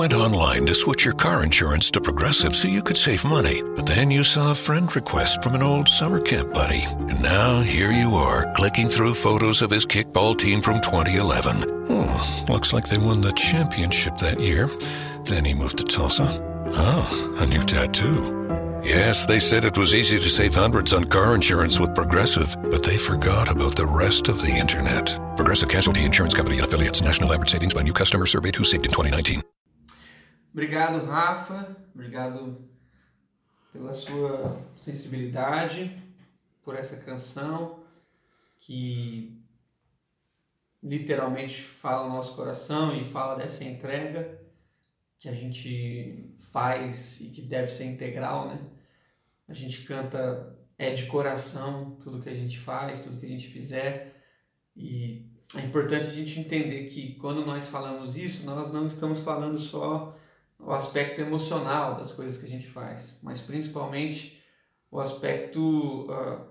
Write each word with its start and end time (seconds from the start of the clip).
went 0.00 0.14
online 0.14 0.64
to 0.64 0.74
switch 0.74 1.04
your 1.04 1.12
car 1.12 1.44
insurance 1.44 1.90
to 1.90 2.00
Progressive 2.00 2.56
so 2.56 2.66
you 2.66 2.80
could 2.80 2.96
save 2.96 3.22
money, 3.22 3.62
but 3.76 3.84
then 3.84 4.10
you 4.10 4.24
saw 4.24 4.50
a 4.50 4.54
friend 4.54 4.96
request 4.96 5.42
from 5.42 5.54
an 5.54 5.62
old 5.62 5.86
summer 5.86 6.18
camp 6.18 6.54
buddy. 6.54 6.84
And 7.10 7.20
now 7.20 7.60
here 7.60 7.92
you 7.92 8.14
are, 8.14 8.50
clicking 8.54 8.88
through 8.88 9.12
photos 9.12 9.60
of 9.60 9.70
his 9.70 9.84
kickball 9.84 10.38
team 10.38 10.62
from 10.62 10.80
2011. 10.80 11.64
Hmm, 11.86 12.50
looks 12.50 12.72
like 12.72 12.88
they 12.88 12.96
won 12.96 13.20
the 13.20 13.32
championship 13.32 14.16
that 14.16 14.40
year. 14.40 14.70
Then 15.24 15.44
he 15.44 15.52
moved 15.52 15.76
to 15.76 15.84
Tulsa. 15.84 16.28
Oh, 16.72 17.36
a 17.38 17.44
new 17.44 17.62
tattoo. 17.62 18.80
Yes, 18.82 19.26
they 19.26 19.38
said 19.38 19.66
it 19.66 19.76
was 19.76 19.94
easy 19.94 20.18
to 20.18 20.30
save 20.30 20.54
hundreds 20.54 20.94
on 20.94 21.04
car 21.04 21.34
insurance 21.34 21.78
with 21.78 21.94
Progressive, 21.94 22.56
but 22.70 22.82
they 22.82 22.96
forgot 22.96 23.50
about 23.50 23.76
the 23.76 23.84
rest 23.84 24.28
of 24.28 24.40
the 24.40 24.50
internet. 24.50 25.14
Progressive 25.36 25.68
Casualty 25.68 26.04
Insurance 26.04 26.32
Company 26.32 26.56
and 26.56 26.66
affiliates. 26.66 27.02
National 27.02 27.34
average 27.34 27.50
savings 27.50 27.74
by 27.74 27.82
new 27.82 27.92
customer 27.92 28.24
surveyed 28.24 28.56
who 28.56 28.64
saved 28.64 28.86
in 28.86 28.92
2019. 28.92 29.42
Obrigado, 30.52 31.04
Rafa. 31.06 31.76
Obrigado 31.94 32.68
pela 33.72 33.92
sua 33.92 34.60
sensibilidade, 34.76 35.96
por 36.64 36.74
essa 36.74 36.96
canção 36.96 37.84
que 38.58 39.40
literalmente 40.82 41.62
fala 41.62 42.06
o 42.06 42.08
nosso 42.08 42.34
coração 42.34 42.96
e 42.96 43.04
fala 43.04 43.36
dessa 43.36 43.62
entrega 43.62 44.40
que 45.18 45.28
a 45.28 45.34
gente 45.34 46.34
faz 46.50 47.20
e 47.20 47.28
que 47.28 47.42
deve 47.42 47.70
ser 47.70 47.84
integral, 47.84 48.48
né? 48.48 48.58
A 49.48 49.54
gente 49.54 49.84
canta 49.84 50.56
é 50.78 50.94
de 50.94 51.06
coração 51.06 51.98
tudo 52.02 52.22
que 52.22 52.28
a 52.30 52.34
gente 52.34 52.58
faz, 52.58 53.00
tudo 53.00 53.20
que 53.20 53.26
a 53.26 53.28
gente 53.28 53.48
fizer 53.48 54.20
e 54.74 55.30
é 55.54 55.60
importante 55.60 56.06
a 56.06 56.12
gente 56.12 56.40
entender 56.40 56.88
que 56.88 57.14
quando 57.16 57.44
nós 57.44 57.66
falamos 57.66 58.16
isso, 58.16 58.46
nós 58.46 58.72
não 58.72 58.86
estamos 58.86 59.20
falando 59.20 59.58
só 59.58 60.16
o 60.62 60.72
aspecto 60.72 61.20
emocional 61.20 61.96
das 61.96 62.12
coisas 62.12 62.38
que 62.38 62.46
a 62.46 62.48
gente 62.48 62.66
faz, 62.66 63.18
mas 63.22 63.40
principalmente 63.40 64.40
o 64.90 65.00
aspecto 65.00 66.06
uh, 66.10 66.50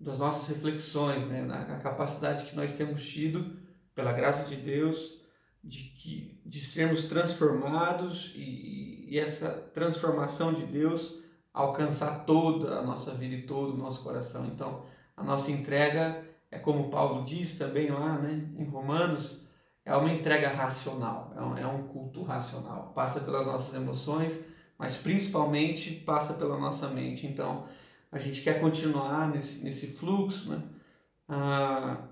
das 0.00 0.18
nossas 0.18 0.48
reflexões, 0.48 1.26
né? 1.26 1.46
a 1.50 1.78
capacidade 1.78 2.44
que 2.44 2.56
nós 2.56 2.72
temos 2.74 3.06
tido, 3.06 3.56
pela 3.94 4.12
graça 4.12 4.48
de 4.48 4.56
Deus, 4.56 5.18
de, 5.62 5.82
que, 5.82 6.40
de 6.46 6.60
sermos 6.60 7.04
transformados 7.04 8.32
e, 8.34 9.06
e 9.08 9.18
essa 9.18 9.50
transformação 9.74 10.54
de 10.54 10.64
Deus 10.66 11.18
alcançar 11.52 12.24
toda 12.24 12.78
a 12.78 12.82
nossa 12.82 13.12
vida 13.12 13.34
e 13.34 13.42
todo 13.42 13.74
o 13.74 13.76
nosso 13.76 14.02
coração. 14.02 14.46
Então, 14.46 14.84
a 15.16 15.24
nossa 15.24 15.50
entrega 15.50 16.24
é 16.50 16.58
como 16.58 16.90
Paulo 16.90 17.24
diz 17.24 17.58
também 17.58 17.90
lá 17.90 18.18
né, 18.18 18.48
em 18.56 18.64
Romanos, 18.64 19.47
é 19.88 19.96
uma 19.96 20.12
entrega 20.12 20.50
racional, 20.50 21.32
é 21.34 21.40
um, 21.40 21.56
é 21.56 21.66
um 21.66 21.88
culto 21.88 22.22
racional. 22.22 22.92
Passa 22.94 23.20
pelas 23.20 23.46
nossas 23.46 23.74
emoções, 23.74 24.44
mas 24.78 24.98
principalmente 24.98 25.90
passa 25.92 26.34
pela 26.34 26.58
nossa 26.58 26.88
mente. 26.88 27.26
Então, 27.26 27.66
a 28.12 28.18
gente 28.18 28.42
quer 28.42 28.60
continuar 28.60 29.30
nesse, 29.30 29.64
nesse 29.64 29.86
fluxo, 29.86 30.50
né? 30.50 30.62
Ah, 31.26 32.02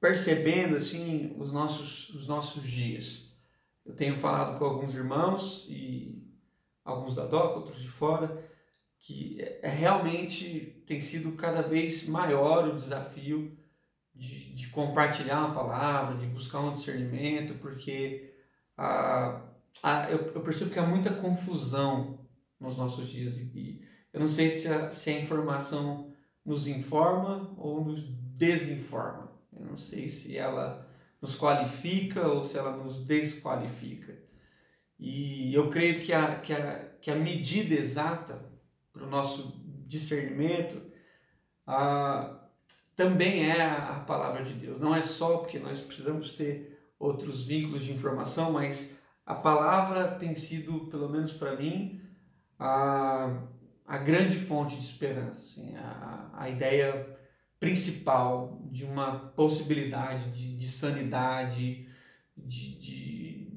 percebendo 0.00 0.76
assim 0.76 1.36
os 1.38 1.52
nossos, 1.52 2.08
os 2.14 2.26
nossos 2.26 2.62
dias. 2.62 3.30
Eu 3.84 3.94
tenho 3.94 4.16
falado 4.16 4.58
com 4.58 4.64
alguns 4.64 4.94
irmãos 4.94 5.66
e 5.68 6.26
alguns 6.82 7.14
da 7.14 7.26
DOC, 7.26 7.56
outros 7.56 7.82
de 7.82 7.88
fora, 7.88 8.42
que 8.98 9.36
é, 9.38 9.60
é, 9.64 9.68
realmente 9.68 10.82
tem 10.86 10.98
sido 11.02 11.32
cada 11.32 11.60
vez 11.60 12.08
maior 12.08 12.68
o 12.68 12.76
desafio 12.76 13.54
de, 14.22 14.54
de 14.54 14.68
compartilhar 14.68 15.46
uma 15.46 15.54
palavra, 15.54 16.16
de 16.16 16.26
buscar 16.26 16.60
um 16.60 16.76
discernimento, 16.76 17.58
porque 17.60 18.32
a, 18.78 19.42
a, 19.82 20.10
eu, 20.12 20.32
eu, 20.32 20.40
percebo 20.42 20.70
que 20.70 20.78
há 20.78 20.86
muita 20.86 21.12
confusão 21.14 22.20
nos 22.60 22.76
nossos 22.76 23.08
dias 23.08 23.36
e 23.36 23.82
eu 24.12 24.20
não 24.20 24.28
sei 24.28 24.48
se 24.48 24.68
a, 24.68 24.92
se 24.92 25.10
a 25.10 25.20
informação 25.20 26.14
nos 26.46 26.68
informa 26.68 27.52
ou 27.56 27.84
nos 27.84 28.04
desinforma. 28.04 29.32
Eu 29.52 29.66
não 29.66 29.78
sei 29.78 30.08
se 30.08 30.36
ela 30.38 30.88
nos 31.20 31.34
qualifica 31.36 32.28
ou 32.28 32.44
se 32.44 32.56
ela 32.56 32.76
nos 32.76 33.04
desqualifica. 33.04 34.16
E 35.00 35.52
eu 35.52 35.68
creio 35.68 36.00
que 36.00 36.12
a, 36.12 36.36
que 36.40 36.52
a, 36.52 36.84
que 37.00 37.10
a 37.10 37.16
medida 37.16 37.74
exata 37.74 38.40
para 38.92 39.04
o 39.04 39.10
nosso 39.10 39.60
discernimento 39.88 40.80
a, 41.66 42.41
também 42.96 43.50
é 43.50 43.60
a, 43.62 44.04
palavra 44.06 44.44
de 44.44 44.54
Deus. 44.54 44.80
Não 44.80 44.94
é 44.94 45.02
só 45.02 45.38
porque 45.38 45.58
nós 45.58 45.80
precisamos 45.80 46.32
ter 46.32 46.78
outros 46.98 47.44
vínculos 47.44 47.84
de 47.84 47.92
informação, 47.92 48.52
mas 48.52 48.94
a 49.24 49.34
palavra 49.34 50.16
tem 50.16 50.34
sido, 50.34 50.86
pelo 50.86 51.08
menos 51.08 51.32
para 51.32 51.56
mim, 51.56 52.00
a, 52.58 53.42
a 53.86 53.98
grande 53.98 54.38
fonte 54.38 54.76
de 54.76 54.84
esperança. 54.84 55.40
Assim, 55.40 55.74
a, 55.76 56.30
a 56.34 56.48
ideia 56.48 57.18
principal 57.58 58.60
de 58.70 58.84
uma 58.84 59.30
possibilidade 59.36 60.30
de, 60.32 60.56
de 60.56 60.68
sanidade, 60.68 61.88
de, 62.36 62.78
de, 62.78 63.52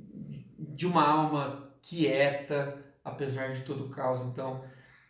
de 0.60 0.86
uma 0.86 1.04
alma 1.04 1.72
quieta, 1.82 2.84
apesar 3.04 3.54
de 3.54 3.62
todo 3.62 3.86
o 3.86 3.90
caos. 3.90 4.22
Então, 4.28 4.64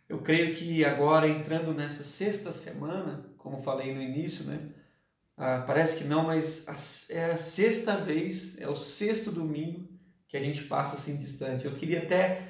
eu 0.08 0.18
creio 0.18 0.54
que 0.54 0.84
agora, 0.84 1.28
entrando 1.28 1.74
nessa 1.74 2.04
sexta 2.04 2.52
semana, 2.52 3.24
como 3.46 3.62
falei 3.62 3.94
no 3.94 4.02
início, 4.02 4.44
né? 4.44 4.58
Ah, 5.36 5.62
parece 5.64 5.98
que 5.98 6.04
não, 6.04 6.24
mas 6.24 6.66
a, 6.66 7.14
é 7.14 7.26
a 7.26 7.36
sexta 7.36 7.96
vez, 7.96 8.60
é 8.60 8.68
o 8.68 8.74
sexto 8.74 9.30
domingo 9.30 9.88
que 10.26 10.36
a 10.36 10.40
gente 10.40 10.64
passa 10.64 10.96
assim 10.96 11.16
distante. 11.16 11.64
Eu 11.64 11.76
queria 11.76 12.02
até 12.02 12.48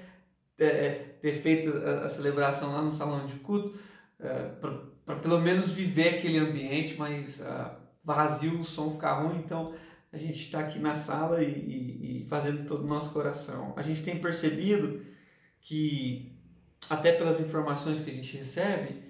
ter, 0.56 1.18
ter 1.20 1.42
feito 1.42 1.76
a, 1.76 2.06
a, 2.06 2.08
celebração 2.08 2.72
lá 2.72 2.80
no 2.80 2.92
salão 2.92 3.26
de 3.26 3.34
culto, 3.40 3.78
uh, 4.20 4.86
para 5.04 5.16
pelo 5.16 5.38
menos 5.38 5.70
viver 5.72 6.16
aquele 6.16 6.38
ambiente, 6.38 6.96
mas 6.96 7.40
uh, 7.40 7.76
vazio, 8.02 8.62
o 8.62 8.64
som 8.64 8.92
ficar 8.92 9.20
ruim, 9.20 9.40
então 9.40 9.74
a 10.10 10.16
gente 10.16 10.44
está 10.44 10.60
aqui 10.60 10.78
na 10.78 10.94
sala 10.94 11.42
e, 11.42 11.50
e, 11.50 12.22
e, 12.22 12.26
fazendo 12.26 12.66
todo 12.66 12.84
o 12.84 12.88
nosso 12.88 13.10
coração. 13.10 13.74
A 13.76 13.82
gente 13.82 14.02
tem 14.02 14.18
percebido 14.18 15.04
que, 15.60 16.34
até 16.88 17.12
pelas 17.12 17.38
informações 17.38 18.00
que 18.00 18.08
a 18.08 18.14
gente 18.14 18.34
recebe, 18.34 19.05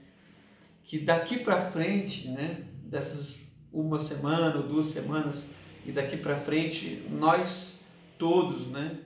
que 0.87 1.01
daqui 1.01 1.41
para 1.41 1.69
frente, 1.73 2.29
né, 2.29 2.65
dessas 2.85 3.35
uma 3.73 3.99
semana 3.99 4.57
ou 4.57 4.63
duas 4.63 4.87
semanas, 4.87 5.49
e 5.85 5.91
daqui 5.91 6.17
para 6.17 6.37
frente, 6.37 7.05
nós 7.11 7.81
todos, 8.17 8.69
né, 8.69 9.01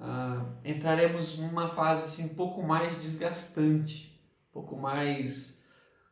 uh, 0.00 0.46
entraremos 0.64 1.38
numa 1.38 1.68
fase 1.68 2.04
assim, 2.04 2.24
um 2.24 2.34
pouco 2.34 2.62
mais 2.62 3.00
desgastante, 3.02 4.18
um 4.48 4.52
pouco 4.52 4.76
mais 4.76 5.62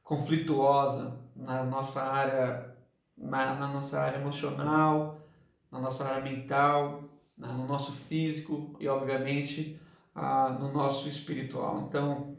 conflituosa 0.02 1.18
na 1.34 1.64
nossa 1.64 2.02
área, 2.02 2.76
na, 3.16 3.54
na 3.54 3.66
nossa 3.68 4.00
área 4.00 4.18
emocional, 4.18 5.26
na 5.72 5.80
nossa 5.80 6.04
área 6.04 6.22
mental, 6.22 7.02
na, 7.36 7.48
no 7.48 7.66
nosso 7.66 7.92
físico 7.92 8.76
e, 8.78 8.86
obviamente, 8.86 9.80
ah, 10.14 10.50
no 10.60 10.70
nosso 10.70 11.08
espiritual. 11.08 11.86
Então, 11.88 12.36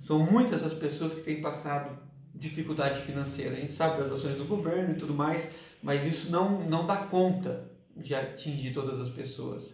são 0.00 0.18
muitas 0.18 0.64
as 0.64 0.74
pessoas 0.74 1.14
que 1.14 1.22
têm 1.22 1.40
passado 1.40 2.03
dificuldade 2.48 3.00
financeira. 3.02 3.56
A 3.56 3.60
gente 3.60 3.72
sabe 3.72 4.02
das 4.02 4.12
ações 4.12 4.36
do 4.36 4.44
governo 4.44 4.94
e 4.94 4.98
tudo 4.98 5.14
mais, 5.14 5.50
mas 5.82 6.06
isso 6.06 6.30
não, 6.30 6.60
não 6.68 6.86
dá 6.86 6.96
conta 6.96 7.70
de 7.96 8.14
atingir 8.14 8.72
todas 8.72 9.00
as 9.00 9.10
pessoas. 9.10 9.72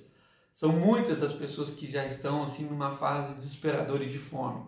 São 0.54 0.72
muitas 0.72 1.22
as 1.22 1.32
pessoas 1.32 1.70
que 1.70 1.86
já 1.86 2.06
estão 2.06 2.42
assim 2.42 2.66
numa 2.66 2.90
fase 2.92 3.34
desesperadora 3.34 4.04
e 4.04 4.08
de 4.08 4.18
fome. 4.18 4.64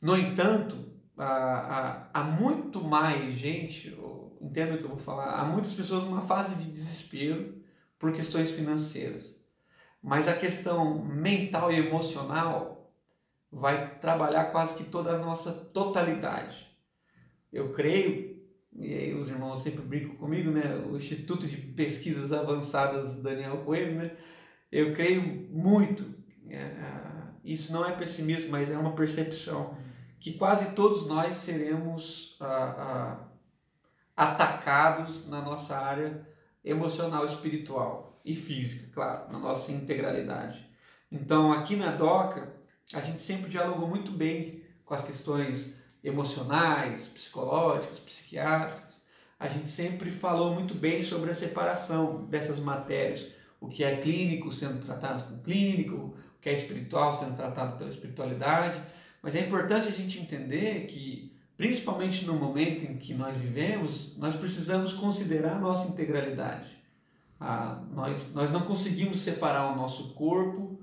No 0.00 0.16
entanto, 0.16 0.76
há, 1.16 2.08
há, 2.12 2.20
há 2.20 2.24
muito 2.24 2.82
mais 2.82 3.34
gente, 3.34 3.96
entendo 4.40 4.74
o 4.74 4.78
que 4.78 4.84
eu 4.84 4.88
vou 4.88 4.98
falar, 4.98 5.38
há 5.38 5.44
muitas 5.44 5.72
pessoas 5.74 6.04
numa 6.04 6.22
fase 6.22 6.54
de 6.56 6.70
desespero 6.70 7.54
por 7.98 8.12
questões 8.12 8.50
financeiras. 8.50 9.34
Mas 10.02 10.26
a 10.26 10.32
questão 10.32 11.04
mental 11.04 11.70
e 11.70 11.78
emocional 11.78 12.90
vai 13.52 13.98
trabalhar 13.98 14.46
quase 14.46 14.76
que 14.76 14.84
toda 14.84 15.10
a 15.10 15.18
nossa 15.18 15.52
totalidade. 15.52 16.69
Eu 17.52 17.72
creio, 17.72 18.40
e 18.72 18.94
aí 18.94 19.14
os 19.14 19.28
irmãos 19.28 19.62
sempre 19.62 19.82
brincam 19.82 20.16
comigo, 20.16 20.50
né? 20.50 20.84
O 20.90 20.96
Instituto 20.96 21.46
de 21.46 21.56
Pesquisas 21.56 22.32
Avançadas 22.32 23.22
Daniel 23.22 23.58
Coelho, 23.58 23.96
né? 23.96 24.16
Eu 24.70 24.94
creio 24.94 25.22
muito, 25.50 26.04
é, 26.48 26.56
é 26.56 27.10
isso 27.44 27.72
não 27.72 27.84
é 27.84 27.92
pessimismo, 27.92 28.50
mas 28.50 28.70
é 28.70 28.78
uma 28.78 28.94
percepção 28.94 29.76
que 30.20 30.34
quase 30.34 30.74
todos 30.74 31.06
nós 31.06 31.36
seremos 31.36 32.36
ah, 32.40 32.46
ah, 32.46 33.28
atacados 34.14 35.26
na 35.26 35.40
nossa 35.40 35.76
área 35.76 36.26
emocional, 36.62 37.24
espiritual 37.24 38.20
e 38.24 38.36
física, 38.36 38.92
claro, 38.92 39.32
na 39.32 39.38
nossa 39.38 39.72
integralidade. 39.72 40.68
Então, 41.10 41.50
aqui 41.50 41.74
na 41.74 41.90
DOCA, 41.92 42.52
a 42.92 43.00
gente 43.00 43.20
sempre 43.20 43.50
dialogou 43.50 43.88
muito 43.88 44.12
bem 44.12 44.62
com 44.84 44.92
as 44.92 45.02
questões 45.02 45.79
emocionais, 46.02 47.08
psicológicas, 47.08 47.98
psiquiátricas. 48.00 49.00
A 49.38 49.48
gente 49.48 49.68
sempre 49.68 50.10
falou 50.10 50.54
muito 50.54 50.74
bem 50.74 51.02
sobre 51.02 51.30
a 51.30 51.34
separação 51.34 52.24
dessas 52.26 52.58
matérias, 52.58 53.26
o 53.60 53.68
que 53.68 53.84
é 53.84 53.96
clínico 53.96 54.52
sendo 54.52 54.84
tratado 54.84 55.24
com 55.24 55.42
clínico, 55.42 55.96
o 55.96 56.14
que 56.40 56.48
é 56.48 56.54
espiritual 56.54 57.14
sendo 57.14 57.36
tratado 57.36 57.78
pela 57.78 57.90
espiritualidade. 57.90 58.80
Mas 59.22 59.34
é 59.34 59.40
importante 59.40 59.88
a 59.88 59.92
gente 59.92 60.18
entender 60.18 60.86
que, 60.86 61.34
principalmente 61.56 62.24
no 62.24 62.34
momento 62.34 62.84
em 62.84 62.96
que 62.96 63.14
nós 63.14 63.36
vivemos, 63.36 64.16
nós 64.16 64.36
precisamos 64.36 64.92
considerar 64.94 65.56
a 65.56 65.60
nossa 65.60 65.88
integralidade. 65.88 66.78
Ah, 67.38 67.82
nós, 67.92 68.34
nós 68.34 68.50
não 68.50 68.62
conseguimos 68.62 69.20
separar 69.20 69.72
o 69.72 69.76
nosso 69.76 70.12
corpo, 70.14 70.78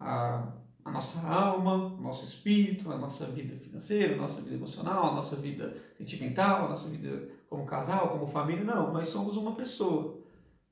a, 0.00 0.50
a 0.88 0.90
nossa 0.90 1.20
alma, 1.28 1.74
o 1.74 2.00
nosso 2.00 2.24
espírito, 2.24 2.90
a 2.90 2.96
nossa 2.96 3.26
vida 3.26 3.54
financeira, 3.56 4.14
a 4.14 4.16
nossa 4.16 4.40
vida 4.40 4.56
emocional, 4.56 5.08
a 5.08 5.14
nossa 5.14 5.36
vida 5.36 5.76
sentimental, 5.98 6.64
a 6.64 6.68
nossa 6.70 6.88
vida 6.88 7.28
como 7.48 7.66
casal, 7.66 8.08
como 8.08 8.26
família. 8.26 8.64
Não, 8.64 8.92
nós 8.92 9.08
somos 9.08 9.36
uma 9.36 9.54
pessoa. 9.54 10.18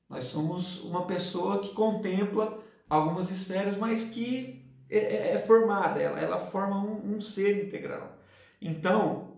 Nós 0.09 0.25
somos 0.25 0.83
uma 0.83 1.05
pessoa 1.05 1.59
que 1.59 1.73
contempla 1.73 2.63
algumas 2.89 3.29
esferas, 3.29 3.77
mas 3.77 4.09
que 4.09 4.65
é, 4.89 4.97
é, 4.97 5.33
é 5.33 5.37
formada, 5.37 5.99
ela, 6.01 6.19
ela 6.19 6.39
forma 6.39 6.77
um, 6.77 7.15
um 7.15 7.21
ser 7.21 7.67
integral. 7.67 8.17
Então, 8.59 9.37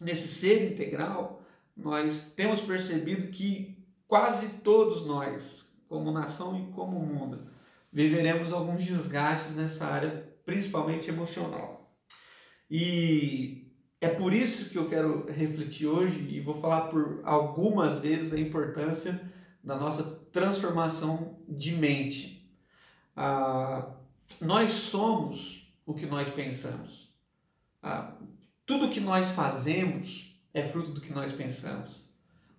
nesse 0.00 0.28
ser 0.28 0.72
integral, 0.72 1.42
nós 1.76 2.32
temos 2.36 2.60
percebido 2.60 3.32
que 3.32 3.84
quase 4.06 4.60
todos 4.60 5.04
nós, 5.06 5.64
como 5.88 6.12
nação 6.12 6.56
e 6.56 6.72
como 6.72 7.00
mundo, 7.00 7.48
viveremos 7.94 8.52
alguns 8.52 8.84
desgastes 8.84 9.54
nessa 9.54 9.86
área, 9.86 10.28
principalmente 10.44 11.08
emocional. 11.08 11.96
E 12.68 13.72
é 14.00 14.08
por 14.08 14.32
isso 14.32 14.68
que 14.70 14.76
eu 14.76 14.88
quero 14.88 15.30
refletir 15.30 15.86
hoje 15.86 16.18
e 16.28 16.40
vou 16.40 16.60
falar 16.60 16.88
por 16.88 17.20
algumas 17.22 18.00
vezes 18.00 18.32
a 18.32 18.40
importância 18.40 19.32
da 19.62 19.76
nossa 19.76 20.02
transformação 20.32 21.38
de 21.48 21.76
mente. 21.76 22.52
Ah, 23.14 23.94
nós 24.40 24.72
somos 24.72 25.72
o 25.86 25.94
que 25.94 26.04
nós 26.04 26.28
pensamos. 26.34 27.14
Ah, 27.80 28.16
tudo 28.66 28.90
que 28.90 29.00
nós 29.00 29.30
fazemos 29.30 30.36
é 30.52 30.64
fruto 30.64 30.90
do 30.90 31.00
que 31.00 31.12
nós 31.12 31.32
pensamos. 31.32 31.92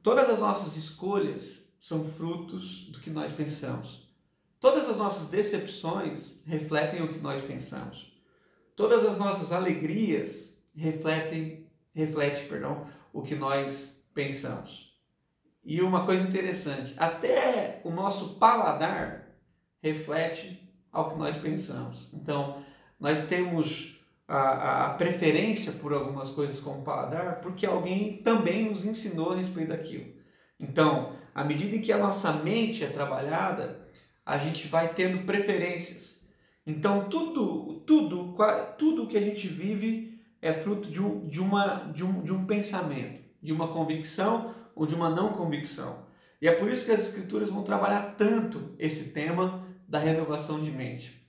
Todas 0.01 0.29
as 0.29 0.39
nossas 0.39 0.77
escolhas 0.77 1.69
são 1.77 2.05
frutos 2.05 2.87
do 2.91 2.99
que 3.01 3.09
nós 3.09 3.33
pensamos. 3.33 4.04
Todas 4.65 4.89
as 4.89 4.97
nossas 4.97 5.29
decepções 5.29 6.39
refletem 6.43 7.03
o 7.03 7.13
que 7.13 7.19
nós 7.19 7.39
pensamos. 7.43 8.11
Todas 8.75 9.05
as 9.05 9.15
nossas 9.15 9.51
alegrias 9.51 10.57
refletem, 10.75 11.67
reflete, 11.93 12.47
perdão, 12.47 12.87
o 13.13 13.21
que 13.21 13.35
nós 13.35 14.03
pensamos. 14.11 14.91
E 15.63 15.83
uma 15.83 16.03
coisa 16.03 16.27
interessante, 16.27 16.95
até 16.97 17.79
o 17.83 17.91
nosso 17.91 18.39
paladar 18.39 19.27
reflete 19.83 20.67
ao 20.91 21.11
que 21.11 21.19
nós 21.19 21.37
pensamos. 21.37 22.09
Então, 22.11 22.63
nós 22.99 23.27
temos 23.27 24.03
a, 24.27 24.87
a, 24.87 24.93
preferência 24.95 25.73
por 25.73 25.93
algumas 25.93 26.31
coisas 26.31 26.59
como 26.59 26.81
paladar 26.81 27.39
porque 27.39 27.67
alguém 27.67 28.17
também 28.23 28.71
nos 28.71 28.83
ensinou 28.83 29.33
a 29.33 29.35
respeito 29.35 29.69
daquilo. 29.69 30.11
Então, 30.59 31.15
à 31.35 31.43
medida 31.43 31.75
em 31.75 31.81
que 31.83 31.91
a 31.91 31.99
nossa 31.99 32.33
mente 32.33 32.83
é 32.83 32.87
trabalhada, 32.87 33.85
a 34.25 34.37
gente 34.37 34.67
vai 34.67 34.93
tendo 34.93 35.25
preferências. 35.25 36.25
Então, 36.65 37.07
tudo, 37.09 37.81
tudo, 37.85 38.35
tudo 38.77 39.07
que 39.07 39.17
a 39.17 39.21
gente 39.21 39.47
vive 39.47 40.19
é 40.41 40.51
fruto 40.51 40.89
de 40.89 41.01
um, 41.01 41.27
de, 41.27 41.39
uma, 41.39 41.91
de, 41.93 42.03
um, 42.03 42.23
de 42.23 42.33
um 42.33 42.45
pensamento, 42.45 43.21
de 43.41 43.53
uma 43.53 43.67
convicção 43.67 44.55
ou 44.75 44.87
de 44.87 44.95
uma 44.95 45.09
não 45.09 45.31
convicção. 45.31 46.05
E 46.41 46.47
é 46.47 46.51
por 46.51 46.71
isso 46.71 46.85
que 46.85 46.91
as 46.91 47.01
escrituras 47.01 47.49
vão 47.49 47.63
trabalhar 47.63 48.15
tanto 48.17 48.75
esse 48.79 49.11
tema 49.11 49.65
da 49.87 49.99
renovação 49.99 50.61
de 50.61 50.71
mente. 50.71 51.23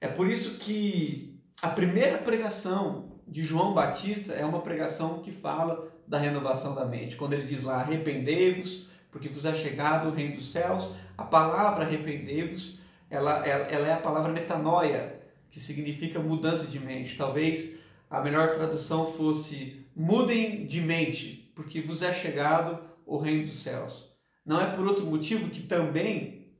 É 0.00 0.08
por 0.08 0.30
isso 0.30 0.58
que 0.58 1.40
a 1.60 1.68
primeira 1.68 2.18
pregação 2.18 3.20
de 3.26 3.44
João 3.44 3.74
Batista 3.74 4.32
é 4.32 4.44
uma 4.44 4.62
pregação 4.62 5.20
que 5.20 5.30
fala 5.30 5.92
da 6.06 6.18
renovação 6.18 6.74
da 6.74 6.84
mente. 6.84 7.16
Quando 7.16 7.34
ele 7.34 7.46
diz 7.46 7.62
lá, 7.62 7.80
arrependei-vos, 7.80 8.88
porque 9.10 9.28
vos 9.28 9.44
é 9.44 9.54
chegado 9.54 10.08
o 10.08 10.14
reino 10.14 10.36
dos 10.36 10.50
céus, 10.50 10.94
a 11.18 11.24
palavra 11.24 11.84
arrependei-vos, 11.84 12.78
ela, 13.10 13.44
ela, 13.44 13.64
ela 13.64 13.88
é 13.88 13.92
a 13.92 14.00
palavra 14.00 14.32
metanoia, 14.32 15.20
que 15.50 15.58
significa 15.58 16.20
mudança 16.20 16.64
de 16.64 16.78
mente. 16.78 17.16
Talvez 17.16 17.80
a 18.08 18.20
melhor 18.20 18.54
tradução 18.54 19.12
fosse 19.12 19.84
mudem 19.96 20.64
de 20.66 20.80
mente, 20.80 21.52
porque 21.56 21.80
vos 21.80 22.02
é 22.02 22.12
chegado 22.12 22.78
o 23.04 23.18
reino 23.18 23.48
dos 23.48 23.60
céus. 23.60 24.08
Não 24.46 24.60
é 24.60 24.66
por 24.76 24.86
outro 24.86 25.04
motivo 25.04 25.50
que 25.50 25.62
também 25.62 26.54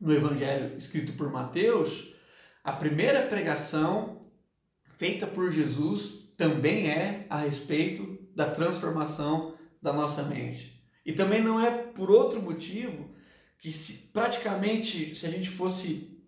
no 0.00 0.12
Evangelho 0.12 0.76
escrito 0.76 1.12
por 1.12 1.30
Mateus, 1.30 2.12
a 2.64 2.72
primeira 2.72 3.22
pregação 3.22 4.26
feita 4.96 5.26
por 5.26 5.52
Jesus 5.52 6.34
também 6.36 6.90
é 6.90 7.26
a 7.30 7.38
respeito 7.38 8.18
da 8.34 8.50
transformação 8.50 9.54
da 9.80 9.92
nossa 9.92 10.22
mente. 10.22 10.82
E 11.06 11.12
também 11.12 11.42
não 11.42 11.60
é 11.60 11.70
por 11.70 12.10
outro 12.10 12.42
motivo 12.42 13.19
que 13.60 13.72
se, 13.72 14.08
praticamente 14.12 15.14
se 15.14 15.26
a 15.26 15.30
gente 15.30 15.50
fosse 15.50 16.18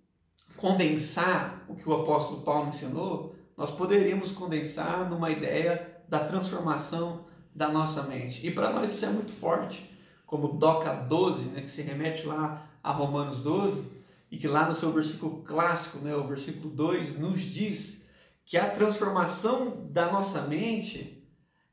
condensar 0.56 1.64
o 1.66 1.74
que 1.74 1.88
o 1.88 1.94
apóstolo 1.94 2.42
Paulo 2.42 2.68
ensinou, 2.68 3.34
nós 3.56 3.70
poderíamos 3.72 4.32
condensar 4.32 5.08
numa 5.08 5.30
ideia 5.30 6.02
da 6.08 6.20
transformação 6.20 7.26
da 7.54 7.68
nossa 7.68 8.02
mente. 8.02 8.46
E 8.46 8.50
para 8.50 8.70
nós 8.70 8.92
isso 8.92 9.04
é 9.04 9.10
muito 9.10 9.32
forte, 9.32 9.90
como 10.26 10.48
Doca 10.48 10.92
12, 10.94 11.48
né, 11.48 11.62
que 11.62 11.70
se 11.70 11.82
remete 11.82 12.26
lá 12.26 12.66
a 12.82 12.92
Romanos 12.92 13.40
12, 13.40 14.02
e 14.30 14.38
que 14.38 14.48
lá 14.48 14.66
no 14.68 14.74
seu 14.74 14.90
versículo 14.92 15.42
clássico, 15.42 15.98
né, 15.98 16.14
o 16.14 16.26
versículo 16.26 16.70
2, 16.70 17.18
nos 17.18 17.40
diz 17.40 18.08
que 18.44 18.56
a 18.56 18.70
transformação 18.70 19.86
da 19.90 20.10
nossa 20.10 20.42
mente 20.42 21.22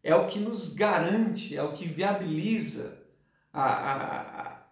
é 0.04 0.16
o 0.16 0.28
que 0.28 0.40
nos 0.40 0.74
garante, 0.74 1.56
é 1.56 1.64
o 1.64 1.74
que 1.74 1.86
viabiliza 1.86 3.02
a, 3.52 3.64
a, 3.64 4.66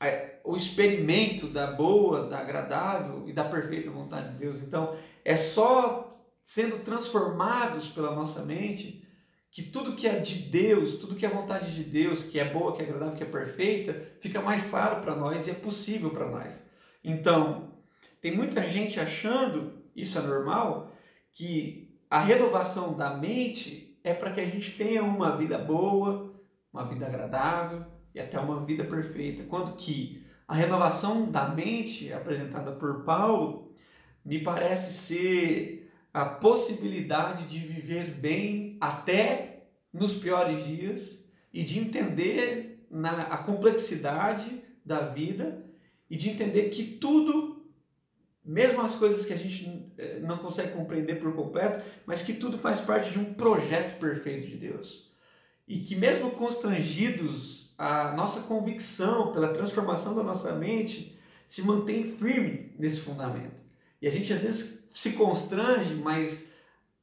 a, 0.00 0.29
o 0.44 0.56
experimento 0.56 1.46
da 1.46 1.70
boa, 1.70 2.28
da 2.28 2.38
agradável 2.38 3.28
e 3.28 3.32
da 3.32 3.44
perfeita 3.44 3.90
vontade 3.90 4.32
de 4.32 4.38
Deus. 4.38 4.60
Então, 4.62 4.96
é 5.24 5.36
só 5.36 6.20
sendo 6.42 6.82
transformados 6.84 7.88
pela 7.88 8.14
nossa 8.14 8.44
mente 8.44 9.06
que 9.50 9.62
tudo 9.62 9.96
que 9.96 10.06
é 10.06 10.18
de 10.18 10.42
Deus, 10.48 10.98
tudo 10.98 11.16
que 11.16 11.26
é 11.26 11.28
vontade 11.28 11.74
de 11.74 11.82
Deus, 11.82 12.22
que 12.22 12.38
é 12.38 12.44
boa, 12.44 12.74
que 12.74 12.82
é 12.82 12.84
agradável, 12.84 13.16
que 13.16 13.22
é 13.22 13.26
perfeita, 13.26 14.12
fica 14.20 14.40
mais 14.40 14.68
claro 14.68 15.02
para 15.02 15.16
nós 15.16 15.46
e 15.46 15.50
é 15.50 15.54
possível 15.54 16.10
para 16.10 16.28
nós. 16.30 16.64
Então, 17.02 17.72
tem 18.20 18.36
muita 18.36 18.62
gente 18.68 19.00
achando, 19.00 19.82
isso 19.94 20.18
é 20.18 20.22
normal, 20.22 20.92
que 21.32 21.98
a 22.08 22.20
renovação 22.20 22.96
da 22.96 23.16
mente 23.16 23.98
é 24.04 24.14
para 24.14 24.32
que 24.32 24.40
a 24.40 24.46
gente 24.46 24.72
tenha 24.72 25.02
uma 25.02 25.36
vida 25.36 25.58
boa, 25.58 26.32
uma 26.72 26.84
vida 26.84 27.06
agradável 27.06 27.84
e 28.14 28.20
até 28.20 28.38
uma 28.38 28.64
vida 28.64 28.84
perfeita. 28.84 29.44
Quando 29.44 29.76
que 29.76 30.19
a 30.50 30.54
renovação 30.54 31.30
da 31.30 31.48
mente 31.48 32.12
apresentada 32.12 32.72
por 32.72 33.04
Paulo 33.04 33.72
me 34.24 34.42
parece 34.42 34.92
ser 34.92 35.92
a 36.12 36.24
possibilidade 36.24 37.46
de 37.46 37.60
viver 37.60 38.10
bem 38.16 38.76
até 38.80 39.62
nos 39.92 40.14
piores 40.14 40.66
dias 40.66 41.24
e 41.54 41.62
de 41.62 41.78
entender 41.78 42.84
na, 42.90 43.28
a 43.28 43.38
complexidade 43.38 44.60
da 44.84 45.02
vida 45.02 45.64
e 46.10 46.16
de 46.16 46.30
entender 46.30 46.70
que 46.70 46.82
tudo, 46.82 47.64
mesmo 48.44 48.80
as 48.80 48.96
coisas 48.96 49.24
que 49.24 49.32
a 49.32 49.38
gente 49.38 49.88
eh, 49.96 50.18
não 50.18 50.38
consegue 50.38 50.72
compreender 50.72 51.20
por 51.20 51.32
completo, 51.32 51.80
mas 52.04 52.22
que 52.22 52.32
tudo 52.32 52.58
faz 52.58 52.80
parte 52.80 53.12
de 53.12 53.20
um 53.20 53.34
projeto 53.34 54.00
perfeito 54.00 54.48
de 54.48 54.56
Deus. 54.56 55.12
E 55.68 55.78
que 55.78 55.94
mesmo 55.94 56.32
constrangidos, 56.32 57.59
a 57.80 58.12
nossa 58.12 58.42
convicção 58.42 59.32
pela 59.32 59.54
transformação 59.54 60.14
da 60.14 60.22
nossa 60.22 60.52
mente 60.52 61.18
se 61.46 61.62
mantém 61.62 62.14
firme 62.18 62.74
nesse 62.78 63.00
fundamento. 63.00 63.58
E 64.02 64.06
a 64.06 64.10
gente 64.10 64.30
às 64.34 64.42
vezes 64.42 64.86
se 64.92 65.12
constrange, 65.12 65.94
mas 65.94 66.52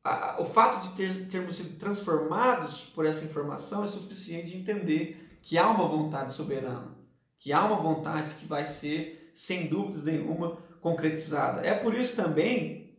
a, 0.03 0.39
o 0.39 0.45
fato 0.45 0.87
de 0.87 0.95
ter, 0.95 1.27
termos 1.29 1.55
sido 1.55 1.79
transformados 1.79 2.81
por 2.93 3.07
essa 3.07 3.25
informação 3.25 3.85
é 3.85 3.87
suficiente 3.87 4.51
de 4.51 4.57
entender 4.57 5.39
que 5.41 5.57
há 5.57 5.67
uma 5.67 5.87
vontade 5.87 6.35
soberana, 6.35 6.95
que 7.39 7.51
há 7.51 7.65
uma 7.65 7.81
vontade 7.81 8.35
que 8.35 8.45
vai 8.45 8.67
ser, 8.67 9.31
sem 9.33 9.65
dúvidas 9.65 10.03
nenhuma, 10.03 10.59
concretizada. 10.79 11.61
É 11.61 11.73
por 11.73 11.95
isso 11.95 12.15
também 12.15 12.93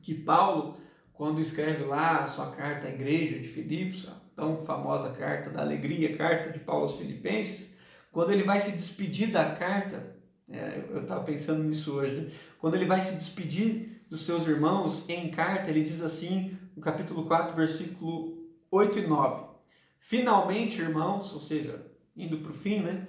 que 0.00 0.14
Paulo, 0.14 0.78
quando 1.12 1.42
escreve 1.42 1.84
lá 1.84 2.20
a 2.20 2.26
sua 2.26 2.52
carta 2.52 2.86
à 2.86 2.90
igreja 2.90 3.38
de 3.38 3.48
Filipos, 3.48 4.08
tão 4.42 4.64
famosa 4.64 5.10
carta 5.10 5.50
da 5.50 5.60
alegria, 5.60 6.16
carta 6.16 6.50
de 6.50 6.58
Paulo 6.58 6.82
aos 6.82 6.96
Filipenses, 6.96 7.78
quando 8.10 8.32
ele 8.32 8.42
vai 8.42 8.58
se 8.58 8.72
despedir 8.72 9.30
da 9.30 9.54
carta, 9.54 10.16
é, 10.50 10.84
eu 10.90 11.02
estava 11.02 11.22
pensando 11.22 11.62
nisso 11.62 11.92
hoje, 11.92 12.20
né? 12.20 12.32
quando 12.58 12.74
ele 12.74 12.84
vai 12.84 13.00
se 13.00 13.14
despedir 13.14 14.02
dos 14.10 14.26
seus 14.26 14.46
irmãos 14.48 15.08
em 15.08 15.30
carta, 15.30 15.70
ele 15.70 15.84
diz 15.84 16.02
assim, 16.02 16.58
no 16.76 16.82
capítulo 16.82 17.24
4, 17.24 17.54
versículo 17.54 18.36
8 18.68 18.98
e 18.98 19.06
9. 19.06 19.44
Finalmente, 20.00 20.80
irmãos, 20.80 21.32
ou 21.32 21.40
seja, 21.40 21.86
indo 22.16 22.38
para 22.38 22.50
o 22.50 22.54
fim, 22.54 22.80
né? 22.80 23.06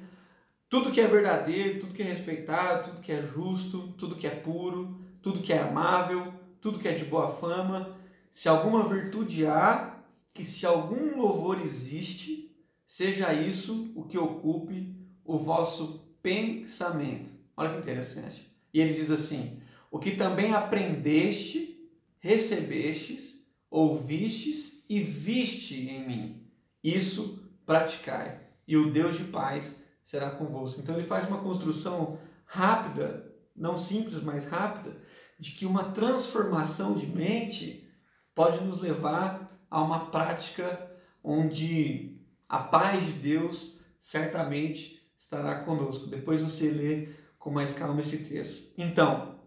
tudo 0.70 0.92
que 0.92 1.02
é 1.02 1.08
verdadeiro, 1.08 1.80
tudo 1.80 1.96
que 1.96 2.04
é 2.04 2.06
respeitado, 2.06 2.92
tudo 2.92 3.02
que 3.02 3.12
é 3.12 3.24
justo, 3.24 3.94
tudo 3.98 4.16
que 4.16 4.28
é 4.28 4.30
puro, 4.30 5.00
tudo 5.22 5.42
que 5.42 5.52
é 5.52 5.60
amável, 5.60 6.32
tudo 6.62 6.78
que 6.78 6.88
é 6.88 6.94
de 6.94 7.06
boa 7.06 7.30
fama, 7.30 7.98
se 8.32 8.48
alguma 8.48 8.88
virtude 8.88 9.46
há, 9.48 9.93
que 10.34 10.44
se 10.44 10.66
algum 10.66 11.18
louvor 11.18 11.62
existe, 11.62 12.56
seja 12.88 13.34
isso 13.34 13.92
o 13.96 14.04
que 14.04 14.18
ocupe 14.18 14.96
o 15.24 15.38
vosso 15.38 16.16
pensamento. 16.22 17.32
Olha 17.56 17.74
que 17.74 17.80
interessante. 17.80 18.52
E 18.74 18.80
ele 18.80 18.94
diz 18.94 19.12
assim: 19.12 19.62
o 19.92 20.00
que 20.00 20.16
também 20.16 20.54
aprendeste, 20.54 21.88
recebestes, 22.20 23.46
ouvistes 23.70 24.84
e 24.90 25.02
viste 25.02 25.90
em 25.90 26.08
mim, 26.08 26.48
isso 26.84 27.48
praticai, 27.66 28.42
e 28.68 28.76
o 28.76 28.92
Deus 28.92 29.18
de 29.18 29.26
paz 29.26 29.76
será 30.06 30.32
convosco. 30.32 30.82
Então 30.82 30.98
ele 30.98 31.08
faz 31.08 31.28
uma 31.28 31.42
construção 31.42 32.20
rápida, 32.46 33.32
não 33.56 33.78
simples, 33.78 34.22
mas 34.22 34.48
rápida, 34.48 34.98
de 35.40 35.52
que 35.52 35.66
uma 35.66 35.92
transformação 35.92 36.96
de 36.96 37.08
mente 37.08 37.88
pode 38.36 38.64
nos 38.64 38.82
levar 38.82 39.63
a 39.74 39.82
uma 39.82 40.12
prática 40.12 40.92
onde 41.24 42.16
a 42.48 42.60
paz 42.60 43.04
de 43.04 43.14
Deus 43.14 43.80
certamente 44.00 45.04
estará 45.18 45.64
conosco. 45.64 46.06
Depois 46.06 46.40
você 46.40 46.70
lê 46.70 47.10
com 47.40 47.50
mais 47.50 47.74
calma 47.74 48.02
esse 48.02 48.20
texto. 48.20 48.72
Então, 48.78 49.40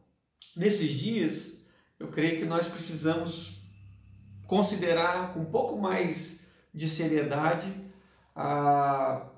nesses 0.57 0.91
dias, 0.91 1.65
eu 1.97 2.09
creio 2.09 2.41
que 2.41 2.45
nós 2.45 2.67
precisamos 2.67 3.63
considerar 4.49 5.33
com 5.33 5.43
um 5.43 5.51
pouco 5.51 5.79
mais 5.79 6.51
de 6.75 6.91
seriedade 6.91 7.73
a, 8.35 9.31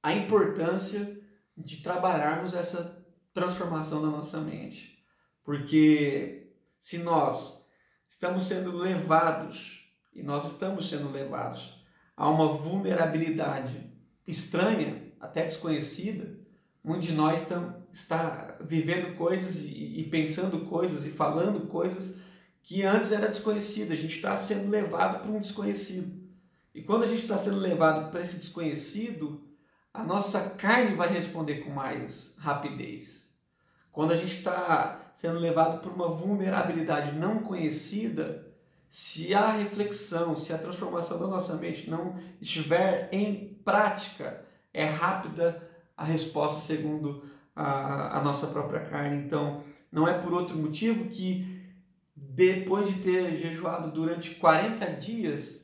a 0.00 0.12
importância 0.12 1.20
de 1.56 1.78
trabalharmos 1.78 2.54
essa 2.54 3.04
transformação 3.32 4.00
da 4.00 4.08
nossa 4.08 4.40
mente. 4.40 5.04
Porque 5.42 6.52
se 6.78 6.98
nós 6.98 7.63
estamos 8.14 8.46
sendo 8.46 8.76
levados, 8.76 9.92
e 10.14 10.22
nós 10.22 10.50
estamos 10.50 10.88
sendo 10.88 11.10
levados 11.10 11.84
a 12.16 12.30
uma 12.30 12.52
vulnerabilidade 12.52 13.92
estranha, 14.26 15.12
até 15.20 15.44
desconhecida, 15.44 16.38
muitos 16.82 17.08
de 17.08 17.12
nós 17.12 17.42
estão, 17.42 17.82
está 17.92 18.56
vivendo 18.60 19.16
coisas 19.16 19.62
e, 19.64 20.00
e 20.00 20.08
pensando 20.10 20.60
coisas 20.66 21.04
e 21.04 21.10
falando 21.10 21.66
coisas 21.66 22.18
que 22.62 22.84
antes 22.84 23.10
era 23.10 23.26
desconhecida. 23.26 23.94
A 23.94 23.96
gente 23.96 24.14
está 24.14 24.36
sendo 24.38 24.70
levado 24.70 25.20
para 25.20 25.30
um 25.30 25.40
desconhecido. 25.40 26.22
E 26.72 26.82
quando 26.82 27.02
a 27.02 27.08
gente 27.08 27.22
está 27.22 27.36
sendo 27.36 27.58
levado 27.58 28.12
para 28.12 28.22
esse 28.22 28.36
desconhecido, 28.36 29.42
a 29.92 30.04
nossa 30.04 30.50
carne 30.50 30.94
vai 30.94 31.12
responder 31.12 31.64
com 31.64 31.70
mais 31.70 32.34
rapidez. 32.38 33.34
Quando 33.90 34.12
a 34.12 34.16
gente 34.16 34.36
está 34.36 35.03
sendo 35.16 35.38
levado 35.38 35.80
por 35.80 35.92
uma 35.92 36.08
vulnerabilidade 36.08 37.12
não 37.12 37.38
conhecida, 37.38 38.46
se 38.90 39.34
a 39.34 39.50
reflexão, 39.50 40.36
se 40.36 40.52
a 40.52 40.58
transformação 40.58 41.18
da 41.18 41.26
nossa 41.26 41.54
mente 41.56 41.90
não 41.90 42.16
estiver 42.40 43.08
em 43.12 43.58
prática, 43.64 44.44
é 44.72 44.84
rápida 44.84 45.68
a 45.96 46.04
resposta 46.04 46.60
segundo 46.60 47.24
a, 47.54 48.18
a 48.18 48.22
nossa 48.22 48.46
própria 48.48 48.80
carne. 48.80 49.24
Então, 49.24 49.62
não 49.90 50.06
é 50.08 50.18
por 50.18 50.32
outro 50.32 50.56
motivo 50.56 51.08
que 51.08 51.54
depois 52.14 52.88
de 52.88 53.00
ter 53.00 53.36
jejuado 53.36 53.90
durante 53.90 54.34
40 54.36 54.86
dias, 54.92 55.60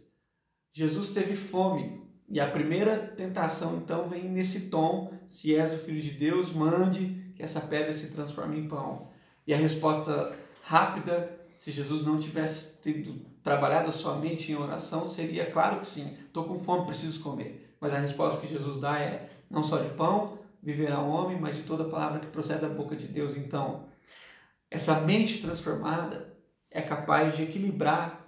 Jesus 0.72 1.10
teve 1.10 1.34
fome. 1.34 2.00
E 2.28 2.38
a 2.38 2.48
primeira 2.48 2.96
tentação 2.96 3.78
então 3.78 4.08
vem 4.08 4.28
nesse 4.28 4.70
tom: 4.70 5.12
se 5.28 5.56
és 5.56 5.74
o 5.74 5.78
filho 5.78 6.00
de 6.00 6.12
Deus, 6.12 6.52
mande 6.52 7.32
que 7.34 7.42
essa 7.42 7.60
pedra 7.60 7.92
se 7.92 8.12
transforme 8.12 8.58
em 8.58 8.68
pão. 8.68 9.09
E 9.50 9.52
a 9.52 9.56
resposta 9.56 10.32
rápida, 10.62 11.28
se 11.56 11.72
Jesus 11.72 12.06
não 12.06 12.20
tivesse 12.20 12.80
tido 12.80 13.20
trabalhado 13.42 13.90
somente 13.90 14.52
em 14.52 14.54
oração, 14.54 15.08
seria 15.08 15.50
claro 15.50 15.80
que 15.80 15.88
sim, 15.88 16.16
estou 16.24 16.44
com 16.44 16.56
fome, 16.56 16.86
preciso 16.86 17.18
comer. 17.18 17.74
Mas 17.80 17.92
a 17.92 17.98
resposta 17.98 18.40
que 18.40 18.46
Jesus 18.46 18.80
dá 18.80 19.00
é: 19.00 19.28
não 19.50 19.64
só 19.64 19.78
de 19.78 19.88
pão 19.94 20.38
viverá 20.62 21.00
o 21.00 21.10
homem, 21.10 21.36
mas 21.36 21.56
de 21.56 21.64
toda 21.64 21.82
palavra 21.82 22.20
que 22.20 22.28
procede 22.28 22.60
da 22.60 22.68
boca 22.68 22.94
de 22.94 23.08
Deus. 23.08 23.36
Então, 23.36 23.88
essa 24.70 25.00
mente 25.00 25.42
transformada 25.42 26.32
é 26.70 26.80
capaz 26.80 27.36
de 27.36 27.42
equilibrar 27.42 28.24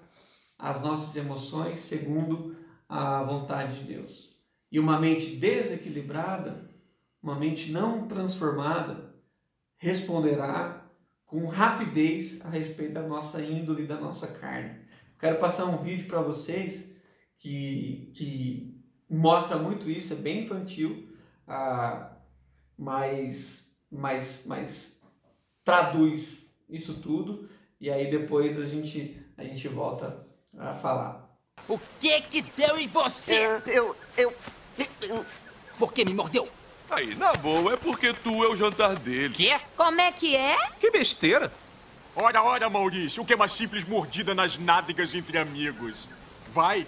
as 0.58 0.82
nossas 0.82 1.14
emoções 1.14 1.78
segundo 1.78 2.56
a 2.88 3.22
vontade 3.22 3.78
de 3.78 3.84
Deus. 3.84 4.36
E 4.72 4.80
uma 4.80 4.98
mente 4.98 5.36
desequilibrada, 5.36 6.68
uma 7.22 7.36
mente 7.36 7.70
não 7.70 8.08
transformada, 8.08 9.14
responderá 9.78 10.81
com 11.32 11.46
rapidez 11.46 12.44
a 12.44 12.50
respeito 12.50 12.92
da 12.92 13.02
nossa 13.02 13.42
índole, 13.42 13.86
da 13.86 13.98
nossa 13.98 14.26
carne. 14.26 14.78
Quero 15.18 15.38
passar 15.38 15.64
um 15.64 15.78
vídeo 15.78 16.06
para 16.06 16.20
vocês 16.20 16.94
que, 17.38 18.12
que 18.14 18.78
mostra 19.08 19.56
muito 19.56 19.88
isso, 19.88 20.12
é 20.12 20.16
bem 20.16 20.42
infantil, 20.42 21.08
ah, 21.48 22.18
mas, 22.76 23.74
mas, 23.90 24.44
mas 24.44 25.00
traduz 25.64 26.54
isso 26.68 27.00
tudo 27.00 27.48
e 27.80 27.88
aí 27.88 28.10
depois 28.10 28.60
a 28.60 28.66
gente, 28.66 29.18
a 29.38 29.42
gente 29.42 29.66
volta 29.68 30.26
a 30.58 30.74
falar. 30.74 31.34
O 31.66 31.80
que 31.98 32.20
que 32.20 32.42
deu 32.42 32.76
em 32.76 32.88
você? 32.88 33.38
Eu, 33.38 33.62
eu, 33.66 33.96
eu, 34.18 34.32
eu... 35.00 35.26
Por 35.78 35.94
que 35.94 36.04
me 36.04 36.12
mordeu? 36.12 36.46
Aí, 36.92 37.14
na 37.14 37.32
boa, 37.32 37.72
é 37.72 37.76
porque 37.78 38.12
tu 38.12 38.44
é 38.44 38.48
o 38.48 38.54
jantar 38.54 38.94
dele. 38.96 39.32
Quê? 39.32 39.58
Como 39.78 39.98
é 39.98 40.12
que 40.12 40.36
é? 40.36 40.58
Que 40.78 40.90
besteira. 40.90 41.50
Ora, 42.14 42.42
ora, 42.42 42.68
Maurício, 42.68 43.22
o 43.22 43.26
que 43.26 43.32
é 43.32 43.36
uma 43.36 43.48
simples 43.48 43.82
mordida 43.82 44.34
nas 44.34 44.58
nádegas 44.58 45.14
entre 45.14 45.38
amigos? 45.38 46.06
Vai, 46.52 46.86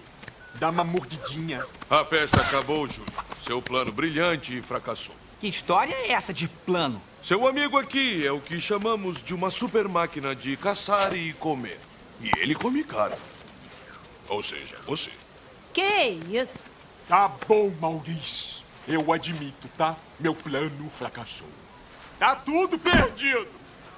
dá 0.57 0.69
uma 0.69 0.85
mordidinha. 0.85 1.65
A 1.89 2.05
festa 2.05 2.39
acabou, 2.43 2.87
Júlio. 2.87 3.11
Seu 3.41 3.63
plano 3.63 3.91
brilhante 3.91 4.61
fracassou. 4.61 5.15
Que 5.41 5.49
história 5.49 5.95
é 5.95 6.13
essa 6.13 6.35
de 6.35 6.49
plano? 6.49 7.01
Seu 7.23 7.49
amigo 7.49 7.79
aqui 7.79 8.27
é 8.27 8.31
o 8.31 8.41
que 8.41 8.61
chamamos 8.61 9.23
de 9.23 9.35
uma 9.35 9.51
super 9.51 9.89
máquina 9.89 10.37
de 10.37 10.55
caçar 10.59 11.17
e 11.17 11.33
comer. 11.33 11.81
E 12.21 12.31
ele 12.39 12.55
come 12.55 12.85
caro. 12.85 13.17
Ou 14.29 14.43
seja, 14.43 14.77
você. 14.87 15.11
Que 15.73 16.21
isso? 16.31 16.69
Tá 17.09 17.31
bom, 17.49 17.73
Maurício. 17.81 18.54
Eu 18.87 19.13
admito, 19.13 19.69
tá? 19.77 19.97
Meu 20.21 20.35
plano 20.35 20.91
fracassou. 20.91 21.49
Tá 22.19 22.37
tudo 22.37 22.79
perdido. 22.79 23.49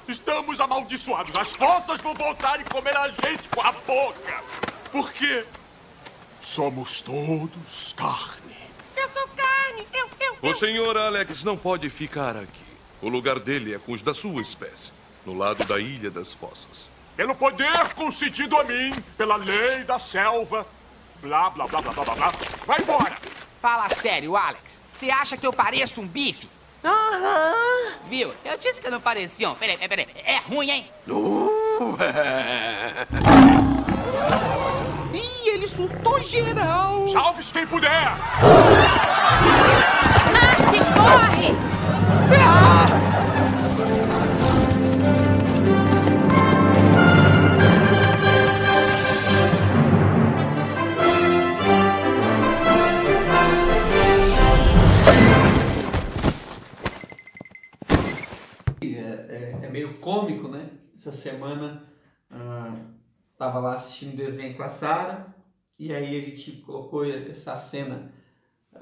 Estamos 0.07 0.61
amaldiçoados. 0.61 1.35
As 1.35 1.53
forças 1.53 2.01
vão 2.01 2.15
voltar 2.15 2.61
e 2.61 2.65
comer 2.65 2.97
a 2.97 3.09
gente 3.09 3.49
com 3.49 3.61
a 3.61 3.73
boca. 3.73 4.43
Por 4.93 5.13
quê? 5.13 5.45
Somos 6.41 7.03
todos 7.03 7.93
carne. 7.97 8.57
Eu 8.97 9.09
sou 9.09 9.29
carne. 9.29 9.87
Eu, 9.93 10.09
eu, 10.21 10.51
O 10.51 10.55
senhor 10.55 10.97
Alex 10.97 11.43
não 11.43 11.57
pode 11.57 11.91
ficar 11.91 12.37
aqui. 12.37 12.67
O 13.03 13.09
lugar 13.09 13.41
dele 13.41 13.75
é 13.75 13.79
com 13.79 13.93
os 13.93 14.03
da 14.03 14.15
sua 14.15 14.41
espécie, 14.41 14.93
no 15.25 15.35
lado 15.35 15.65
da 15.67 15.79
Ilha 15.79 16.11
das 16.11 16.33
Fossas. 16.33 16.89
Pelo 17.17 17.35
poder 17.35 17.93
concedido 17.95 18.57
a 18.57 18.65
mim, 18.65 18.95
pela 19.17 19.37
lei 19.37 19.83
da 19.85 19.99
selva, 19.99 20.67
blá, 21.21 21.51
blá, 21.51 21.67
blá, 21.67 21.83
blá, 21.83 21.93
blá, 21.93 22.05
blá, 22.05 22.15
blá. 22.15 22.35
Vai 22.65 22.81
embora! 22.81 23.36
Fala 23.61 23.89
sério, 23.91 24.37
Alex. 24.37 24.81
Você 24.93 25.11
acha 25.11 25.37
que 25.37 25.47
eu 25.47 25.53
pareço 25.53 26.01
um 26.01 26.07
bife? 26.07 26.49
Aham. 26.85 27.93
Viu? 28.09 28.33
Eu 28.45 28.57
disse 28.57 28.81
que 28.81 28.89
não 28.89 29.01
pareciam. 29.01 29.55
Peraí, 29.57 29.77
peraí, 29.77 30.07
peraí. 30.07 30.25
É 30.25 30.39
ruim, 30.39 30.71
hein? 30.71 30.87
Ih, 35.13 35.49
ele 35.49 35.67
surtou 35.67 36.21
geral. 36.23 37.09
Salve-se 37.09 37.53
quem 37.53 37.67
puder! 37.67 38.11
Marte, 40.33 40.79
corre! 40.95 41.55
É, 42.33 44.26
meio 59.77 59.99
cômico, 59.99 60.49
né? 60.49 60.71
Essa 60.97 61.13
semana 61.13 61.87
ah, 62.31 62.75
tava 63.37 63.59
lá 63.59 63.75
assistindo 63.75 64.17
desenho 64.17 64.57
com 64.57 64.63
a 64.63 64.71
Sara 64.71 65.35
e 65.79 65.93
aí 65.93 66.17
a 66.17 66.21
gente 66.23 66.53
colocou 66.63 67.05
essa 67.05 67.55
cena 67.57 68.11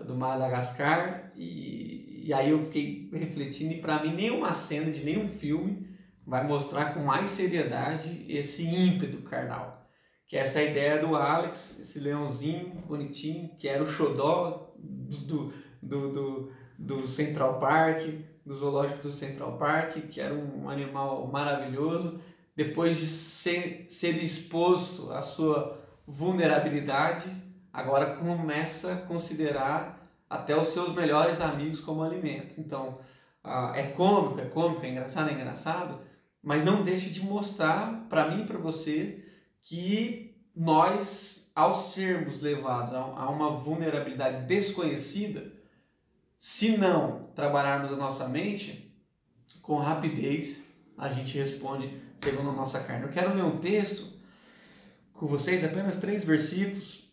do 0.07 0.15
Madagascar 0.15 1.33
e, 1.35 2.27
e 2.29 2.33
aí 2.33 2.51
eu 2.51 2.65
fiquei 2.67 3.11
refletindo 3.13 3.75
e 3.75 3.81
para 3.81 4.05
mim 4.05 4.15
nenhuma 4.15 4.53
cena 4.53 4.93
de 4.93 5.03
nenhum 5.03 5.29
filme 5.29 5.89
vai 6.25 6.47
mostrar 6.47 6.95
com 6.95 7.01
mais 7.01 7.33
seriedade 7.33 8.25
esse 8.29 8.65
ímpeto 8.65 9.23
carnal. 9.23 9.85
Que 10.29 10.37
é 10.37 10.41
essa 10.41 10.63
ideia 10.63 11.05
do 11.05 11.17
Alex, 11.17 11.81
esse 11.81 11.99
leãozinho 11.99 12.71
bonitinho, 12.87 13.51
que 13.59 13.69
era 13.69 13.83
o 13.83 13.89
xodó 13.89 14.73
do, 14.79 15.53
do, 15.83 16.13
do, 16.13 16.53
do 16.79 17.09
Central 17.09 17.59
Park, 17.59 18.03
do 18.45 18.55
zoológico 18.55 19.03
do 19.03 19.13
Central 19.13 19.57
Park, 19.57 19.97
que 20.11 20.21
era 20.21 20.35
um 20.35 20.69
animal 20.69 21.27
maravilhoso, 21.27 22.21
depois 22.55 22.99
de 22.99 23.07
ser, 23.07 23.87
ser 23.89 24.23
exposto 24.23 25.11
à 25.11 25.23
sua 25.23 25.81
vulnerabilidade, 26.07 27.31
agora 27.73 28.17
começa 28.17 28.93
a 28.93 28.97
considerar 28.97 30.01
até 30.29 30.57
os 30.57 30.69
seus 30.69 30.95
melhores 30.95 31.41
amigos 31.41 31.81
como 31.81 32.03
alimento. 32.03 32.61
Então, 32.61 32.99
é 33.75 33.83
cômico, 33.97 34.41
é 34.41 34.47
cômico, 34.47 34.85
é 34.85 34.91
engraçado, 34.91 35.31
é 35.31 35.33
engraçado, 35.33 35.99
mas 36.43 36.65
não 36.65 36.83
deixe 36.83 37.11
de 37.11 37.25
mostrar 37.25 38.07
para 38.09 38.29
mim 38.29 38.43
e 38.43 38.47
para 38.47 38.59
você 38.59 39.25
que 39.63 40.37
nós, 40.55 41.51
ao 41.55 41.75
sermos 41.75 42.41
levados 42.41 42.95
a 42.95 43.29
uma 43.31 43.57
vulnerabilidade 43.57 44.47
desconhecida, 44.47 45.53
se 46.47 46.77
não 46.77 47.33
trabalharmos 47.35 47.91
a 47.91 47.97
nossa 47.97 48.29
mente, 48.29 48.95
com 49.63 49.79
rapidez 49.79 50.69
a 50.95 51.11
gente 51.11 51.39
responde 51.39 51.99
segundo 52.19 52.51
a 52.51 52.53
nossa 52.53 52.85
carne. 52.85 53.07
Eu 53.07 53.13
quero 53.13 53.35
ler 53.35 53.45
um 53.45 53.59
texto 53.61 54.13
com 55.15 55.25
vocês, 55.25 55.65
apenas 55.65 55.99
três 55.99 56.23
versículos. 56.23 57.11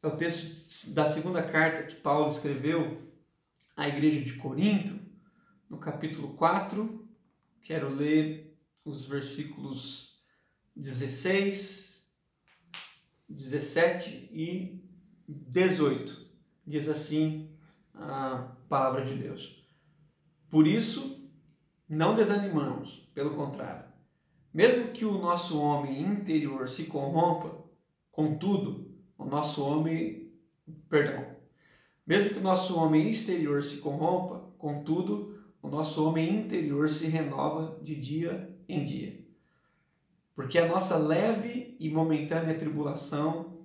É 0.00 0.06
o 0.06 0.16
texto 0.16 0.94
da 0.94 1.10
segunda 1.10 1.42
carta 1.42 1.82
que 1.82 1.96
Paulo 1.96 2.30
escreveu 2.30 3.02
à 3.76 3.88
igreja 3.88 4.24
de 4.24 4.34
Corinto, 4.34 4.96
no 5.68 5.78
capítulo 5.78 6.34
4. 6.34 7.04
Quero 7.62 7.92
ler 7.92 8.56
os 8.84 9.08
versículos 9.08 10.22
16, 10.76 12.08
17 13.28 14.30
e 14.32 14.88
18. 15.26 16.28
Diz 16.64 16.88
assim 16.88 17.58
a 17.92 18.54
palavra 18.68 19.04
de 19.04 19.14
Deus. 19.14 19.64
Por 20.50 20.66
isso, 20.66 21.28
não 21.88 22.14
desanimamos, 22.14 23.08
pelo 23.14 23.34
contrário. 23.34 23.84
Mesmo 24.52 24.92
que 24.92 25.04
o 25.04 25.18
nosso 25.18 25.60
homem 25.60 26.02
interior 26.02 26.68
se 26.68 26.84
corrompa, 26.84 27.64
contudo, 28.10 28.90
o 29.16 29.24
nosso 29.24 29.64
homem, 29.64 30.32
perdão, 30.88 31.36
mesmo 32.06 32.30
que 32.30 32.38
o 32.38 32.42
nosso 32.42 32.78
homem 32.78 33.10
exterior 33.10 33.62
se 33.62 33.78
corrompa, 33.78 34.50
contudo, 34.58 35.38
o 35.62 35.68
nosso 35.68 36.06
homem 36.06 36.40
interior 36.40 36.88
se 36.88 37.06
renova 37.06 37.78
de 37.82 37.94
dia 37.94 38.56
em 38.68 38.84
dia. 38.84 39.26
Porque 40.34 40.58
a 40.58 40.68
nossa 40.68 40.96
leve 40.96 41.76
e 41.80 41.90
momentânea 41.90 42.56
tribulação 42.56 43.58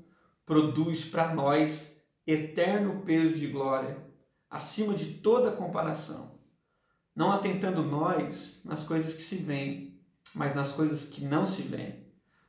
produz 0.45 1.05
para 1.05 1.33
nós 1.33 2.03
eterno 2.25 3.01
peso 3.01 3.35
de 3.35 3.47
glória 3.47 4.12
acima 4.53 4.93
de 4.93 5.15
toda 5.15 5.51
comparação, 5.51 6.39
não 7.15 7.31
atentando 7.31 7.81
nós 7.81 8.61
nas 8.63 8.83
coisas 8.83 9.15
que 9.15 9.23
se 9.23 9.37
veem, 9.37 9.99
mas 10.31 10.53
nas 10.53 10.73
coisas 10.73 11.09
que 11.09 11.25
não 11.25 11.47
se 11.47 11.63
veem. 11.63 12.05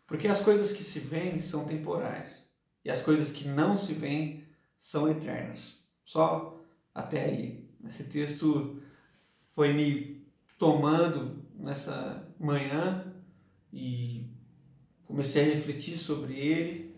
Porque 0.07 0.29
as 0.29 0.43
coisas 0.43 0.73
que 0.73 0.85
se 0.85 1.01
veem 1.01 1.41
são 1.41 1.65
temporais 1.65 2.45
e 2.85 2.91
as 2.91 3.01
coisas 3.01 3.33
que 3.33 3.49
não 3.49 3.75
se 3.75 3.95
veem 3.95 4.45
são 4.79 5.11
eternas. 5.11 5.79
Só 6.05 6.61
até 6.95 7.25
aí. 7.25 7.71
Esse 7.87 8.05
texto 8.05 8.83
foi 9.55 9.73
me 9.73 10.27
tomando 10.59 11.43
nessa 11.55 12.31
manhã 12.39 13.15
e 13.73 14.31
comecei 15.07 15.51
a 15.51 15.55
refletir 15.55 15.97
sobre 15.97 16.39
ele 16.39 16.95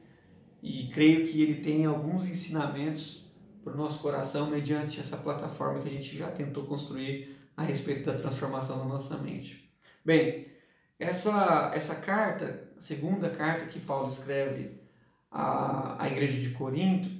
e 0.61 0.89
creio 0.89 1.29
que 1.29 1.41
ele 1.43 1.63
tem 1.63 1.87
alguns 1.87 2.27
ensinamentos 2.27 3.26
para 3.67 3.75
o 3.75 3.77
nosso 3.77 3.99
coração 3.99 4.49
mediante 4.49 5.01
essa 5.01 5.17
plataforma 5.17 5.81
que 5.81 5.89
a 5.89 5.91
gente 5.93 6.17
já 6.17 6.31
tentou 6.31 6.67
construir 6.67 7.37
a 7.57 7.65
respeito 7.65 8.09
da 8.09 8.17
transformação 8.17 8.79
da 8.79 8.85
nossa 8.85 9.19
mente. 9.19 9.69
Bem, 10.05 10.47
essa, 11.01 11.73
essa 11.75 11.97
carta, 11.97 12.71
a 12.79 12.81
segunda 12.81 13.29
carta 13.29 13.67
que 13.67 13.81
Paulo 13.81 14.09
escreve 14.09 14.81
à, 15.29 16.01
à 16.01 16.07
igreja 16.07 16.39
de 16.39 16.51
Corinto, 16.51 17.11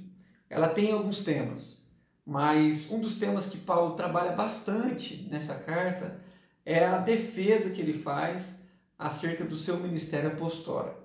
ela 0.49 0.69
tem 0.69 0.93
alguns 0.93 1.21
temas, 1.21 1.81
mas 2.25 2.89
um 2.89 3.01
dos 3.01 3.19
temas 3.19 3.47
que 3.47 3.57
Paulo 3.57 3.97
trabalha 3.97 4.31
bastante 4.31 5.27
nessa 5.29 5.53
carta 5.53 6.17
é 6.65 6.85
a 6.85 6.97
defesa 6.97 7.71
que 7.71 7.81
ele 7.81 7.93
faz 7.93 8.55
acerca 8.97 9.43
do 9.43 9.57
seu 9.57 9.75
ministério 9.75 10.29
apostólico. 10.29 11.03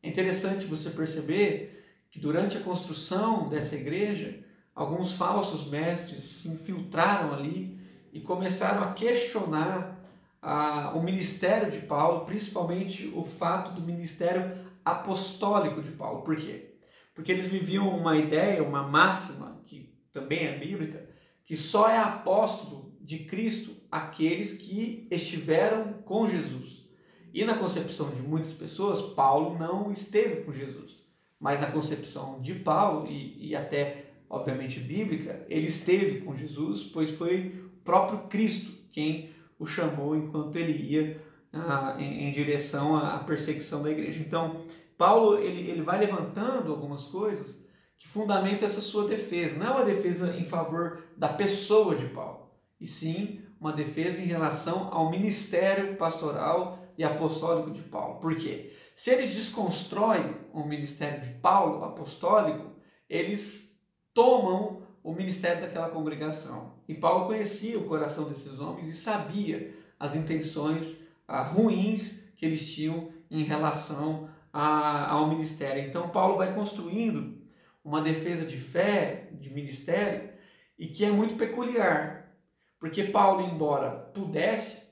É 0.00 0.08
interessante 0.08 0.66
você 0.66 0.88
perceber 0.90 1.84
que 2.12 2.20
durante 2.20 2.56
a 2.56 2.60
construção 2.60 3.48
dessa 3.48 3.74
igreja, 3.74 4.44
alguns 4.74 5.12
falsos 5.12 5.68
mestres 5.68 6.24
se 6.24 6.48
infiltraram 6.48 7.32
ali 7.32 7.78
e 8.12 8.20
começaram 8.20 8.82
a 8.82 8.92
questionar 8.92 10.00
ah, 10.42 10.92
o 10.94 11.02
ministério 11.02 11.70
de 11.70 11.86
Paulo, 11.86 12.26
principalmente 12.26 13.10
o 13.14 13.24
fato 13.24 13.72
do 13.72 13.80
ministério 13.80 14.58
apostólico 14.84 15.82
de 15.82 15.92
Paulo. 15.92 16.22
Por 16.22 16.36
quê? 16.36 16.74
Porque 17.14 17.32
eles 17.32 17.46
viviam 17.46 17.88
uma 17.88 18.16
ideia, 18.16 18.62
uma 18.62 18.82
máxima, 18.82 19.60
que 19.66 19.94
também 20.12 20.46
é 20.46 20.58
bíblica, 20.58 21.08
que 21.44 21.56
só 21.56 21.88
é 21.88 21.98
apóstolo 21.98 22.92
de 23.00 23.20
Cristo 23.20 23.74
aqueles 23.90 24.58
que 24.58 25.06
estiveram 25.10 25.94
com 26.04 26.28
Jesus. 26.28 26.84
E 27.32 27.44
na 27.44 27.56
concepção 27.56 28.10
de 28.10 28.22
muitas 28.22 28.52
pessoas, 28.52 29.12
Paulo 29.14 29.58
não 29.58 29.90
esteve 29.92 30.42
com 30.42 30.52
Jesus. 30.52 31.02
Mas 31.38 31.60
na 31.60 31.70
concepção 31.70 32.40
de 32.40 32.54
Paulo, 32.54 33.06
e, 33.06 33.50
e 33.50 33.56
até 33.56 34.03
obviamente 34.28 34.80
bíblica, 34.80 35.44
ele 35.48 35.66
esteve 35.66 36.20
com 36.20 36.36
Jesus, 36.36 36.84
pois 36.84 37.10
foi 37.10 37.64
o 37.66 37.84
próprio 37.84 38.28
Cristo 38.28 38.72
quem 38.92 39.30
o 39.58 39.66
chamou 39.66 40.16
enquanto 40.16 40.56
ele 40.56 40.72
ia 40.72 41.20
ah, 41.52 41.96
em, 41.98 42.28
em, 42.28 42.32
direção 42.32 42.96
à 42.96 43.18
perseguição 43.18 43.82
da 43.82 43.90
igreja. 43.90 44.20
Então, 44.20 44.64
Paulo 44.96 45.38
ele, 45.38 45.70
ele 45.70 45.82
vai 45.82 45.98
levantando 45.98 46.72
algumas 46.72 47.04
coisas 47.04 47.64
que 47.98 48.08
fundamentam 48.08 48.66
essa 48.66 48.80
sua 48.80 49.08
defesa. 49.08 49.56
Não 49.56 49.66
é 49.66 49.70
uma 49.70 49.84
defesa 49.84 50.36
em 50.36 50.44
favor 50.44 51.04
da 51.16 51.28
pessoa 51.28 51.94
de 51.94 52.06
Paulo, 52.06 52.50
e 52.80 52.86
sim 52.86 53.40
uma 53.60 53.72
defesa 53.72 54.20
em 54.20 54.26
relação 54.26 54.92
ao 54.92 55.10
ministério 55.10 55.96
pastoral 55.96 56.84
e 56.98 57.04
apostólico 57.04 57.70
de 57.70 57.82
Paulo. 57.82 58.20
Por 58.20 58.36
quê? 58.36 58.72
Se 58.94 59.10
eles 59.10 59.34
desconstroem 59.34 60.36
o 60.52 60.64
ministério 60.64 61.20
de 61.22 61.34
Paulo 61.40 61.82
apostólico, 61.84 62.72
eles 63.08 63.73
tomam 64.14 64.82
o 65.02 65.12
ministério 65.12 65.60
daquela 65.60 65.90
congregação. 65.90 66.72
E 66.88 66.94
Paulo 66.94 67.26
conhecia 67.26 67.78
o 67.78 67.84
coração 67.84 68.28
desses 68.28 68.58
homens 68.58 68.88
e 68.88 68.94
sabia 68.94 69.74
as 70.00 70.16
intenções 70.16 71.00
ah, 71.28 71.42
ruins 71.42 72.32
que 72.36 72.46
eles 72.46 72.72
tinham 72.72 73.12
em 73.30 73.42
relação 73.42 74.30
a, 74.52 75.10
ao 75.10 75.28
ministério. 75.28 75.82
Então, 75.82 76.08
Paulo 76.08 76.38
vai 76.38 76.54
construindo 76.54 77.42
uma 77.84 78.00
defesa 78.00 78.46
de 78.46 78.56
fé, 78.56 79.28
de 79.32 79.50
ministério, 79.50 80.30
e 80.78 80.88
que 80.88 81.04
é 81.04 81.10
muito 81.10 81.36
peculiar, 81.36 82.34
porque 82.78 83.04
Paulo, 83.04 83.42
embora 83.42 83.90
pudesse, 83.90 84.90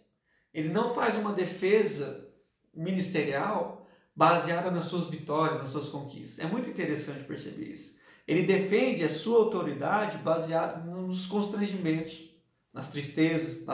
ele 0.53 0.69
não 0.69 0.95
faz 0.95 1.17
uma 1.17 1.33
defesa 1.33 2.29
ministerial 2.75 3.87
baseada 4.15 4.71
nas 4.71 4.85
suas 4.85 5.09
vitórias, 5.09 5.61
nas 5.61 5.71
suas 5.71 5.89
conquistas. 5.89 6.39
É 6.39 6.47
muito 6.47 6.69
interessante 6.69 7.25
perceber 7.25 7.65
isso. 7.65 7.97
Ele 8.27 8.45
defende 8.45 9.05
a 9.05 9.09
sua 9.09 9.39
autoridade 9.39 10.19
baseado 10.19 10.85
nos 10.85 11.27
constrangimentos, 11.27 12.31
nas 12.73 12.89
tristezas, 12.89 13.67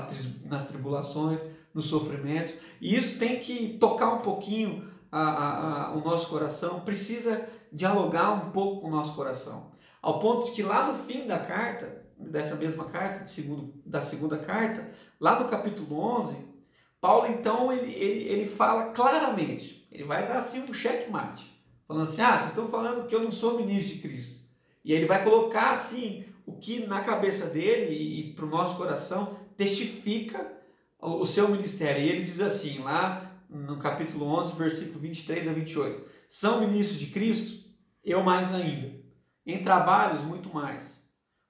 nas 0.45 0.67
tribulações, 0.67 1.41
nos 1.73 1.87
sofrimentos. 1.87 2.55
E 2.81 2.97
isso 2.97 3.19
tem 3.19 3.41
que 3.41 3.79
tocar 3.79 4.15
um 4.15 4.21
pouquinho 4.21 4.91
a, 5.11 5.21
a, 5.21 5.85
a, 5.87 5.93
o 5.95 6.05
nosso 6.05 6.29
coração, 6.29 6.81
precisa 6.81 7.49
dialogar 7.73 8.33
um 8.33 8.51
pouco 8.51 8.83
com 8.83 8.89
o 8.89 8.91
nosso 8.91 9.15
coração. 9.15 9.73
Ao 10.01 10.21
ponto 10.21 10.47
de 10.47 10.53
que 10.53 10.63
lá 10.63 10.91
no 10.91 10.99
fim 11.05 11.27
da 11.27 11.39
carta, 11.39 12.07
dessa 12.19 12.57
mesma 12.57 12.87
carta, 12.87 13.27
segundo, 13.27 13.73
da 13.85 14.01
segunda 14.01 14.39
carta, 14.39 14.91
lá 15.21 15.41
no 15.41 15.49
capítulo 15.49 15.99
11, 16.19 16.49
Paulo 17.01 17.27
então 17.29 17.73
ele, 17.73 17.93
ele, 17.93 18.29
ele 18.29 18.51
fala 18.51 18.93
claramente, 18.93 19.87
ele 19.91 20.05
vai 20.05 20.27
dar 20.27 20.39
assim 20.39 20.63
um 20.63 20.75
checkmate, 20.75 21.45
falando 21.87 22.03
assim, 22.03 22.23
ah, 22.23 22.37
vocês 22.37 22.51
estão 22.51 22.69
falando 22.69 23.07
que 23.07 23.15
eu 23.15 23.23
não 23.23 23.33
sou 23.33 23.59
ministro 23.59 23.97
de 23.97 24.03
Cristo. 24.03 24.38
E 24.89 24.93
ele 24.95 25.05
vai 25.05 25.23
colocar 25.23 25.73
assim 25.73 26.25
o 26.47 26.55
que 26.55 26.87
na 26.87 27.03
cabeça 27.03 27.45
dele 27.45 27.95
e, 27.95 28.33
para 28.33 28.47
o 28.47 28.49
nosso 28.49 28.75
coração 28.79 29.39
testifica 29.55 30.51
o, 30.99 31.21
o 31.21 31.27
seu 31.27 31.47
ministério. 31.51 32.03
E 32.03 32.09
ele 32.09 32.25
diz 32.25 32.41
assim, 32.41 32.79
lá 32.79 33.39
no 33.51 33.79
capítulo 33.79 34.25
11, 34.25 34.57
versículo 34.57 34.99
23 35.01 35.47
a 35.47 35.53
28. 35.53 36.09
São 36.27 36.61
ministros 36.61 36.99
de 36.99 37.09
Cristo? 37.09 37.69
Eu 38.03 38.23
mais 38.23 38.55
ainda. 38.55 38.99
Em 39.45 39.63
trabalhos, 39.63 40.25
muito 40.25 40.49
mais. 40.49 40.99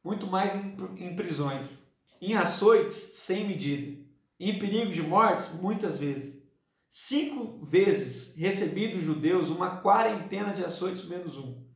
Muito 0.02 0.26
mais 0.26 0.56
em, 0.56 0.76
em 0.96 1.14
prisões. 1.14 1.78
Em 2.20 2.34
açoites, 2.34 2.96
sem 2.96 3.46
medida. 3.46 4.04
Em 4.40 4.58
perigo 4.58 4.90
de 4.90 5.02
mortes, 5.02 5.52
muitas 5.62 5.96
vezes. 5.96 6.42
Cinco 6.90 7.64
vezes 7.64 8.36
recebi 8.36 8.88
dos 8.88 9.04
judeus 9.04 9.48
uma 9.48 9.76
quarentena 9.76 10.52
de 10.52 10.64
açoites 10.64 11.04
menos 11.04 11.38
um. 11.38 11.67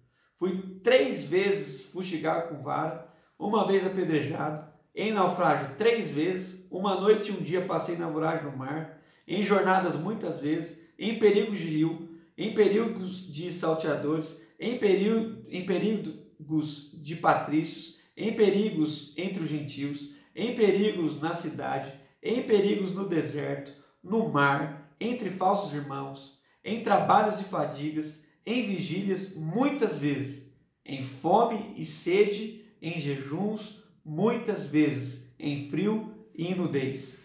Fui 0.42 0.60
três 0.82 1.26
vezes 1.26 1.84
fustigado 1.92 2.48
com 2.48 2.64
vara, 2.64 3.06
uma 3.38 3.64
vez 3.64 3.86
apedrejado, 3.86 4.68
em 4.92 5.12
naufrágio 5.12 5.76
três 5.78 6.10
vezes, 6.10 6.66
uma 6.68 7.00
noite 7.00 7.30
e 7.30 7.32
um 7.32 7.40
dia 7.40 7.64
passei 7.64 7.96
na 7.96 8.08
voragem 8.08 8.50
no 8.50 8.56
mar, 8.56 9.00
em 9.24 9.44
jornadas 9.44 9.94
muitas 9.94 10.40
vezes, 10.40 10.76
em 10.98 11.16
perigos 11.16 11.60
de 11.60 11.68
rio, 11.68 12.18
em 12.36 12.52
perigos 12.54 13.32
de 13.32 13.52
salteadores, 13.52 14.36
em, 14.58 14.78
perigo, 14.78 15.44
em 15.48 15.64
perigos 15.64 16.90
de 17.00 17.14
patrícios, 17.14 18.00
em 18.16 18.34
perigos 18.34 19.14
entre 19.16 19.44
os 19.44 19.48
gentios, 19.48 20.10
em 20.34 20.56
perigos 20.56 21.20
na 21.20 21.36
cidade, 21.36 21.94
em 22.20 22.42
perigos 22.42 22.92
no 22.92 23.08
deserto, 23.08 23.70
no 24.02 24.28
mar, 24.28 24.92
entre 24.98 25.30
falsos 25.30 25.72
irmãos, 25.72 26.36
em 26.64 26.82
trabalhos 26.82 27.40
e 27.40 27.44
fadigas, 27.44 28.21
em 28.44 28.66
vigílias 28.66 29.34
muitas 29.34 29.98
vezes, 29.98 30.52
em 30.84 31.02
fome 31.02 31.74
e 31.76 31.84
sede, 31.84 32.64
em 32.80 33.00
jejuns 33.00 33.82
muitas 34.04 34.66
vezes, 34.66 35.32
em 35.38 35.70
frio 35.70 36.12
e 36.34 36.48
em 36.48 36.54
nudez. 36.54 37.16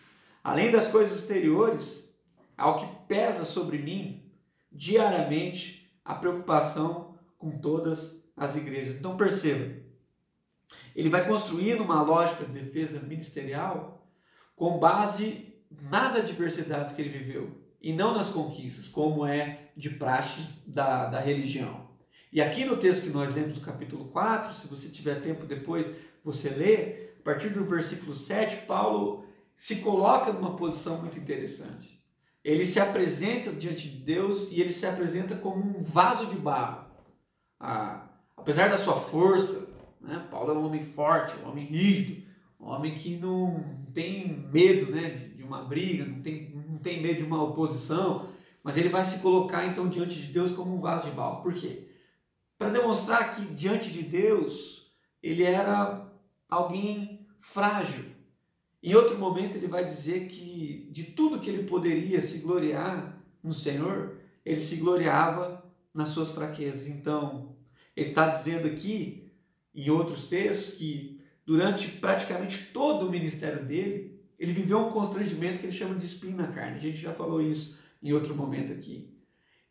Além 0.43 0.71
das 0.71 0.89
coisas 0.89 1.17
exteriores, 1.17 2.08
ao 2.56 2.80
que 2.80 3.08
pesa 3.08 3.45
sobre 3.45 3.77
mim 3.77 4.32
diariamente 4.71 5.91
a 6.06 6.13
preocupação 6.13 7.17
com 7.38 7.60
todas 7.60 8.23
as 8.36 8.56
igrejas. 8.56 8.95
Então 8.95 9.17
perceba, 9.17 9.75
ele 10.95 11.10
vai 11.10 11.27
construindo 11.27 11.82
uma 11.82 12.01
lógica 12.01 12.45
de 12.45 12.51
defesa 12.51 12.99
ministerial 12.99 14.08
com 14.56 14.80
base 14.80 15.53
nas 15.69 16.15
adversidades 16.15 16.95
que 16.95 17.01
ele 17.01 17.17
viveu 17.17 17.66
e 17.88 17.93
não 17.93 18.13
nas 18.13 18.28
conquistas, 18.28 18.86
como 18.86 19.26
é 19.26 19.69
de 19.73 19.89
praxes 19.91 20.62
da, 20.67 21.06
da 21.06 21.21
religião. 21.21 21.88
E 22.34 22.41
aqui 22.41 22.65
no 22.65 22.76
texto 22.76 23.04
que 23.04 23.10
nós 23.12 23.34
lemos 23.34 23.58
do 23.58 23.62
capítulo 23.62 24.10
4, 24.10 24.54
se 24.54 24.67
você 24.67 24.89
tiver 24.89 25.21
tempo 25.21 25.45
depois, 25.45 25.88
você 26.21 26.50
lê, 26.50 27.12
a 27.17 27.23
partir 27.23 27.47
do 27.47 27.63
versículo 27.63 28.13
7, 28.13 28.65
Paulo 28.65 29.23
se 29.56 29.78
coloca 29.78 30.34
numa 30.34 30.58
posição 30.58 31.00
muito 31.00 31.17
interessante. 31.17 32.04
Ele 32.43 32.65
se 32.65 32.78
apresenta 32.78 33.54
diante 33.54 33.88
de 33.88 34.00
Deus 34.00 34.52
e 34.52 34.60
ele 34.60 34.73
se 34.73 34.86
apresenta 34.86 35.38
como 35.38 35.80
um 35.80 35.82
vaso 35.82 36.26
de 36.26 36.36
barro. 36.36 36.89
Ah, 37.58 38.06
apesar 38.36 38.67
da 38.67 38.78
sua 38.78 39.00
força, 39.00 39.65
né, 40.02 40.28
Paulo 40.30 40.52
é 40.52 40.58
um 40.58 40.65
homem 40.65 40.84
forte, 40.84 41.38
um 41.41 41.50
homem 41.50 41.63
rígido, 41.63 42.28
um 42.60 42.65
homem 42.65 42.95
que 42.95 43.15
não 43.15 43.88
tem 43.93 44.45
medo 44.52 44.91
né, 44.91 45.12
de, 45.12 45.36
de 45.36 45.43
uma 45.43 45.63
briga, 45.63 46.06
não 46.06 46.21
tem, 46.21 46.57
não 46.67 46.77
tem 46.77 47.01
medo 47.01 47.19
de 47.19 47.23
uma 47.23 47.43
oposição, 47.43 48.30
mas 48.63 48.75
ele 48.77 48.89
vai 48.89 49.06
se 49.06 49.19
colocar 49.19 49.65
então 49.65 49.88
diante 49.88 50.15
de 50.15 50.32
Deus 50.32 50.51
como 50.51 50.75
um 50.75 50.82
vaso 50.82 51.10
de 51.10 51.15
barro. 51.15 51.41
Por 51.41 51.53
quê? 51.53 51.88
Para 52.58 52.69
demonstrar 52.69 53.36
que 53.36 53.41
diante 53.53 53.91
de 53.91 54.03
Deus 54.03 54.91
ele 55.21 55.43
era 55.43 56.12
alguém 56.49 57.25
frágil. 57.39 58.06
Em 58.84 58.93
outro 58.93 59.17
momento 59.17 59.56
ele 59.56 59.67
vai 59.67 59.86
dizer 59.86 60.27
que 60.27 60.89
de 60.91 61.03
tudo 61.03 61.39
que 61.39 61.49
ele 61.49 61.67
poderia 61.67 62.21
se 62.21 62.39
gloriar 62.39 63.17
no 63.43 63.53
Senhor, 63.53 64.17
ele 64.45 64.60
se 64.62 64.77
gloriava 64.77 65.63
nas 65.93 66.10
suas 66.10 66.32
fraquezas. 66.32 66.88
Então, 66.88 67.56
ele 67.95 68.10
está 68.10 68.27
dizendo 68.30 68.67
aqui, 68.67 69.32
em 69.73 69.89
outros 69.89 70.27
textos, 70.27 70.75
que 70.75 71.21
durante 71.45 71.88
praticamente 71.88 72.65
todo 72.73 73.08
o 73.08 73.12
ministério 73.12 73.65
dele, 73.65 74.16
ele 74.39 74.54
viveu 74.54 74.80
um 74.80 74.91
constrangimento 74.91 75.60
que 75.60 75.65
ele 75.65 75.76
chama 75.76 75.95
de 75.95 76.06
espinho 76.06 76.38
na 76.38 76.47
carne. 76.47 76.78
A 76.78 76.82
gente 76.82 76.97
já 76.97 77.13
falou 77.13 77.41
isso 77.41 77.78
em 78.02 78.13
outro 78.13 78.36
momento 78.36 78.71
aqui. 78.71 79.10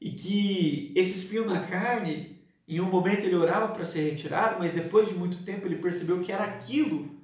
E 0.01 0.11
que 0.11 0.93
esse 0.95 1.19
espinho 1.19 1.47
na 1.47 1.67
carne, 1.67 2.41
em 2.67 2.81
um 2.81 2.91
momento 2.91 3.25
ele 3.25 3.37
orava 3.37 3.73
para 3.73 3.87
ser 3.87 4.11
retirado, 4.11 4.59
mas 4.59 4.73
depois 4.73 5.09
de 5.09 5.15
muito 5.15 5.45
tempo 5.45 5.67
ele 5.67 5.77
percebeu 5.77 6.21
que 6.21 6.33
era 6.33 6.45
aquilo 6.45 7.17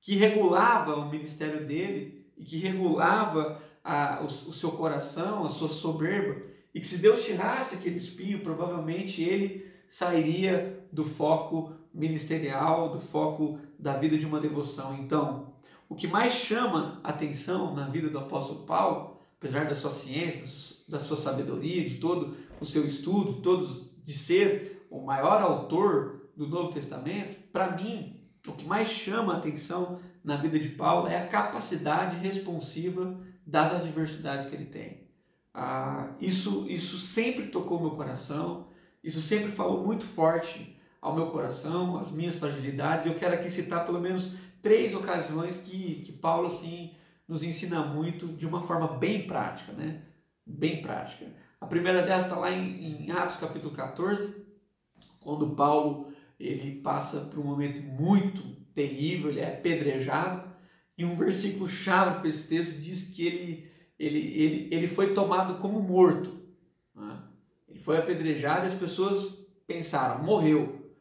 que 0.00 0.14
regulava 0.14 0.96
o 0.96 1.10
ministério 1.10 1.66
dele 1.66 2.26
e 2.36 2.44
que 2.44 2.58
regulava 2.58 3.60
a, 3.84 4.22
o, 4.22 4.26
o 4.26 4.52
seu 4.52 4.72
coração, 4.72 5.44
a 5.44 5.50
sua 5.50 5.68
soberba, 5.68 6.42
e 6.74 6.80
que 6.80 6.86
se 6.86 6.98
Deus 6.98 7.24
tirasse 7.24 7.76
aquele 7.76 7.96
espinho, 7.96 8.40
provavelmente 8.40 9.22
ele 9.22 9.66
sairia 9.88 10.84
do 10.92 11.04
foco 11.04 11.72
ministerial, 11.92 12.90
do 12.90 13.00
foco 13.00 13.58
da 13.78 13.96
vida 13.96 14.18
de 14.18 14.26
uma 14.26 14.40
devoção. 14.40 14.94
Então, 14.98 15.54
o 15.88 15.94
que 15.94 16.06
mais 16.06 16.32
chama 16.32 17.00
atenção 17.04 17.74
na 17.74 17.88
vida 17.88 18.08
do 18.08 18.18
apóstolo 18.18 18.66
Paulo, 18.66 19.20
apesar 19.38 19.66
da 19.66 19.76
sua 19.76 19.90
ciência, 19.90 20.44
da 20.88 21.00
sua 21.00 21.16
sabedoria, 21.16 21.88
de 21.88 21.96
todo 21.96 22.36
o 22.60 22.66
seu 22.66 22.86
estudo, 22.86 23.40
todos 23.40 23.90
de 24.04 24.12
ser 24.12 24.86
o 24.90 25.00
maior 25.00 25.42
autor 25.42 26.30
do 26.36 26.46
Novo 26.46 26.72
Testamento, 26.72 27.36
para 27.52 27.76
mim, 27.76 28.20
o 28.46 28.52
que 28.52 28.64
mais 28.64 28.88
chama 28.88 29.36
atenção 29.36 29.98
na 30.22 30.36
vida 30.36 30.58
de 30.58 30.68
Paulo 30.70 31.08
é 31.08 31.16
a 31.16 31.26
capacidade 31.26 32.16
responsiva 32.16 33.18
das 33.44 33.72
adversidades 33.72 34.48
que 34.48 34.54
ele 34.54 34.66
tem. 34.66 35.06
Ah, 35.54 36.10
isso, 36.20 36.66
isso 36.68 36.98
sempre 36.98 37.46
tocou 37.46 37.80
meu 37.80 37.92
coração, 37.92 38.68
isso 39.02 39.22
sempre 39.22 39.52
falou 39.52 39.84
muito 39.84 40.04
forte 40.04 40.76
ao 41.00 41.14
meu 41.14 41.28
coração, 41.28 41.98
as 41.98 42.10
minhas 42.10 42.34
fragilidades. 42.34 43.06
Eu 43.06 43.14
quero 43.14 43.34
aqui 43.34 43.48
citar 43.48 43.86
pelo 43.86 44.00
menos 44.00 44.36
três 44.66 44.96
ocasiões 44.96 45.58
que, 45.58 46.02
que 46.04 46.10
Paulo 46.10 46.48
assim 46.48 46.90
nos 47.28 47.44
ensina 47.44 47.84
muito 47.84 48.26
de 48.26 48.44
uma 48.44 48.64
forma 48.66 48.98
bem 48.98 49.24
prática, 49.24 49.72
né? 49.72 50.02
Bem 50.44 50.82
prática. 50.82 51.24
A 51.60 51.66
primeira 51.66 52.02
delas 52.02 52.24
está 52.24 52.36
lá 52.36 52.50
em, 52.50 53.06
em 53.06 53.10
Atos 53.12 53.36
capítulo 53.36 53.72
14, 53.72 54.44
quando 55.20 55.54
Paulo 55.54 56.12
ele 56.38 56.80
passa 56.80 57.20
por 57.20 57.38
um 57.38 57.44
momento 57.44 57.80
muito 57.80 58.42
terrível, 58.74 59.30
ele 59.30 59.38
é 59.38 59.54
apedrejado, 59.54 60.50
e 60.98 61.04
um 61.04 61.14
versículo 61.14 61.68
chave 61.68 62.18
para 62.18 62.28
esse 62.28 62.48
texto 62.48 62.80
diz 62.80 63.14
que 63.14 63.24
ele, 63.24 63.70
ele, 63.96 64.18
ele, 64.18 64.68
ele 64.74 64.88
foi 64.88 65.14
tomado 65.14 65.60
como 65.60 65.80
morto. 65.80 66.40
Né? 66.92 67.22
Ele 67.68 67.78
foi 67.78 67.98
apedrejado 67.98 68.66
e 68.66 68.68
as 68.68 68.78
pessoas 68.78 69.46
pensaram, 69.64 70.24
morreu. 70.24 70.92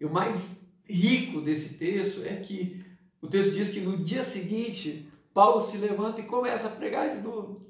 E 0.00 0.04
o 0.04 0.12
mais 0.12 0.72
rico 0.84 1.40
desse 1.40 1.78
texto 1.78 2.22
é 2.24 2.36
que 2.36 2.81
o 3.22 3.28
texto 3.28 3.52
diz 3.52 3.70
que 3.70 3.80
no 3.80 3.96
dia 3.96 4.22
seguinte 4.22 5.10
Paulo 5.32 5.62
se 5.62 5.78
levanta 5.78 6.20
e 6.20 6.24
começa 6.24 6.66
a 6.66 6.70
pregar 6.70 7.16
de 7.16 7.22
novo. 7.22 7.66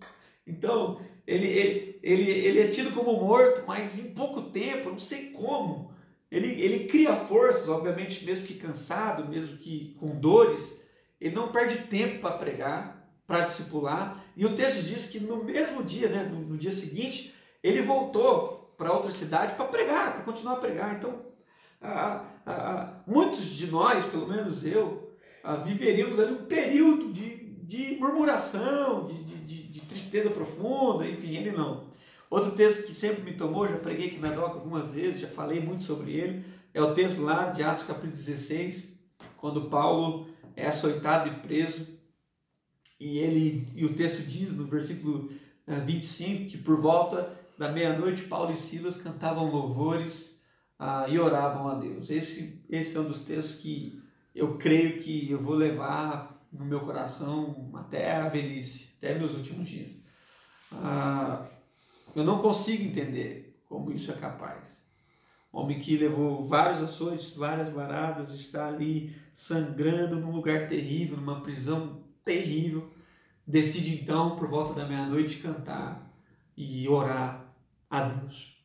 Então, 0.46 1.00
ele, 1.26 1.46
ele, 1.46 2.00
ele, 2.02 2.30
ele 2.30 2.60
é 2.60 2.66
tido 2.66 2.92
como 2.92 3.20
morto, 3.20 3.62
mas 3.66 3.98
em 3.98 4.14
pouco 4.14 4.42
tempo, 4.50 4.90
não 4.90 4.98
sei 4.98 5.30
como, 5.30 5.92
ele, 6.30 6.60
ele 6.60 6.86
cria 6.86 7.14
forças, 7.14 7.68
obviamente, 7.68 8.24
mesmo 8.24 8.46
que 8.46 8.54
cansado, 8.54 9.28
mesmo 9.28 9.58
que 9.58 9.94
com 10.00 10.18
dores, 10.18 10.82
ele 11.20 11.34
não 11.34 11.52
perde 11.52 11.86
tempo 11.88 12.20
para 12.20 12.38
pregar, 12.38 13.06
para 13.26 13.44
discipular. 13.44 14.24
E 14.34 14.46
o 14.46 14.56
texto 14.56 14.82
diz 14.82 15.10
que 15.10 15.20
no 15.20 15.44
mesmo 15.44 15.84
dia, 15.84 16.08
né, 16.08 16.24
no, 16.24 16.40
no 16.40 16.56
dia 16.56 16.72
seguinte, 16.72 17.34
ele 17.62 17.82
voltou 17.82 18.74
para 18.78 18.92
outra 18.92 19.12
cidade 19.12 19.54
para 19.54 19.66
pregar, 19.66 20.14
para 20.14 20.24
continuar 20.24 20.54
a 20.54 20.60
pregar. 20.60 20.96
Então, 20.96 21.22
muitos 23.06 23.44
de 23.44 23.66
nós, 23.66 24.04
pelo 24.06 24.26
menos 24.26 24.64
eu, 24.64 25.11
ah, 25.42 25.56
viveríamos 25.56 26.18
ali 26.18 26.32
um 26.32 26.46
período 26.46 27.12
de, 27.12 27.54
de 27.62 27.96
murmuração, 27.98 29.06
de, 29.06 29.22
de, 29.22 29.62
de 29.68 29.80
tristeza 29.80 30.30
profunda, 30.30 31.08
enfim, 31.08 31.36
ele 31.36 31.50
não. 31.50 31.90
Outro 32.30 32.52
texto 32.52 32.86
que 32.86 32.94
sempre 32.94 33.22
me 33.22 33.36
tomou, 33.36 33.68
já 33.68 33.76
preguei 33.76 34.06
aqui 34.06 34.18
na 34.18 34.30
DOC 34.30 34.54
algumas 34.54 34.92
vezes, 34.92 35.20
já 35.20 35.28
falei 35.28 35.60
muito 35.60 35.84
sobre 35.84 36.12
ele, 36.12 36.44
é 36.72 36.80
o 36.80 36.94
texto 36.94 37.20
lá 37.20 37.50
de 37.50 37.62
Atos 37.62 37.84
capítulo 37.84 38.12
16, 38.12 38.98
quando 39.36 39.68
Paulo 39.68 40.28
é 40.56 40.66
açoitado 40.66 41.28
e 41.28 41.40
preso, 41.40 41.86
e 42.98 43.18
ele 43.18 43.68
e 43.74 43.84
o 43.84 43.94
texto 43.94 44.22
diz 44.22 44.56
no 44.56 44.64
versículo 44.66 45.30
25 45.66 46.44
eh, 46.44 46.46
que 46.46 46.58
por 46.58 46.80
volta 46.80 47.36
da 47.58 47.70
meia-noite 47.70 48.22
Paulo 48.22 48.52
e 48.52 48.56
Silas 48.56 48.96
cantavam 48.96 49.50
louvores 49.50 50.38
ah, 50.78 51.06
e 51.08 51.18
oravam 51.18 51.68
a 51.68 51.74
Deus. 51.74 52.10
Esse, 52.10 52.64
esse 52.70 52.96
é 52.96 53.00
um 53.00 53.08
dos 53.08 53.24
textos 53.24 53.56
que 53.56 54.01
eu 54.34 54.56
creio 54.56 55.00
que 55.00 55.30
eu 55.30 55.42
vou 55.42 55.54
levar 55.54 56.46
no 56.52 56.64
meu 56.64 56.80
coração 56.80 57.70
até 57.74 58.12
a 58.12 58.28
velhice, 58.28 58.94
até 58.98 59.18
meus 59.18 59.32
últimos 59.32 59.68
dias. 59.68 59.90
Ah, 60.72 61.46
eu 62.14 62.24
não 62.24 62.38
consigo 62.38 62.84
entender 62.84 63.58
como 63.68 63.92
isso 63.92 64.10
é 64.10 64.14
capaz. 64.14 64.82
Um 65.52 65.60
homem 65.60 65.80
que 65.80 65.96
levou 65.96 66.46
vários 66.46 66.82
açoites, 66.82 67.34
várias 67.34 67.68
varadas, 67.70 68.30
está 68.30 68.68
ali 68.68 69.14
sangrando 69.34 70.16
num 70.16 70.32
lugar 70.32 70.68
terrível, 70.68 71.16
numa 71.16 71.40
prisão 71.40 72.02
terrível, 72.24 72.90
decide 73.46 73.94
então, 73.94 74.36
por 74.36 74.48
volta 74.48 74.80
da 74.80 74.86
meia-noite, 74.86 75.38
cantar 75.38 76.10
e 76.56 76.88
orar 76.88 77.44
a 77.90 78.02
Deus. 78.08 78.56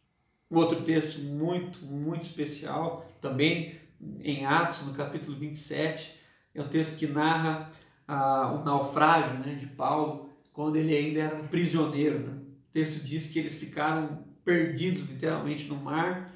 Um 0.49 0.57
outro 0.57 0.81
texto 0.83 1.21
muito, 1.21 1.85
muito 1.85 2.23
especial, 2.23 3.05
também 3.19 3.76
em 4.21 4.45
Atos, 4.45 4.85
no 4.85 4.93
capítulo 4.93 5.37
27, 5.37 6.19
é 6.53 6.61
um 6.61 6.67
texto 6.67 6.97
que 6.97 7.07
narra 7.07 7.71
ah, 8.07 8.51
o 8.53 8.63
naufrágio 8.63 9.39
né, 9.39 9.55
de 9.55 9.67
Paulo, 9.67 10.29
quando 10.53 10.75
ele 10.75 10.95
ainda 10.95 11.19
era 11.21 11.35
um 11.35 11.47
prisioneiro. 11.47 12.19
Né? 12.19 12.37
texto 12.77 13.03
diz 13.03 13.31
que 13.31 13.39
eles 13.39 13.57
ficaram 13.57 14.23
perdidos 14.45 15.09
literalmente 15.09 15.65
no 15.65 15.75
mar 15.77 16.31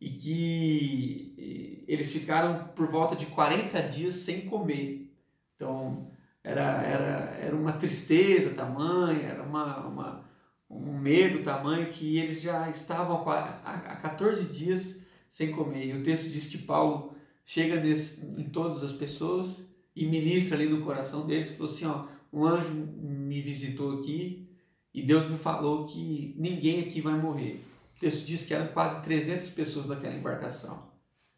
e 0.00 0.08
que 0.10 1.84
eles 1.86 2.10
ficaram 2.10 2.68
por 2.68 2.88
volta 2.88 3.14
de 3.14 3.26
40 3.26 3.82
dias 3.82 4.14
sem 4.14 4.46
comer. 4.46 5.14
Então, 5.54 6.10
era, 6.42 6.82
era, 6.82 7.36
era 7.36 7.54
uma 7.54 7.74
tristeza 7.74 8.54
tamanha, 8.54 9.28
era 9.28 9.42
uma, 9.42 9.86
uma, 9.86 10.24
um 10.70 10.98
medo 10.98 11.42
tamanho 11.42 11.92
que 11.92 12.18
eles 12.18 12.40
já 12.40 12.70
estavam 12.70 13.22
há 13.28 13.96
14 13.96 14.44
dias 14.46 15.03
sem 15.34 15.50
comer. 15.50 15.86
E 15.86 15.92
o 15.94 16.02
texto 16.04 16.30
diz 16.30 16.46
que 16.46 16.58
Paulo 16.58 17.12
chega 17.44 17.80
nesse, 17.80 18.24
em 18.24 18.48
todas 18.50 18.84
as 18.84 18.92
pessoas 18.92 19.68
e 19.94 20.06
ministra 20.06 20.56
ali 20.56 20.68
no 20.68 20.84
coração 20.84 21.26
deles, 21.26 21.50
falou 21.50 21.72
assim, 21.72 21.86
ó, 21.86 22.06
um 22.32 22.46
anjo 22.46 22.72
me 22.72 23.40
visitou 23.40 23.98
aqui 23.98 24.48
e 24.94 25.02
Deus 25.02 25.28
me 25.28 25.36
falou 25.36 25.86
que 25.86 26.36
ninguém 26.38 26.82
aqui 26.82 27.00
vai 27.00 27.14
morrer. 27.14 27.64
O 27.96 27.98
texto 27.98 28.24
diz 28.24 28.46
que 28.46 28.54
eram 28.54 28.68
quase 28.68 29.02
300 29.02 29.48
pessoas 29.50 29.86
naquela 29.86 30.14
embarcação. 30.14 30.88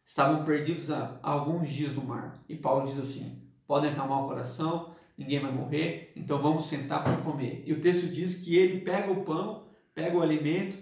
Estavam 0.04 0.44
perdidos 0.44 0.90
há, 0.90 1.18
alguns 1.22 1.66
dias 1.70 1.94
no 1.94 2.04
mar. 2.04 2.44
E 2.50 2.54
Paulo 2.54 2.90
diz 2.90 2.98
assim, 2.98 3.48
podem 3.66 3.92
acalmar 3.92 4.24
o 4.24 4.28
coração, 4.28 4.94
ninguém 5.16 5.40
vai 5.40 5.52
morrer, 5.52 6.12
então 6.14 6.42
vamos 6.42 6.66
sentar 6.66 7.02
para 7.02 7.16
comer. 7.22 7.62
E 7.64 7.72
o 7.72 7.80
texto 7.80 8.08
diz 8.08 8.40
que 8.44 8.56
ele 8.56 8.82
pega 8.82 9.10
o 9.10 9.24
pão, 9.24 9.68
pega 9.94 10.14
o 10.14 10.22
alimento, 10.22 10.76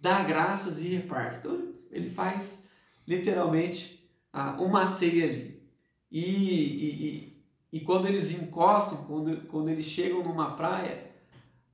dá 0.00 0.22
graças 0.22 0.78
e 0.78 0.88
reparte. 0.88 1.40
Então 1.40 1.67
ele 1.90 2.10
faz 2.10 2.62
literalmente 3.06 4.08
uma 4.58 4.86
ceia 4.86 5.24
ali. 5.24 5.62
E, 6.10 6.20
e, 6.20 7.42
e, 7.72 7.80
quando 7.80 8.06
eles 8.06 8.30
encostam, 8.32 9.04
quando, 9.04 9.46
quando 9.46 9.68
eles 9.68 9.86
chegam 9.86 10.22
numa 10.22 10.56
praia, 10.56 11.10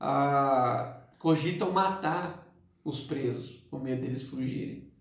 ah, 0.00 1.02
cogitam 1.18 1.70
matar 1.70 2.44
os 2.84 3.00
presos, 3.00 3.64
com 3.70 3.78
medo 3.78 4.02
deles 4.02 4.24
fugirem. 4.24 4.92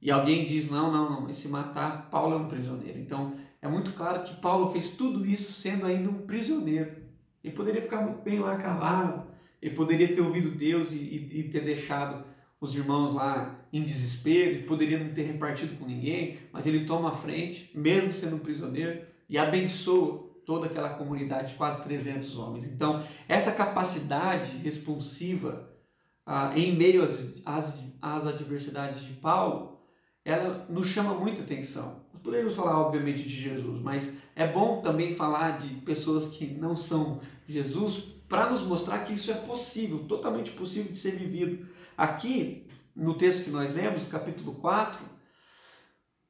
E 0.00 0.10
alguém 0.10 0.44
diz: 0.44 0.70
não, 0.70 0.90
não, 0.90 1.10
não, 1.10 1.30
esse 1.30 1.48
matar, 1.48 2.08
Paulo 2.10 2.34
é 2.34 2.38
um 2.38 2.48
prisioneiro. 2.48 2.98
Então 2.98 3.34
é 3.60 3.68
muito 3.68 3.92
claro 3.92 4.24
que 4.24 4.34
Paulo 4.40 4.72
fez 4.72 4.90
tudo 4.90 5.24
isso 5.24 5.52
sendo 5.52 5.86
ainda 5.86 6.10
um 6.10 6.26
prisioneiro. 6.26 7.02
Ele 7.44 7.54
poderia 7.54 7.82
ficar 7.82 8.06
bem 8.06 8.40
lá 8.40 8.56
calado, 8.56 9.26
ele 9.60 9.74
poderia 9.74 10.14
ter 10.14 10.20
ouvido 10.20 10.50
Deus 10.50 10.90
e, 10.92 10.96
e, 10.96 11.40
e 11.40 11.42
ter 11.50 11.60
deixado 11.60 12.24
os 12.62 12.76
irmãos 12.76 13.12
lá 13.12 13.58
em 13.72 13.82
desespero, 13.82 14.64
poderia 14.66 14.96
não 14.96 15.12
ter 15.12 15.22
repartido 15.22 15.76
com 15.76 15.84
ninguém, 15.84 16.38
mas 16.52 16.64
ele 16.64 16.86
toma 16.86 17.08
a 17.08 17.12
frente, 17.12 17.68
mesmo 17.74 18.12
sendo 18.12 18.36
um 18.36 18.38
prisioneiro, 18.38 19.04
e 19.28 19.36
abençoa 19.36 20.30
toda 20.46 20.66
aquela 20.66 20.90
comunidade 20.90 21.48
de 21.48 21.54
quase 21.56 21.82
300 21.82 22.38
homens. 22.38 22.64
Então, 22.66 23.04
essa 23.28 23.50
capacidade 23.50 24.56
responsiva 24.58 25.68
ah, 26.24 26.52
em 26.56 26.72
meio 26.72 27.02
às, 27.02 27.18
às, 27.44 27.80
às 28.00 28.26
adversidades 28.28 29.02
de 29.02 29.14
Paulo, 29.14 29.80
ela 30.24 30.64
nos 30.70 30.86
chama 30.86 31.14
muita 31.14 31.42
atenção. 31.42 32.02
Nós 32.12 32.22
poderíamos 32.22 32.54
falar, 32.54 32.78
obviamente, 32.78 33.24
de 33.24 33.42
Jesus, 33.42 33.82
mas 33.82 34.12
é 34.36 34.46
bom 34.46 34.80
também 34.80 35.16
falar 35.16 35.58
de 35.58 35.74
pessoas 35.80 36.28
que 36.28 36.46
não 36.46 36.76
são 36.76 37.20
Jesus 37.48 38.04
para 38.28 38.48
nos 38.48 38.62
mostrar 38.62 39.00
que 39.00 39.14
isso 39.14 39.32
é 39.32 39.34
possível, 39.34 40.04
totalmente 40.08 40.52
possível 40.52 40.92
de 40.92 40.98
ser 40.98 41.16
vivido. 41.16 41.71
Aqui, 41.96 42.66
no 42.94 43.14
texto 43.14 43.44
que 43.44 43.50
nós 43.50 43.74
lemos, 43.74 44.08
capítulo 44.08 44.54
4, 44.56 45.12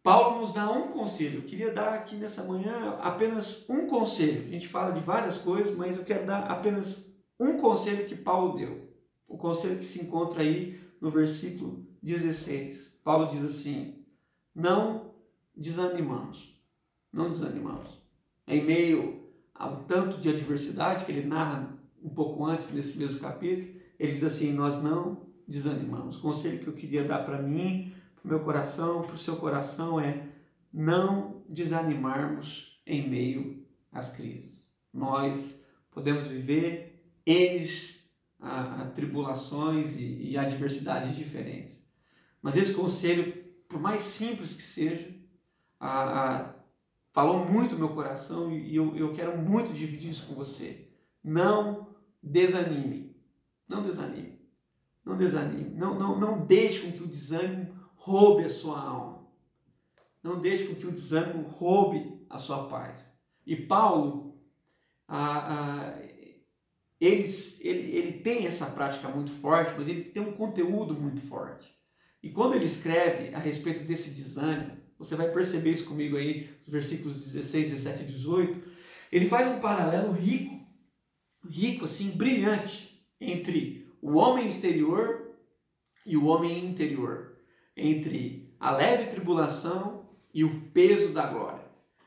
Paulo 0.03 0.40
nos 0.40 0.53
dá 0.53 0.70
um 0.70 0.88
conselho. 0.88 1.38
Eu 1.38 1.44
queria 1.44 1.72
dar 1.72 1.94
aqui 1.94 2.16
nessa 2.16 2.42
manhã 2.42 2.98
apenas 3.01 3.68
um 3.70 3.87
conselho. 3.87 4.46
A 4.46 4.51
gente 4.51 4.66
fala 4.66 4.92
de 4.92 5.01
várias 5.01 5.38
coisas, 5.38 5.77
mas 5.77 5.96
eu 5.96 6.05
quero 6.05 6.27
dar 6.27 6.51
apenas 6.51 7.12
um 7.38 7.59
conselho 7.59 8.07
que 8.07 8.16
Paulo 8.16 8.57
deu. 8.57 8.92
O 9.29 9.38
conselho 9.38 9.79
que 9.79 9.85
se 9.85 10.03
encontra 10.03 10.42
aí 10.42 10.81
no 11.01 11.11
versículo 11.11 11.87
16. 12.03 12.98
Paulo 13.05 13.29
diz 13.29 13.44
assim: 13.44 14.05
Não 14.55 15.14
desanimamos. 15.57 16.61
Não 17.12 17.31
desanimamos. 17.31 18.03
Em 18.46 18.64
meio 18.64 19.22
ao 19.55 19.85
tanto 19.85 20.18
de 20.18 20.29
adversidade 20.29 21.05
que 21.05 21.12
ele 21.12 21.27
narra 21.27 21.79
um 22.03 22.11
pouco 22.11 22.44
antes 22.44 22.72
nesse 22.72 22.98
mesmo 22.98 23.20
capítulo, 23.20 23.81
ele 23.98 24.12
diz 24.12 24.25
assim: 24.25 24.53
Nós 24.53 24.83
não 24.83 25.32
desanimamos. 25.47 26.19
O 26.19 26.23
conselho 26.23 26.61
que 26.61 26.67
eu 26.67 26.75
queria 26.75 27.05
dar 27.05 27.25
para 27.25 27.41
mim, 27.41 27.95
para 28.15 28.25
o 28.25 28.29
meu 28.29 28.41
coração, 28.41 29.03
para 29.03 29.15
o 29.15 29.19
seu 29.19 29.37
coração 29.37 30.01
é 30.01 30.29
não 30.73 31.43
desanimarmos 31.49 32.81
em 32.87 33.09
meio 33.09 33.67
às 33.91 34.15
crises. 34.15 34.71
Nós 34.93 35.65
podemos 35.91 36.27
viver 36.27 37.05
eles 37.25 38.11
a, 38.41 38.83
a 38.83 38.87
tribulações 38.91 39.99
e, 39.99 40.31
e 40.31 40.39
adversidades 40.39 41.15
diferentes. 41.15 41.81
Mas 42.41 42.57
esse 42.57 42.75
conselho, 42.75 43.33
por 43.69 43.81
mais 43.81 44.03
simples 44.03 44.55
que 44.55 44.63
seja, 44.63 45.15
a, 45.79 46.41
a, 46.41 46.55
falou 47.13 47.49
muito 47.49 47.75
no 47.75 47.87
meu 47.87 47.95
coração 47.95 48.53
e 48.53 48.75
eu, 48.75 48.97
eu 48.97 49.13
quero 49.13 49.39
muito 49.39 49.73
dividir 49.73 50.11
isso 50.11 50.27
com 50.27 50.35
você. 50.35 50.89
Não 51.23 51.89
desanime. 52.23 53.17
Não 53.69 53.83
desanime. 53.83 54.32
Não 55.05 55.17
desanime. 55.17 55.75
Não, 55.75 55.99
não, 55.99 56.19
não 56.19 56.47
deixe 56.47 56.81
com 56.81 56.93
que 56.93 57.03
o 57.03 57.09
desânimo 57.09 57.75
roube 57.95 58.45
a 58.45 58.51
sua 58.51 58.81
alma. 58.81 59.27
Não 60.23 60.41
deixe 60.41 60.67
com 60.67 60.75
que 60.75 60.87
o 60.87 60.93
desânimo 60.93 61.49
roube 61.49 62.25
a 62.31 62.38
sua 62.38 62.69
paz. 62.69 63.12
E 63.45 63.57
Paulo, 63.57 64.41
ele, 67.01 67.25
ele, 67.61 67.97
ele 67.97 68.12
tem 68.21 68.47
essa 68.47 68.67
prática 68.67 69.09
muito 69.09 69.33
forte, 69.33 69.75
mas 69.77 69.88
ele 69.88 70.05
tem 70.05 70.23
um 70.23 70.33
conteúdo 70.33 70.95
muito 70.95 71.21
forte. 71.21 71.73
E 72.23 72.31
quando 72.31 72.55
ele 72.55 72.67
escreve 72.67 73.35
a 73.35 73.38
respeito 73.38 73.85
desse 73.85 74.11
desânimo, 74.11 74.81
você 74.97 75.17
vai 75.17 75.29
perceber 75.33 75.73
isso 75.73 75.87
comigo 75.87 76.17
aí, 76.17 76.49
versículos 76.69 77.33
16, 77.33 77.71
17 77.71 78.03
e 78.03 78.07
18, 78.07 78.71
ele 79.11 79.29
faz 79.29 79.49
um 79.49 79.61
paralelo 79.61 80.12
rico, 80.12 80.65
rico 81.51 81.85
assim, 81.87 82.12
brilhante, 82.12 83.05
entre 83.21 83.82
o 84.03 84.15
homem 84.15 84.49
exterior 84.49 85.33
e 86.05 86.17
o 86.17 86.27
homem 86.27 86.67
interior, 86.67 87.37
entre 87.77 88.53
a 88.59 88.73
leve 88.73 89.11
tribulação 89.11 90.11
e 90.35 90.43
o 90.43 90.61
peso 90.73 91.12
da 91.12 91.29
glória, 91.29 91.65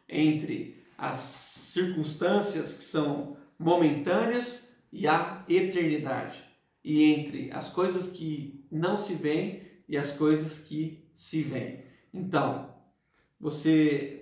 entre 0.08 0.84
as 0.98 1.20
circunstâncias 1.20 2.78
que 2.78 2.84
são 2.84 3.38
momentâneas 3.58 4.76
e 4.92 5.08
a 5.08 5.46
eternidade, 5.48 6.44
e 6.84 7.02
entre 7.04 7.50
as 7.52 7.70
coisas 7.70 8.12
que 8.12 8.66
não 8.70 8.98
se 8.98 9.16
veem 9.16 9.64
e 9.88 9.98
as 9.98 10.12
coisas 10.12 10.60
que 10.60 11.10
se 11.16 11.42
veem. 11.42 11.86
Então, 12.14 12.76
você 13.40 14.22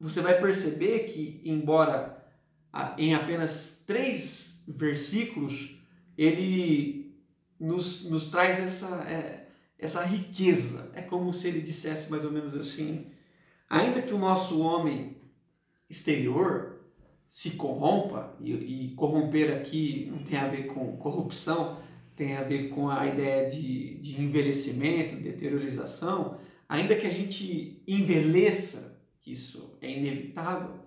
você 0.00 0.20
vai 0.20 0.40
perceber 0.40 1.04
que 1.04 1.40
embora 1.44 2.22
em 2.98 3.14
apenas 3.14 3.84
três 3.86 4.62
versículos 4.66 5.78
ele 6.16 7.14
nos, 7.58 8.08
nos 8.10 8.30
traz 8.30 8.58
essa, 8.58 9.04
é, 9.08 9.48
essa 9.78 10.02
riqueza. 10.04 10.90
É 10.94 11.02
como 11.02 11.32
se 11.32 11.48
ele 11.48 11.60
dissesse 11.60 12.10
mais 12.10 12.24
ou 12.24 12.32
menos 12.32 12.54
assim: 12.54 13.06
ainda 13.68 14.02
que 14.02 14.12
o 14.12 14.18
nosso 14.18 14.60
homem 14.60 15.16
exterior 15.88 16.74
se 17.28 17.50
corrompa, 17.52 18.36
e, 18.40 18.52
e 18.52 18.94
corromper 18.94 19.52
aqui 19.56 20.08
não 20.10 20.18
tem 20.18 20.38
a 20.38 20.48
ver 20.48 20.66
com 20.66 20.96
corrupção, 20.96 21.80
tem 22.14 22.36
a 22.36 22.44
ver 22.44 22.68
com 22.68 22.88
a 22.88 23.06
ideia 23.06 23.50
de, 23.50 23.96
de 23.98 24.22
envelhecimento, 24.22 25.16
deteriorização, 25.16 26.38
ainda 26.68 26.94
que 26.94 27.06
a 27.06 27.10
gente 27.10 27.82
envelheça, 27.88 29.02
isso 29.26 29.76
é 29.80 29.90
inevitável, 29.90 30.78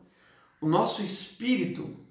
o 0.61 0.69
nosso 0.69 1.03
espírito 1.03 2.06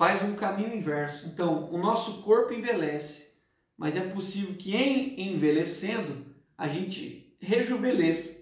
faz 0.00 0.22
um 0.22 0.34
caminho 0.34 0.74
inverso. 0.74 1.26
Então, 1.26 1.70
o 1.70 1.76
nosso 1.76 2.22
corpo 2.22 2.54
envelhece, 2.54 3.34
mas 3.76 3.94
é 3.94 4.00
possível 4.00 4.54
que 4.54 4.74
em 4.74 5.34
envelhecendo 5.34 6.24
a 6.56 6.66
gente 6.66 7.36
rejuvenesça. 7.38 8.40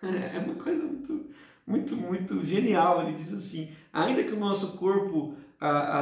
É 0.02 0.38
uma 0.38 0.54
coisa 0.54 0.82
muito, 0.82 1.30
muito, 1.66 1.96
muito 1.96 2.46
genial. 2.46 3.02
Ele 3.02 3.12
diz 3.12 3.34
assim: 3.34 3.74
ainda 3.92 4.22
que 4.22 4.32
o 4.32 4.38
nosso 4.38 4.78
corpo 4.78 5.34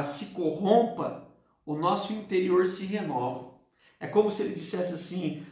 se 0.05 0.27
corrompa, 0.27 1.27
o 1.65 1.75
nosso 1.75 2.13
interior 2.13 2.65
se 2.65 2.85
renova. 2.85 3.55
É 3.99 4.07
como 4.07 4.31
se 4.31 4.43
ele 4.43 4.53
dissesse 4.53 4.93
assim: 4.93 5.43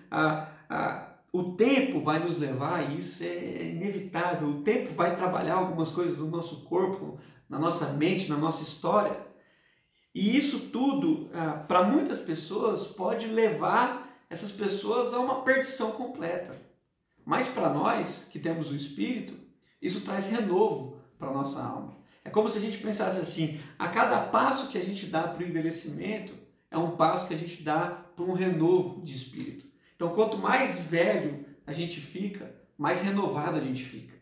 o 1.34 1.56
tempo 1.56 2.00
vai 2.00 2.20
nos 2.20 2.38
levar, 2.40 2.90
e 2.90 3.00
isso 3.00 3.24
é 3.24 3.72
inevitável. 3.72 4.48
O 4.50 4.62
tempo 4.62 4.94
vai 4.94 5.16
trabalhar 5.16 5.56
algumas 5.56 5.92
coisas 5.92 6.18
no 6.18 6.28
nosso 6.28 6.64
corpo, 6.64 7.20
na 7.50 7.60
nossa 7.60 7.92
mente, 7.94 8.30
na 8.30 8.38
nossa 8.38 8.64
história 8.64 9.28
e 10.20 10.36
isso 10.36 10.72
tudo, 10.72 11.30
ah, 11.32 11.64
para 11.68 11.84
muitas 11.84 12.18
pessoas, 12.18 12.88
pode 12.88 13.28
levar 13.28 14.20
essas 14.28 14.52
pessoas 14.52 15.14
a 15.14 15.20
uma 15.20 15.44
perdição 15.44 15.92
completa. 15.92 16.60
Mas 17.24 17.48
para 17.48 17.70
nós, 17.70 18.28
que 18.32 18.40
temos 18.40 18.72
o 18.72 18.76
Espírito, 18.76 19.36
isso 19.80 20.02
traz 20.02 20.26
renovo 20.26 21.00
para 21.20 21.28
a 21.28 21.34
nossa 21.34 21.62
alma. 21.62 22.00
É 22.26 22.32
como 22.32 22.50
se 22.50 22.58
a 22.58 22.62
gente 22.62 22.80
pensasse 22.80 23.20
assim: 23.20 23.60
a 23.78 23.90
cada 23.90 24.22
passo 24.22 24.70
que 24.70 24.78
a 24.80 24.84
gente 24.84 25.06
dá 25.06 25.22
para 25.22 25.44
o 25.44 25.48
envelhecimento, 25.48 26.34
é 26.72 26.78
um 26.80 26.96
passo 26.96 27.28
que 27.28 27.36
a 27.36 27.38
gente 27.38 27.62
dá 27.62 28.04
para 28.16 28.26
um 28.26 28.34
renovo 28.34 29.04
de 29.04 29.16
espírito. 29.16 29.68
Então, 29.96 30.16
quanto 30.16 30.36
mais 30.36 30.80
velho 30.80 31.46
a 31.68 31.74
gente 31.74 32.02
fica, 32.02 32.56
mais 32.76 33.02
renovado 33.02 33.58
a 33.58 33.62
gente 33.62 33.84
fica. 33.84 34.18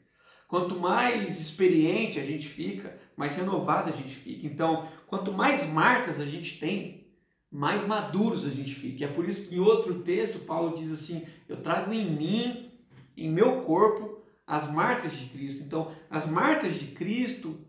Quanto 0.45 0.77
mais 0.77 1.39
experiente 1.39 2.19
a 2.19 2.25
gente 2.25 2.49
fica, 2.49 2.99
mais 3.15 3.35
renovado 3.35 3.93
a 3.93 3.95
gente 3.95 4.13
fica. 4.13 4.45
Então, 4.45 4.87
quanto 5.07 5.31
mais 5.31 5.67
marcas 5.69 6.19
a 6.19 6.25
gente 6.25 6.59
tem, 6.59 7.07
mais 7.51 7.85
maduros 7.87 8.45
a 8.45 8.49
gente 8.49 8.73
fica. 8.73 9.01
E 9.01 9.03
é 9.03 9.07
por 9.07 9.27
isso 9.27 9.49
que 9.49 9.55
em 9.55 9.59
outro 9.59 10.01
texto 10.01 10.39
Paulo 10.39 10.77
diz 10.77 10.91
assim: 10.91 11.25
Eu 11.47 11.57
trago 11.57 11.93
em 11.93 12.05
mim, 12.05 12.71
em 13.15 13.29
meu 13.29 13.61
corpo, 13.61 14.21
as 14.45 14.71
marcas 14.71 15.13
de 15.13 15.25
Cristo. 15.27 15.63
Então, 15.63 15.91
as 16.09 16.27
marcas 16.27 16.79
de 16.79 16.87
Cristo 16.87 17.59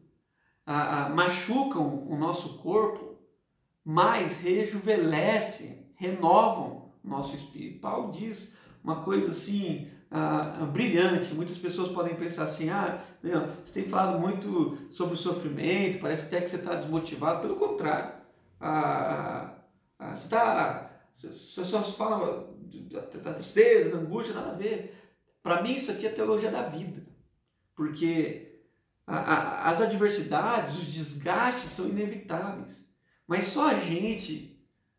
machucam 1.14 2.06
o 2.08 2.16
nosso 2.16 2.58
corpo, 2.58 3.16
mas 3.84 4.40
rejuvenescem, 4.40 5.86
renovam 5.94 6.90
o 7.04 7.08
nosso 7.08 7.36
espírito. 7.36 7.80
Paulo 7.80 8.12
diz 8.12 8.58
uma 8.82 9.02
coisa 9.02 9.30
assim 9.30 9.88
ah, 10.10 10.68
brilhante. 10.72 11.34
Muitas 11.34 11.58
pessoas 11.58 11.90
podem 11.90 12.14
pensar 12.14 12.44
assim: 12.44 12.68
ah, 12.68 13.02
você 13.64 13.80
tem 13.80 13.88
falado 13.88 14.18
muito 14.18 14.78
sobre 14.90 15.14
o 15.14 15.18
sofrimento, 15.18 16.00
parece 16.00 16.26
até 16.26 16.40
que 16.40 16.50
você 16.50 16.56
está 16.56 16.74
desmotivado. 16.74 17.40
Pelo 17.40 17.56
contrário, 17.56 18.14
ah, 18.60 19.54
ah, 19.98 20.16
você, 20.16 20.28
tá, 20.28 20.90
você 21.14 21.64
só 21.64 21.82
fala 21.82 22.54
da 23.22 23.34
tristeza, 23.34 23.90
da 23.90 23.98
angústia, 23.98 24.34
nada 24.34 24.50
a 24.50 24.56
ver. 24.56 24.94
Para 25.42 25.62
mim, 25.62 25.74
isso 25.74 25.90
aqui 25.90 26.06
é 26.06 26.10
teologia 26.10 26.50
da 26.50 26.62
vida, 26.62 27.06
porque 27.74 28.62
a, 29.06 29.16
a, 29.16 29.70
as 29.70 29.80
adversidades, 29.80 30.76
os 30.76 30.86
desgastes 30.92 31.70
são 31.70 31.88
inevitáveis, 31.88 32.90
mas 33.26 33.44
só 33.44 33.68
a 33.68 33.74
gente 33.74 34.55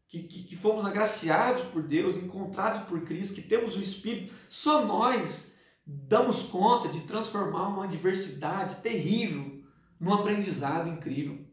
que, 0.08 0.24
que, 0.24 0.44
que, 0.44 0.56
fomos 0.56 0.86
agraciados 0.86 1.64
por 1.66 1.84
Deus, 1.84 2.16
encontrados 2.16 2.88
por 2.88 3.02
Cristo, 3.02 3.36
que 3.36 3.42
temos 3.42 3.76
o 3.76 3.82
Espírito, 3.82 4.34
só 4.50 4.86
nós 4.86 5.56
damos 5.86 6.44
conta 6.44 6.88
de 6.90 7.02
transformar 7.02 7.68
uma 7.68 7.86
adversidade 7.86 8.78
terrível 8.78 9.62
num 10.00 10.14
aprendizado 10.14 10.90
incrível. 10.90 11.46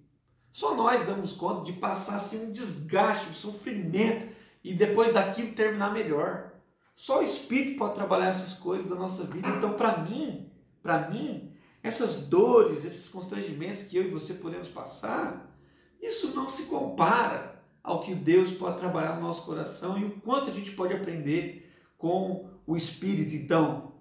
Só 0.53 0.77
nós 0.77 1.05
damos 1.05 1.33
conta 1.33 1.64
de 1.64 1.79
passar 1.79 2.17
assim, 2.17 2.47
um 2.47 2.53
desgaste, 2.53 3.29
um 3.31 3.35
sofrimento 3.35 4.33
e 4.62 4.73
depois 4.73 5.12
daquilo 5.12 5.53
terminar 5.53 5.93
melhor. 5.93 6.53
Só 6.95 7.21
o 7.21 7.25
Espírito 7.25 7.77
pode 7.77 7.95
trabalhar 7.95 8.29
essas 8.29 8.55
coisas 8.55 8.88
da 8.88 8.95
nossa 8.95 9.25
vida. 9.25 9.49
Então, 9.49 9.73
para 9.73 9.99
mim, 9.99 10.49
para 10.81 11.09
mim, 11.11 11.53
essas 11.83 12.29
dores, 12.29 12.85
esses 12.85 13.09
constrangimentos 13.09 13.83
que 13.85 13.97
eu 13.97 14.05
e 14.05 14.11
você 14.11 14.35
podemos 14.35 14.69
passar, 14.69 15.53
isso 16.01 16.35
não 16.37 16.49
se 16.49 16.67
compara 16.67 17.55
ao 17.85 18.01
que 18.01 18.14
Deus 18.14 18.51
pode 18.53 18.79
trabalhar 18.79 19.16
no 19.16 19.20
nosso 19.20 19.42
coração 19.42 19.99
e 19.99 20.05
o 20.07 20.11
quanto 20.20 20.49
a 20.49 20.53
gente 20.55 20.70
pode 20.70 20.94
aprender 20.94 21.70
com 21.99 22.49
o 22.66 22.77
Espírito. 22.79 23.35
Então, 23.35 23.92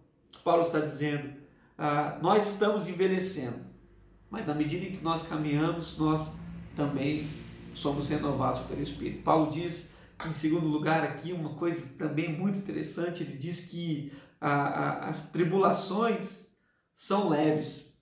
Paulo 0.42 0.64
está 0.64 0.80
dizendo, 0.80 1.34
ah, 1.78 2.18
nós 2.22 2.48
estamos 2.48 2.88
envelhecendo, 2.88 3.60
mas 4.30 4.48
na 4.48 4.54
medida 4.54 4.86
em 4.86 4.96
que 4.96 5.04
nós 5.04 5.28
caminhamos, 5.28 5.98
nós 5.98 6.32
também 6.78 7.28
somos 7.74 8.08
renovados 8.08 8.62
pelo 8.62 8.82
Espírito. 8.82 9.22
Paulo 9.22 9.52
diz, 9.52 9.94
em 10.26 10.34
segundo 10.34 10.68
lugar, 10.68 11.04
aqui 11.04 11.34
uma 11.34 11.56
coisa 11.56 11.86
também 11.98 12.32
muito 12.32 12.58
interessante: 12.58 13.22
ele 13.22 13.38
diz 13.38 13.66
que 13.66 14.14
ah, 14.40 15.10
as 15.10 15.30
tribulações 15.30 16.48
são 16.96 17.28
leves. 17.28 17.94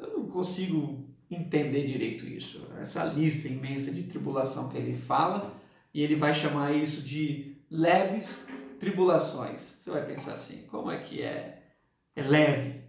Eu 0.00 0.18
não 0.18 0.26
consigo 0.26 1.03
entender 1.30 1.86
direito 1.86 2.26
isso. 2.26 2.66
Essa 2.80 3.04
lista 3.04 3.48
imensa 3.48 3.90
de 3.90 4.04
tribulação 4.04 4.68
que 4.68 4.76
ele 4.76 4.96
fala, 4.96 5.54
e 5.92 6.02
ele 6.02 6.16
vai 6.16 6.34
chamar 6.34 6.72
isso 6.72 7.02
de 7.02 7.56
leves 7.70 8.46
tribulações. 8.80 9.76
Você 9.80 9.90
vai 9.90 10.04
pensar 10.04 10.32
assim, 10.34 10.62
como 10.70 10.90
é 10.90 10.98
que 10.98 11.22
é? 11.22 11.62
É 12.16 12.22
leve. 12.22 12.80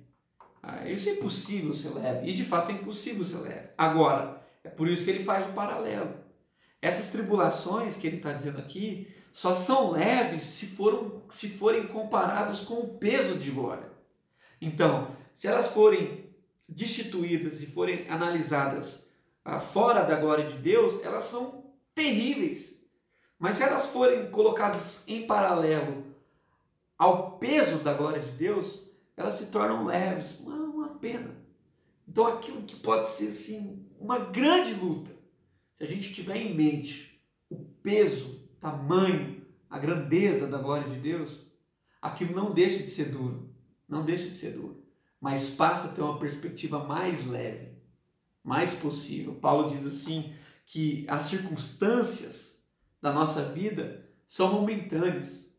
Ah, 0.62 0.90
isso 0.90 1.10
é 1.10 1.14
impossível 1.14 1.74
ser 1.74 1.90
leve. 1.90 2.30
E 2.30 2.34
de 2.34 2.44
fato 2.44 2.72
é 2.72 2.74
impossível 2.74 3.24
ser 3.24 3.38
leve. 3.38 3.70
Agora, 3.78 4.44
é 4.64 4.70
por 4.70 4.90
isso 4.90 5.04
que 5.04 5.12
ele 5.12 5.24
faz 5.24 5.48
o 5.48 5.54
paralelo. 5.54 6.16
Essas 6.82 7.12
tribulações 7.12 7.98
que 7.98 8.08
ele 8.08 8.18
está 8.18 8.34
dizendo 8.34 8.60
aqui 8.60 9.08
só 9.32 9.54
são 9.54 9.92
leves 9.92 10.44
se, 10.44 10.68
foram, 10.68 11.24
se 11.30 11.50
forem 11.50 11.88
comparados 11.88 12.62
com 12.62 12.76
o 12.76 12.98
peso 12.98 13.38
de 13.38 13.52
glória. 13.52 13.90
Então, 14.62 15.16
se 15.34 15.48
elas 15.48 15.68
forem 15.68 16.25
destituídas 16.68 17.62
e 17.62 17.66
forem 17.66 18.10
analisadas 18.10 19.08
ah, 19.44 19.60
fora 19.60 20.04
da 20.04 20.20
glória 20.20 20.50
de 20.50 20.58
Deus, 20.58 21.04
elas 21.04 21.26
são 21.26 21.72
terríveis. 21.94 22.84
Mas 23.38 23.58
se 23.58 23.64
elas 23.64 23.88
forem 23.88 24.30
colocadas 24.32 25.04
em 25.08 25.28
paralelo 25.28 26.04
ao 26.98 27.38
peso 27.38 27.80
da 27.80 27.94
glória 27.94 28.22
de 28.22 28.32
Deus, 28.32 28.90
elas 29.16 29.36
se 29.36 29.48
tornam 29.48 29.86
leves, 29.86 30.40
uma, 30.40 30.56
uma 30.56 30.90
pena. 30.96 31.36
Então 32.08 32.26
aquilo 32.26 32.64
que 32.64 32.78
pode 32.78 33.08
ser 33.08 33.28
assim, 33.28 33.86
uma 34.00 34.18
grande 34.18 34.74
luta, 34.74 35.12
se 35.76 35.84
a 35.84 35.88
gente 35.88 36.14
tiver 36.14 36.38
em 36.38 36.56
mente 36.56 37.22
o 37.50 37.58
peso, 37.84 38.40
tamanho, 38.60 39.46
a 39.70 39.78
grandeza 39.78 40.48
da 40.48 40.58
glória 40.58 40.90
de 40.90 41.00
Deus, 41.00 41.40
aquilo 42.02 42.34
não 42.34 42.54
deixa 42.54 42.80
de 42.80 42.90
ser 42.90 43.10
duro, 43.10 43.50
não 43.88 44.06
deixa 44.06 44.30
de 44.30 44.38
ser 44.38 44.52
duro 44.52 44.85
mas 45.26 45.50
passa 45.50 45.88
a 45.88 45.92
ter 45.92 46.04
uma 46.04 46.20
perspectiva 46.20 46.84
mais 46.84 47.26
leve, 47.26 47.70
mais 48.44 48.76
possível. 48.76 49.34
Paulo 49.34 49.72
diz 49.72 49.84
assim 49.84 50.32
que 50.68 51.04
as 51.10 51.24
circunstâncias 51.24 52.64
da 53.02 53.12
nossa 53.12 53.42
vida 53.46 54.08
são 54.30 54.54
momentâneas. 54.54 55.52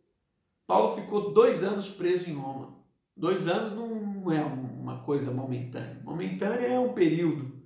Paulo 0.68 0.94
ficou 0.94 1.34
dois 1.34 1.64
anos 1.64 1.88
preso 1.88 2.30
em 2.30 2.34
Roma. 2.34 2.76
Dois 3.16 3.48
anos 3.48 3.72
não 3.72 4.30
é 4.30 4.44
uma 4.44 5.00
coisa 5.00 5.32
momentânea. 5.32 6.00
Momentânea 6.04 6.68
é 6.68 6.78
um 6.78 6.92
período. 6.92 7.60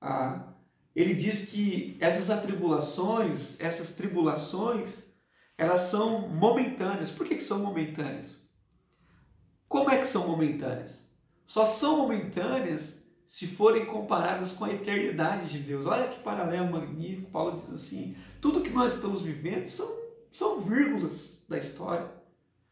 Ah, 0.00 0.54
ele 0.96 1.14
diz 1.14 1.50
que 1.50 1.98
essas 2.00 2.30
atribulações, 2.30 3.60
essas 3.60 3.94
tribulações, 3.94 5.12
elas 5.58 5.82
são 5.82 6.30
momentâneas. 6.30 7.10
Por 7.10 7.28
que, 7.28 7.34
que 7.34 7.44
são 7.44 7.58
momentâneas? 7.58 8.40
Como 9.68 9.90
é 9.90 9.98
que 9.98 10.06
são 10.06 10.26
momentâneas? 10.26 11.11
Só 11.52 11.66
são 11.66 11.98
momentâneas 11.98 13.04
se 13.26 13.46
forem 13.46 13.84
comparadas 13.84 14.52
com 14.52 14.64
a 14.64 14.72
eternidade 14.72 15.50
de 15.50 15.58
Deus. 15.58 15.84
Olha 15.84 16.08
que 16.08 16.22
paralelo 16.22 16.72
magnífico. 16.72 17.30
Paulo 17.30 17.56
diz 17.56 17.70
assim: 17.70 18.16
tudo 18.40 18.62
que 18.62 18.70
nós 18.70 18.94
estamos 18.94 19.20
vivendo 19.20 19.68
são, 19.68 19.86
são 20.32 20.62
vírgulas 20.62 21.44
da 21.46 21.58
história. 21.58 22.10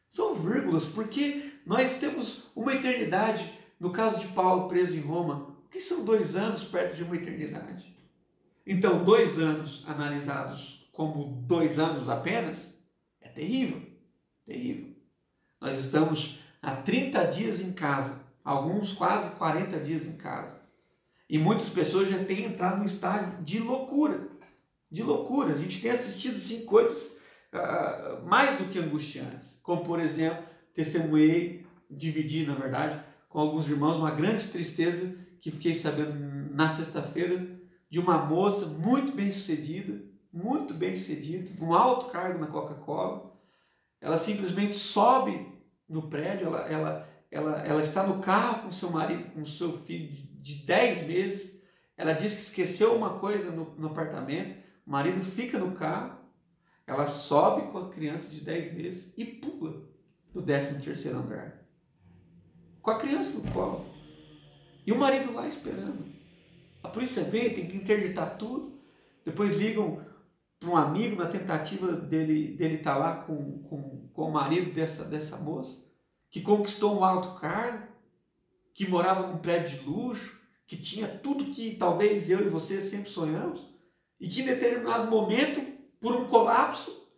São 0.08 0.34
vírgulas, 0.34 0.86
porque 0.86 1.52
nós 1.66 2.00
temos 2.00 2.50
uma 2.56 2.72
eternidade. 2.72 3.52
No 3.78 3.92
caso 3.92 4.18
de 4.18 4.28
Paulo 4.28 4.66
preso 4.66 4.94
em 4.94 5.00
Roma, 5.00 5.54
o 5.66 5.68
que 5.68 5.78
são 5.78 6.02
dois 6.02 6.34
anos 6.34 6.64
perto 6.64 6.96
de 6.96 7.04
uma 7.04 7.16
eternidade? 7.16 7.94
Então, 8.66 9.04
dois 9.04 9.38
anos 9.38 9.84
analisados 9.86 10.88
como 10.90 11.44
dois 11.46 11.78
anos 11.78 12.08
apenas 12.08 12.74
é 13.20 13.28
terrível. 13.28 13.82
Terrível. 14.46 14.96
Nós 15.60 15.76
estamos 15.76 16.38
há 16.62 16.76
30 16.76 17.24
dias 17.26 17.60
em 17.60 17.74
casa 17.74 18.19
alguns 18.44 18.92
quase 18.92 19.36
40 19.36 19.78
dias 19.80 20.04
em 20.04 20.16
casa. 20.16 20.60
E 21.28 21.38
muitas 21.38 21.68
pessoas 21.68 22.08
já 22.08 22.24
têm 22.24 22.44
entrado 22.44 22.78
no 22.78 22.84
estágio 22.84 23.40
de 23.42 23.60
loucura. 23.60 24.28
De 24.90 25.02
loucura. 25.02 25.54
A 25.54 25.58
gente 25.58 25.80
tem 25.80 25.92
assistido 25.92 26.36
assim, 26.36 26.64
coisas 26.64 27.20
uh, 27.52 28.26
mais 28.26 28.58
do 28.58 28.64
que 28.64 28.78
angustiantes. 28.78 29.58
Como, 29.62 29.84
por 29.84 30.00
exemplo, 30.00 30.42
testemunhei, 30.74 31.64
dividi, 31.88 32.44
na 32.46 32.54
verdade, 32.54 33.04
com 33.28 33.38
alguns 33.38 33.68
irmãos 33.68 33.96
uma 33.96 34.10
grande 34.10 34.48
tristeza 34.48 35.16
que 35.40 35.50
fiquei 35.50 35.74
sabendo 35.74 36.14
na 36.52 36.68
sexta-feira 36.68 37.46
de 37.88 37.98
uma 37.98 38.18
moça 38.18 38.66
muito 38.66 39.12
bem 39.12 39.30
sucedida, 39.30 40.00
muito 40.32 40.74
bem 40.74 40.94
sucedida, 40.94 41.50
um 41.60 41.74
alto 41.74 42.10
cargo 42.10 42.38
na 42.38 42.46
Coca-Cola. 42.46 43.32
Ela 44.00 44.18
simplesmente 44.18 44.76
sobe 44.76 45.46
no 45.88 46.08
prédio, 46.08 46.46
ela, 46.46 46.68
ela, 46.68 47.08
ela, 47.30 47.62
ela 47.64 47.82
está 47.82 48.04
no 48.04 48.20
carro 48.20 48.64
com 48.64 48.72
seu 48.72 48.90
marido, 48.90 49.30
com 49.32 49.46
seu 49.46 49.78
filho 49.84 50.08
de, 50.08 50.22
de 50.22 50.54
10 50.66 51.06
meses. 51.06 51.62
Ela 51.96 52.12
diz 52.12 52.34
que 52.34 52.40
esqueceu 52.40 52.94
uma 52.94 53.18
coisa 53.18 53.52
no, 53.52 53.72
no 53.76 53.88
apartamento. 53.88 54.58
O 54.84 54.90
marido 54.90 55.22
fica 55.22 55.58
no 55.58 55.72
carro. 55.72 56.18
Ela 56.86 57.06
sobe 57.06 57.70
com 57.70 57.78
a 57.78 57.90
criança 57.90 58.28
de 58.30 58.40
10 58.40 58.74
meses 58.74 59.14
e 59.16 59.24
pula 59.24 59.88
do 60.32 60.42
13 60.42 60.82
terceiro 60.82 61.18
andar. 61.18 61.64
Com 62.82 62.90
a 62.90 62.98
criança 62.98 63.38
no 63.38 63.52
colo. 63.52 63.86
E 64.84 64.90
o 64.90 64.98
marido 64.98 65.32
lá 65.32 65.46
esperando. 65.46 66.10
A 66.82 66.88
polícia 66.88 67.22
vem, 67.22 67.54
tem 67.54 67.68
que 67.68 67.76
interditar 67.76 68.36
tudo. 68.38 68.80
Depois 69.24 69.56
ligam 69.56 70.04
para 70.58 70.68
um 70.68 70.76
amigo 70.76 71.14
na 71.14 71.28
tentativa 71.28 71.92
dele 71.92 72.56
dele 72.56 72.76
estar 72.76 72.94
tá 72.94 72.98
lá 72.98 73.16
com, 73.22 73.62
com, 73.62 74.08
com 74.12 74.28
o 74.28 74.32
marido 74.32 74.72
dessa, 74.72 75.04
dessa 75.04 75.36
moça 75.36 75.89
que 76.30 76.40
conquistou 76.40 76.98
um 76.98 77.04
alto 77.04 77.40
cargo, 77.40 77.88
que 78.72 78.88
morava 78.88 79.26
num 79.26 79.38
prédio 79.38 79.78
de 79.78 79.84
luxo, 79.84 80.40
que 80.66 80.76
tinha 80.76 81.08
tudo 81.08 81.52
que 81.52 81.74
talvez 81.74 82.30
eu 82.30 82.46
e 82.46 82.48
você 82.48 82.80
sempre 82.80 83.10
sonhamos, 83.10 83.68
e 84.18 84.28
que 84.28 84.42
em 84.42 84.46
determinado 84.46 85.10
momento, 85.10 85.60
por 85.98 86.14
um 86.14 86.28
colapso, 86.28 87.08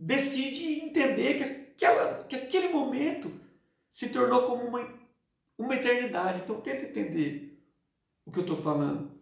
decide 0.00 0.80
entender 0.80 1.38
que, 1.38 1.44
aquela, 1.44 2.24
que 2.24 2.36
aquele 2.36 2.68
momento 2.68 3.32
se 3.90 4.08
tornou 4.08 4.42
como 4.42 4.64
uma, 4.64 4.88
uma 5.56 5.76
eternidade. 5.76 6.42
Então 6.42 6.60
tenta 6.60 6.86
entender 6.86 7.62
o 8.26 8.32
que 8.32 8.38
eu 8.38 8.42
estou 8.42 8.60
falando. 8.60 9.12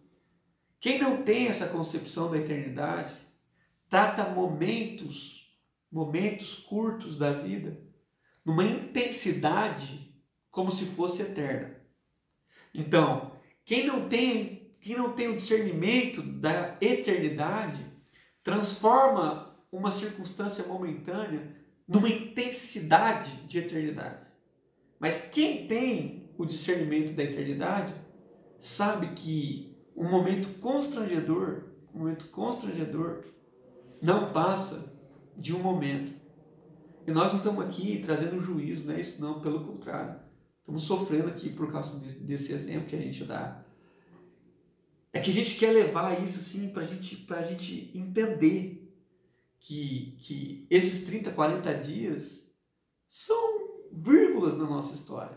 Quem 0.80 0.98
não 0.98 1.22
tem 1.22 1.48
essa 1.48 1.68
concepção 1.68 2.30
da 2.30 2.38
eternidade 2.38 3.14
trata 3.88 4.30
momentos, 4.30 5.54
momentos 5.90 6.54
curtos 6.54 7.18
da 7.18 7.30
vida, 7.32 7.78
numa 8.44 8.64
intensidade 8.64 10.14
como 10.50 10.72
se 10.72 10.84
fosse 10.86 11.22
eterna. 11.22 11.76
Então, 12.74 13.32
quem 13.64 13.86
não 13.86 14.08
tem, 14.08 14.74
quem 14.80 14.96
não 14.96 15.12
tem 15.12 15.28
o 15.28 15.36
discernimento 15.36 16.22
da 16.22 16.76
eternidade 16.80 17.84
transforma 18.42 19.56
uma 19.70 19.92
circunstância 19.92 20.64
momentânea 20.64 21.56
numa 21.86 22.08
intensidade 22.08 23.30
de 23.46 23.58
eternidade. 23.58 24.26
Mas 24.98 25.30
quem 25.30 25.66
tem 25.66 26.30
o 26.36 26.44
discernimento 26.44 27.14
da 27.14 27.24
eternidade 27.24 27.94
sabe 28.60 29.08
que 29.14 29.76
um 29.96 30.08
momento 30.08 30.60
constrangedor, 30.60 31.64
um 31.94 32.00
momento 32.00 32.28
constrangedor 32.28 33.24
não 34.00 34.32
passa 34.32 34.92
de 35.36 35.54
um 35.54 35.58
momento. 35.58 36.21
E 37.06 37.10
nós 37.10 37.32
não 37.32 37.38
estamos 37.38 37.64
aqui 37.64 38.00
trazendo 38.04 38.40
juízo, 38.40 38.84
não 38.84 38.94
é 38.94 39.00
isso 39.00 39.20
não, 39.20 39.40
pelo 39.40 39.64
contrário. 39.64 40.20
Estamos 40.60 40.84
sofrendo 40.84 41.28
aqui 41.28 41.50
por 41.50 41.72
causa 41.72 41.98
desse 41.98 42.52
exemplo 42.52 42.88
que 42.88 42.96
a 42.96 43.00
gente 43.00 43.24
dá. 43.24 43.64
É 45.12 45.20
que 45.20 45.30
a 45.30 45.34
gente 45.34 45.56
quer 45.56 45.72
levar 45.72 46.22
isso 46.22 46.38
assim 46.38 46.72
para 46.72 46.84
gente, 46.84 47.26
a 47.32 47.42
gente 47.42 47.90
entender 47.94 48.82
que, 49.58 50.16
que 50.20 50.66
esses 50.70 51.04
30, 51.04 51.32
40 51.32 51.74
dias 51.74 52.50
são 53.08 53.88
vírgulas 53.92 54.56
na 54.56 54.64
nossa 54.64 54.94
história. 54.94 55.36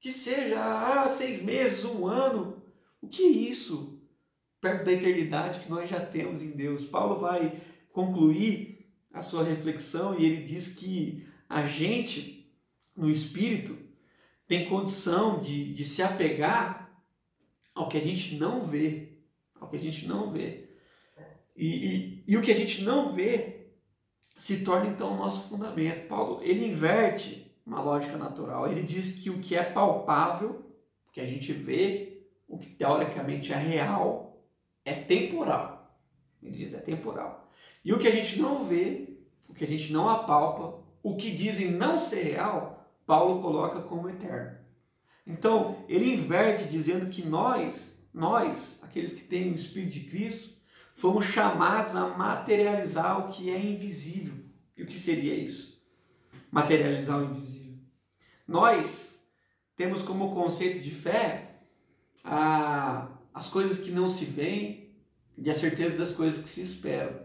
Que 0.00 0.12
seja 0.12 0.58
ah, 0.58 1.08
seis 1.08 1.42
meses, 1.42 1.84
um 1.84 2.06
ano, 2.06 2.62
o 3.00 3.08
que 3.08 3.22
é 3.22 3.28
isso? 3.28 4.00
Perto 4.60 4.84
da 4.84 4.92
eternidade 4.92 5.60
que 5.60 5.70
nós 5.70 5.90
já 5.90 6.00
temos 6.00 6.40
em 6.40 6.50
Deus. 6.50 6.84
Paulo 6.84 7.20
vai 7.20 7.60
concluir 7.92 8.73
a 9.14 9.22
sua 9.22 9.44
reflexão 9.44 10.18
e 10.18 10.26
ele 10.26 10.42
diz 10.42 10.74
que 10.74 11.26
a 11.48 11.64
gente, 11.66 12.52
no 12.96 13.08
espírito, 13.08 13.78
tem 14.46 14.68
condição 14.68 15.40
de, 15.40 15.72
de 15.72 15.84
se 15.84 16.02
apegar 16.02 16.90
ao 17.74 17.88
que 17.88 17.96
a 17.96 18.00
gente 18.00 18.34
não 18.34 18.64
vê. 18.64 19.20
Ao 19.58 19.68
que 19.70 19.76
a 19.76 19.80
gente 19.80 20.06
não 20.06 20.30
vê. 20.32 20.68
E, 21.56 21.66
e, 21.66 22.24
e 22.26 22.36
o 22.36 22.42
que 22.42 22.50
a 22.50 22.56
gente 22.56 22.82
não 22.82 23.14
vê 23.14 23.68
se 24.36 24.64
torna 24.64 24.90
então 24.90 25.14
o 25.14 25.16
nosso 25.16 25.48
fundamento. 25.48 26.08
Paulo, 26.08 26.42
ele 26.42 26.66
inverte 26.66 27.54
uma 27.64 27.80
lógica 27.80 28.18
natural. 28.18 28.70
Ele 28.70 28.82
diz 28.82 29.12
que 29.12 29.30
o 29.30 29.38
que 29.38 29.54
é 29.54 29.62
palpável, 29.62 30.66
o 31.08 31.12
que 31.12 31.20
a 31.20 31.26
gente 31.26 31.52
vê, 31.52 32.26
o 32.48 32.58
que 32.58 32.70
teoricamente 32.70 33.52
é 33.52 33.56
real, 33.56 34.44
é 34.84 34.92
temporal. 34.92 35.96
Ele 36.42 36.56
diz 36.56 36.74
é 36.74 36.80
temporal. 36.80 37.43
E 37.84 37.92
o 37.92 37.98
que 37.98 38.08
a 38.08 38.10
gente 38.10 38.40
não 38.40 38.64
vê, 38.64 39.18
o 39.48 39.52
que 39.52 39.64
a 39.64 39.66
gente 39.66 39.92
não 39.92 40.08
apalpa, 40.08 40.82
o 41.02 41.16
que 41.16 41.30
dizem 41.30 41.70
não 41.70 41.98
ser 41.98 42.22
real, 42.22 42.88
Paulo 43.06 43.42
coloca 43.42 43.82
como 43.82 44.08
eterno. 44.08 44.56
Então, 45.26 45.84
ele 45.88 46.14
inverte 46.14 46.64
dizendo 46.64 47.10
que 47.10 47.22
nós, 47.22 48.02
nós, 48.12 48.80
aqueles 48.82 49.12
que 49.12 49.24
têm 49.24 49.52
o 49.52 49.54
Espírito 49.54 49.92
de 49.92 50.00
Cristo, 50.00 50.54
fomos 50.94 51.24
chamados 51.24 51.94
a 51.94 52.08
materializar 52.08 53.20
o 53.20 53.32
que 53.32 53.50
é 53.50 53.58
invisível. 53.58 54.44
E 54.76 54.82
o 54.82 54.86
que 54.86 54.98
seria 54.98 55.34
isso? 55.34 55.82
Materializar 56.50 57.20
o 57.20 57.24
invisível. 57.24 57.78
Nós 58.46 59.28
temos 59.76 60.02
como 60.02 60.34
conceito 60.34 60.80
de 60.80 60.90
fé 60.90 61.60
a, 62.22 63.08
as 63.32 63.48
coisas 63.48 63.80
que 63.80 63.90
não 63.90 64.08
se 64.08 64.24
veem 64.24 64.94
e 65.36 65.50
a 65.50 65.54
certeza 65.54 65.96
das 65.96 66.12
coisas 66.12 66.42
que 66.42 66.50
se 66.50 66.62
esperam. 66.62 67.23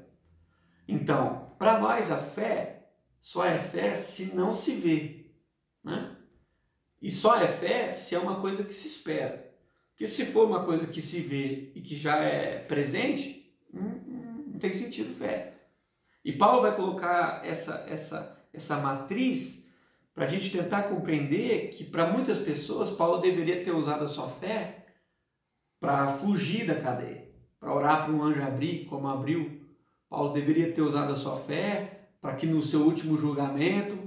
Então, 0.92 1.54
para 1.60 1.80
nós 1.80 2.12
a 2.12 2.18
fé 2.18 2.90
só 3.22 3.46
é 3.46 3.60
fé 3.60 3.96
se 3.96 4.36
não 4.36 4.54
se 4.54 4.74
vê. 4.74 5.28
Né? 5.84 6.16
E 7.00 7.12
só 7.12 7.40
é 7.40 7.48
fé 7.48 7.92
se 7.92 8.16
é 8.16 8.20
uma 8.20 8.42
coisa 8.42 8.64
que 8.64 8.74
se 8.74 8.88
espera. 8.88 9.54
Porque 9.92 10.08
se 10.08 10.26
for 10.26 10.48
uma 10.48 10.66
coisa 10.66 10.88
que 10.88 11.02
se 11.02 11.22
vê 11.22 11.72
e 11.76 11.82
que 11.82 11.96
já 11.96 12.16
é 12.18 12.60
presente, 12.60 13.54
não, 13.72 13.84
não 14.48 14.60
tem 14.60 14.74
sentido 14.74 15.14
fé. 15.14 15.54
E 16.26 16.34
Paulo 16.34 16.64
vai 16.64 16.76
colocar 16.76 17.46
essa, 17.46 17.86
essa, 17.88 18.38
essa 18.52 18.78
matriz 18.78 19.68
para 20.14 20.26
a 20.26 20.30
gente 20.30 20.52
tentar 20.52 20.84
compreender 20.84 21.70
que 21.70 21.84
para 21.84 22.12
muitas 22.12 22.40
pessoas 22.40 22.90
Paulo 22.90 23.22
deveria 23.22 23.64
ter 23.64 23.72
usado 23.72 24.06
a 24.06 24.10
sua 24.10 24.28
fé 24.28 24.88
para 25.80 26.14
fugir 26.14 26.66
da 26.66 26.82
cadeia, 26.82 27.30
para 27.60 27.74
orar 27.74 28.06
para 28.06 28.14
um 28.14 28.24
anjo 28.24 28.42
abrir, 28.42 28.86
como 28.86 29.08
abriu. 29.08 29.59
Paulo 30.10 30.34
deveria 30.34 30.72
ter 30.72 30.82
usado 30.82 31.14
a 31.14 31.16
sua 31.16 31.38
fé 31.38 32.10
para 32.20 32.36
que 32.36 32.48
no 32.48 32.64
seu 32.64 32.82
último 32.82 33.18
julgamento 33.18 33.98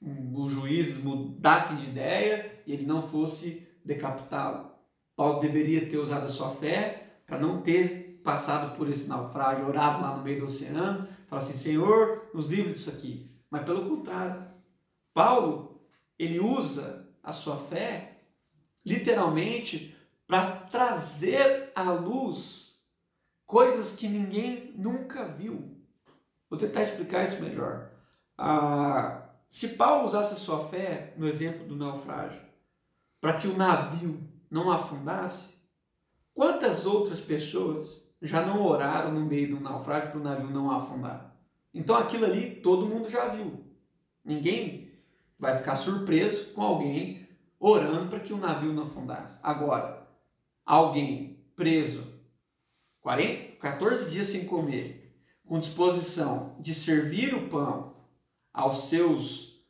os 0.00 0.52
juízes 0.52 1.02
mudassem 1.02 1.76
de 1.78 1.86
ideia 1.86 2.62
e 2.66 2.72
ele 2.72 2.86
não 2.86 3.02
fosse 3.02 3.66
decapitá-lo. 3.84 4.70
Paulo 5.16 5.40
deveria 5.40 5.86
ter 5.86 5.96
usado 5.96 6.26
a 6.26 6.30
sua 6.30 6.50
fé 6.54 7.18
para 7.26 7.38
não 7.38 7.60
ter 7.60 8.20
passado 8.22 8.76
por 8.76 8.88
esse 8.88 9.08
naufrágio, 9.08 9.66
orado 9.66 10.00
lá 10.00 10.16
no 10.16 10.22
meio 10.22 10.40
do 10.40 10.46
oceano, 10.46 11.08
falar 11.26 11.42
assim, 11.42 11.56
Senhor, 11.56 12.30
nos 12.32 12.48
livre 12.48 12.72
disso 12.72 12.90
aqui. 12.90 13.28
Mas 13.50 13.64
pelo 13.64 13.88
contrário, 13.88 14.46
Paulo, 15.12 15.80
ele 16.18 16.38
usa 16.38 17.08
a 17.22 17.32
sua 17.32 17.56
fé 17.56 18.18
literalmente 18.84 19.96
para 20.26 20.52
trazer 20.52 21.72
à 21.74 21.90
luz 21.90 22.67
coisas 23.48 23.96
que 23.96 24.06
ninguém 24.06 24.74
nunca 24.76 25.24
viu. 25.24 25.74
Vou 26.50 26.58
tentar 26.58 26.82
explicar 26.82 27.26
isso 27.26 27.42
melhor. 27.42 27.90
Ah, 28.36 29.30
se 29.48 29.70
Paulo 29.70 30.06
usasse 30.06 30.34
a 30.34 30.36
sua 30.36 30.68
fé, 30.68 31.14
no 31.16 31.26
exemplo 31.26 31.66
do 31.66 31.74
naufrágio, 31.74 32.42
para 33.20 33.38
que 33.38 33.48
o 33.48 33.56
navio 33.56 34.22
não 34.50 34.70
afundasse, 34.70 35.54
quantas 36.34 36.84
outras 36.84 37.20
pessoas 37.20 38.06
já 38.20 38.44
não 38.44 38.62
oraram 38.62 39.12
no 39.12 39.24
meio 39.24 39.56
do 39.56 39.60
naufrágio 39.62 40.10
para 40.10 40.20
o 40.20 40.22
navio 40.22 40.50
não 40.50 40.70
afundar? 40.70 41.34
Então 41.72 41.96
aquilo 41.96 42.26
ali 42.26 42.56
todo 42.56 42.86
mundo 42.86 43.08
já 43.08 43.28
viu. 43.28 43.64
Ninguém 44.22 44.92
vai 45.38 45.56
ficar 45.56 45.76
surpreso 45.76 46.52
com 46.52 46.60
alguém 46.60 47.26
orando 47.58 48.10
para 48.10 48.20
que 48.20 48.32
o 48.32 48.38
navio 48.38 48.74
não 48.74 48.84
afundasse. 48.84 49.38
Agora, 49.42 50.06
alguém 50.66 51.42
preso 51.56 52.07
40, 53.00 53.56
14 53.56 54.10
dias 54.10 54.28
sem 54.28 54.44
comer, 54.44 55.14
com 55.46 55.58
disposição 55.58 56.56
de 56.60 56.74
servir 56.74 57.34
o 57.34 57.48
pão 57.48 57.96
aos 58.52 58.88
seus 58.88 59.64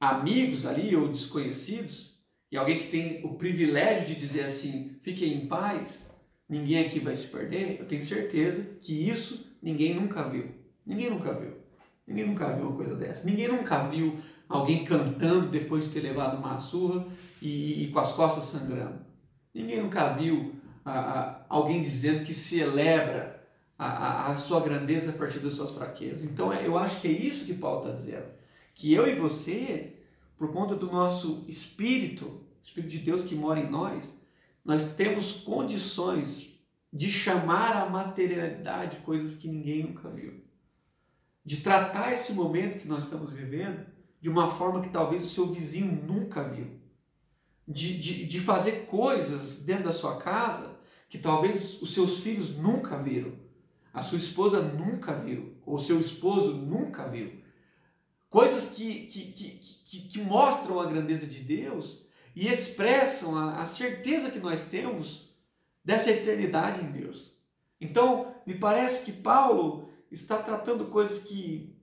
amigos 0.00 0.66
ali 0.66 0.94
ou 0.94 1.08
desconhecidos, 1.08 2.16
e 2.50 2.56
alguém 2.56 2.78
que 2.78 2.88
tem 2.88 3.24
o 3.24 3.34
privilégio 3.34 4.06
de 4.06 4.14
dizer 4.14 4.44
assim: 4.44 4.98
fiquem 5.02 5.34
em 5.34 5.48
paz, 5.48 6.10
ninguém 6.48 6.86
aqui 6.86 7.00
vai 7.00 7.16
se 7.16 7.26
perder, 7.26 7.80
eu 7.80 7.86
tenho 7.86 8.04
certeza 8.04 8.62
que 8.80 9.08
isso 9.08 9.56
ninguém 9.60 9.94
nunca 9.94 10.28
viu. 10.28 10.54
Ninguém 10.84 11.10
nunca 11.10 11.32
viu. 11.32 11.56
Ninguém 12.06 12.26
nunca 12.26 12.52
viu 12.52 12.68
uma 12.68 12.76
coisa 12.76 12.94
dessa. 12.94 13.26
Ninguém 13.26 13.48
nunca 13.48 13.88
viu 13.88 14.20
alguém 14.48 14.84
cantando 14.84 15.48
depois 15.48 15.84
de 15.84 15.90
ter 15.90 16.00
levado 16.00 16.38
uma 16.38 16.60
surra 16.60 17.04
e, 17.42 17.82
e 17.84 17.88
com 17.88 17.98
as 17.98 18.12
costas 18.12 18.44
sangrando. 18.44 19.04
Ninguém 19.52 19.82
nunca 19.82 20.12
viu 20.12 20.54
alguém 21.48 21.82
dizendo 21.82 22.24
que 22.24 22.32
celebra 22.32 23.44
a, 23.78 23.86
a, 23.86 24.32
a, 24.32 24.36
sua 24.36 24.60
grandeza 24.60 25.10
a 25.10 25.14
partir 25.14 25.40
das 25.40 25.54
suas 25.54 25.72
fraquezas. 25.72 26.24
Então 26.24 26.52
é, 26.52 26.66
eu 26.66 26.78
acho 26.78 27.00
que 27.00 27.08
é 27.08 27.10
isso 27.10 27.44
que 27.44 27.54
Paulo 27.54 27.80
está 27.80 27.92
dizendo. 27.92 28.26
Que 28.74 28.92
eu 28.92 29.08
e 29.08 29.14
você, 29.14 29.94
por 30.38 30.52
conta 30.52 30.74
do 30.74 30.86
nosso 30.86 31.44
espírito, 31.48 32.44
Espírito 32.62 32.90
de 32.90 32.98
Deus 32.98 33.24
que 33.24 33.34
mora 33.34 33.60
em 33.60 33.70
nós, 33.70 34.12
nós 34.64 34.94
temos 34.94 35.40
condições 35.42 36.48
de 36.92 37.10
chamar 37.10 37.76
a 37.76 37.88
materialidade 37.88 38.98
coisas 38.98 39.36
que 39.36 39.48
ninguém 39.48 39.84
nunca 39.84 40.08
viu. 40.08 40.44
De 41.44 41.58
tratar 41.58 42.12
esse 42.12 42.32
momento 42.32 42.80
que 42.80 42.88
nós 42.88 43.04
estamos 43.04 43.32
vivendo 43.32 43.86
de 44.20 44.28
uma 44.28 44.48
forma 44.48 44.82
que 44.82 44.88
talvez 44.88 45.24
o 45.24 45.28
seu 45.28 45.52
vizinho 45.52 46.04
nunca 46.04 46.42
viu. 46.42 46.80
De, 47.68 47.98
de, 47.98 48.26
de 48.26 48.40
fazer 48.40 48.86
coisas 48.86 49.60
dentro 49.60 49.84
da 49.84 49.92
sua 49.92 50.16
casa 50.16 50.75
que 51.16 51.22
talvez 51.22 51.80
os 51.80 51.94
seus 51.94 52.18
filhos 52.18 52.56
nunca 52.56 52.96
viram 52.96 53.46
a 53.96 54.02
sua 54.02 54.18
esposa 54.18 54.60
nunca 54.60 55.14
viu, 55.14 55.56
ou 55.64 55.80
seu 55.80 55.98
esposo 55.98 56.52
nunca 56.52 57.08
viu. 57.08 57.40
Coisas 58.28 58.74
que, 58.74 59.06
que, 59.06 59.32
que, 59.32 60.00
que, 60.08 60.20
mostram 60.20 60.78
a 60.78 60.84
grandeza 60.84 61.26
de 61.26 61.40
Deus 61.40 62.02
e 62.34 62.46
expressam 62.46 63.38
a, 63.38 63.62
a 63.62 63.64
certeza 63.64 64.30
que 64.30 64.38
nós 64.38 64.64
temos 64.64 65.34
dessa 65.82 66.10
eternidade 66.10 66.84
em 66.84 66.92
Deus. 66.92 67.32
Então, 67.80 68.34
me 68.44 68.58
parece 68.58 69.06
que 69.06 69.12
Paulo 69.12 69.88
está 70.12 70.42
tratando 70.42 70.88
coisas 70.88 71.24
que 71.24 71.74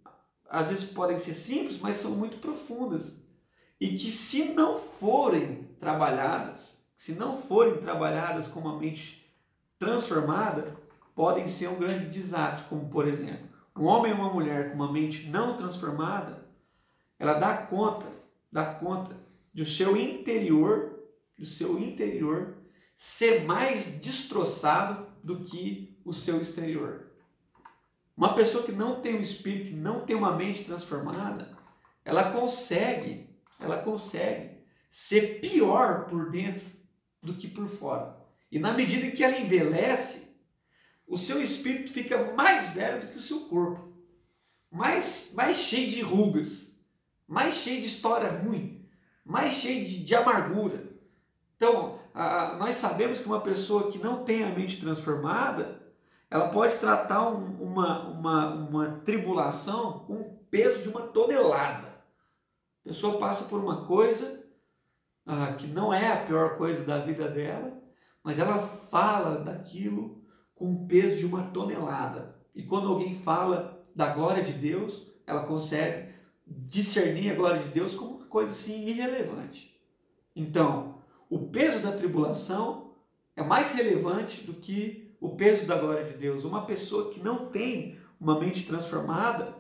às 0.48 0.68
vezes 0.68 0.92
podem 0.92 1.18
ser 1.18 1.34
simples, 1.34 1.80
mas 1.80 1.96
são 1.96 2.12
muito 2.12 2.38
profundas. 2.38 3.26
E 3.82 3.98
que 3.98 4.12
se 4.12 4.54
não 4.54 4.80
forem 4.80 5.64
trabalhadas, 5.80 6.86
se 6.96 7.14
não 7.14 7.42
forem 7.42 7.78
trabalhadas 7.78 8.48
com 8.48 8.60
uma 8.60 8.78
mente 8.78 9.23
transformada, 9.84 10.76
podem 11.16 11.48
ser 11.48 11.68
um 11.68 11.80
grande 11.80 12.08
desastre, 12.08 12.66
como 12.70 12.90
por 12.90 13.08
exemplo, 13.08 13.48
um 13.76 13.86
homem 13.86 14.12
ou 14.12 14.20
uma 14.20 14.34
mulher 14.34 14.70
com 14.70 14.76
uma 14.76 14.92
mente 14.92 15.28
não 15.28 15.58
transformada, 15.58 16.46
ela 17.20 17.34
dá 17.34 17.58
conta, 17.58 18.06
dá 18.52 18.66
conta 18.66 19.16
do 19.54 19.66
seu 19.66 19.98
interior, 19.98 21.00
do 21.38 21.46
seu 21.46 21.80
interior 21.80 22.56
ser 22.96 23.44
mais 23.44 24.00
destroçado 24.00 25.08
do 25.24 25.44
que 25.44 26.00
o 26.06 26.14
seu 26.14 26.42
exterior. 26.42 27.08
Uma 28.16 28.36
pessoa 28.36 28.64
que 28.64 28.72
não 28.72 29.02
tem 29.02 29.18
um 29.18 29.22
espírito, 29.22 29.76
não 29.76 30.06
tem 30.06 30.16
uma 30.16 30.36
mente 30.36 30.64
transformada, 30.64 31.58
ela 32.06 32.32
consegue, 32.32 33.30
ela 33.60 33.82
consegue 33.82 34.58
ser 34.92 35.40
pior 35.40 36.06
por 36.06 36.30
dentro 36.30 36.66
do 37.22 37.34
que 37.34 37.48
por 37.48 37.68
fora. 37.68 38.23
E 38.54 38.60
na 38.60 38.72
medida 38.72 39.10
que 39.10 39.24
ela 39.24 39.36
envelhece, 39.36 40.38
o 41.08 41.18
seu 41.18 41.42
espírito 41.42 41.92
fica 41.92 42.34
mais 42.34 42.70
velho 42.70 43.02
do 43.02 43.08
que 43.08 43.18
o 43.18 43.22
seu 43.22 43.40
corpo. 43.46 43.92
Mais, 44.70 45.32
mais 45.34 45.58
cheio 45.58 45.90
de 45.90 46.02
rugas, 46.02 46.80
mais 47.28 47.56
cheio 47.56 47.82
de 47.82 47.88
história 47.88 48.30
ruim, 48.30 48.88
mais 49.26 49.54
cheio 49.54 49.84
de, 49.84 50.06
de 50.06 50.14
amargura. 50.14 50.84
Então, 51.56 51.98
a, 52.14 52.56
nós 52.60 52.76
sabemos 52.76 53.18
que 53.18 53.26
uma 53.26 53.42
pessoa 53.42 53.92
que 53.92 53.98
não 53.98 54.24
tem 54.24 54.44
a 54.44 54.50
mente 54.50 54.80
transformada, 54.80 55.82
ela 56.30 56.50
pode 56.50 56.78
tratar 56.78 57.30
um, 57.30 57.56
uma, 57.60 58.08
uma, 58.10 58.54
uma 58.54 59.02
tribulação 59.04 60.06
com 60.06 60.14
o 60.14 60.40
peso 60.52 60.84
de 60.84 60.90
uma 60.90 61.08
tonelada. 61.08 61.88
A 61.88 62.90
pessoa 62.90 63.18
passa 63.18 63.46
por 63.46 63.60
uma 63.60 63.88
coisa 63.88 64.46
ah, 65.26 65.56
que 65.58 65.66
não 65.66 65.92
é 65.92 66.12
a 66.12 66.24
pior 66.24 66.56
coisa 66.56 66.86
da 66.86 67.00
vida 67.00 67.28
dela, 67.28 67.82
mas 68.24 68.40
ela 68.40 68.60
fala 68.90 69.40
daquilo 69.40 70.24
com 70.56 70.74
o 70.74 70.88
peso 70.88 71.18
de 71.18 71.26
uma 71.26 71.44
tonelada. 71.48 72.36
E 72.56 72.64
quando 72.64 72.88
alguém 72.88 73.20
fala 73.22 73.84
da 73.96 74.14
glória 74.14 74.44
de 74.44 74.54
Deus, 74.54 75.06
ela 75.28 75.46
consegue 75.46 76.14
discernir 76.48 77.32
a 77.32 77.36
glória 77.36 77.64
de 77.64 77.70
Deus 77.70 77.96
como 77.96 78.18
uma 78.18 78.26
coisa 78.28 78.52
assim 78.52 78.88
irrelevante. 78.88 79.80
Então, 80.36 81.00
o 81.30 81.48
peso 81.50 81.82
da 81.82 81.92
tribulação 81.92 82.94
é 83.36 83.44
mais 83.44 83.74
relevante 83.74 84.44
do 84.44 84.54
que 84.54 85.16
o 85.20 85.36
peso 85.36 85.66
da 85.66 85.78
glória 85.78 86.06
de 86.06 86.18
Deus. 86.18 86.44
Uma 86.44 86.66
pessoa 86.66 87.12
que 87.12 87.20
não 87.20 87.48
tem 87.48 87.98
uma 88.20 88.40
mente 88.40 88.66
transformada, 88.66 89.56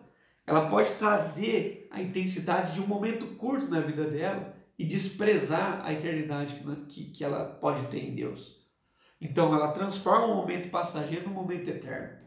ela 0.45 0.70
pode 0.70 0.91
trazer 0.95 1.88
a 1.91 2.01
intensidade 2.01 2.74
de 2.74 2.82
um 2.82 2.88
momento 2.88 3.26
curto 3.36 3.68
na 3.68 3.80
vida 3.80 4.05
dela 4.05 4.53
e 4.84 4.86
desprezar 4.86 5.82
a 5.86 5.94
eternidade 5.94 6.62
que, 6.90 7.06
que 7.06 7.24
ela 7.24 7.46
pode 7.46 7.88
ter 7.88 8.00
em 8.00 8.14
Deus. 8.14 8.62
Então 9.22 9.56
ela 9.56 9.72
transforma 9.72 10.28
um 10.28 10.36
momento 10.36 10.70
passageiro 10.70 11.30
num 11.30 11.34
momento 11.34 11.70
eterno. 11.70 12.18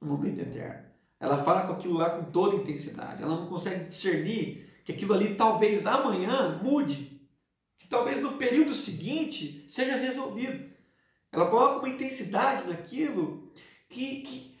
Um 0.00 0.06
momento 0.06 0.40
eterno. 0.40 0.86
Ela 1.20 1.44
fala 1.44 1.66
com 1.66 1.74
aquilo 1.74 1.98
lá 1.98 2.08
com 2.08 2.30
toda 2.30 2.56
intensidade. 2.56 3.22
Ela 3.22 3.36
não 3.36 3.46
consegue 3.46 3.84
discernir 3.84 4.80
que 4.86 4.92
aquilo 4.92 5.12
ali 5.12 5.34
talvez 5.34 5.86
amanhã 5.86 6.58
mude. 6.62 7.20
Que 7.76 7.86
talvez 7.86 8.22
no 8.22 8.38
período 8.38 8.72
seguinte 8.72 9.66
seja 9.68 9.96
resolvido. 9.96 10.66
Ela 11.30 11.50
coloca 11.50 11.80
uma 11.80 11.90
intensidade 11.90 12.66
naquilo 12.66 13.52
que, 13.86 14.22
que, 14.22 14.58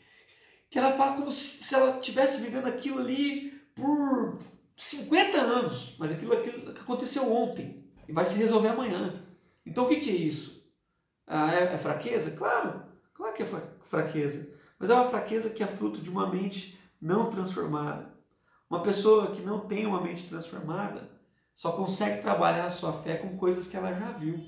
que 0.68 0.78
ela 0.78 0.92
fala 0.98 1.16
como 1.16 1.32
se 1.32 1.74
ela 1.74 1.96
estivesse 1.96 2.42
vivendo 2.42 2.66
aquilo 2.66 2.98
ali 2.98 3.58
por 3.74 4.38
50 4.78 5.38
anos, 5.38 5.96
mas 5.98 6.12
aquilo, 6.12 6.32
aquilo 6.32 6.70
aconteceu 6.70 7.30
ontem 7.32 7.84
e 8.06 8.12
vai 8.12 8.24
se 8.24 8.38
resolver 8.38 8.68
amanhã. 8.68 9.24
Então 9.66 9.84
o 9.84 9.88
que, 9.88 10.00
que 10.00 10.10
é 10.10 10.14
isso? 10.14 10.64
Ah, 11.26 11.52
é, 11.52 11.74
é, 11.74 11.78
fraqueza? 11.78 12.30
Claro, 12.30 12.82
claro 13.12 13.34
que 13.34 13.42
é 13.42 13.46
fraqueza. 13.82 14.48
Mas 14.78 14.88
é 14.88 14.94
uma 14.94 15.10
fraqueza 15.10 15.50
que 15.50 15.62
é 15.62 15.66
fruto 15.66 16.00
de 16.00 16.08
uma 16.08 16.30
mente 16.30 16.78
não 17.00 17.28
transformada. 17.28 18.14
Uma 18.70 18.82
pessoa 18.82 19.32
que 19.32 19.42
não 19.42 19.60
tem 19.60 19.84
uma 19.84 20.00
mente 20.00 20.28
transformada 20.28 21.10
só 21.56 21.72
consegue 21.72 22.22
trabalhar 22.22 22.66
a 22.66 22.70
sua 22.70 22.92
fé 22.92 23.16
com 23.16 23.36
coisas 23.36 23.66
que 23.66 23.76
ela 23.76 23.92
já 23.92 24.12
viu, 24.12 24.40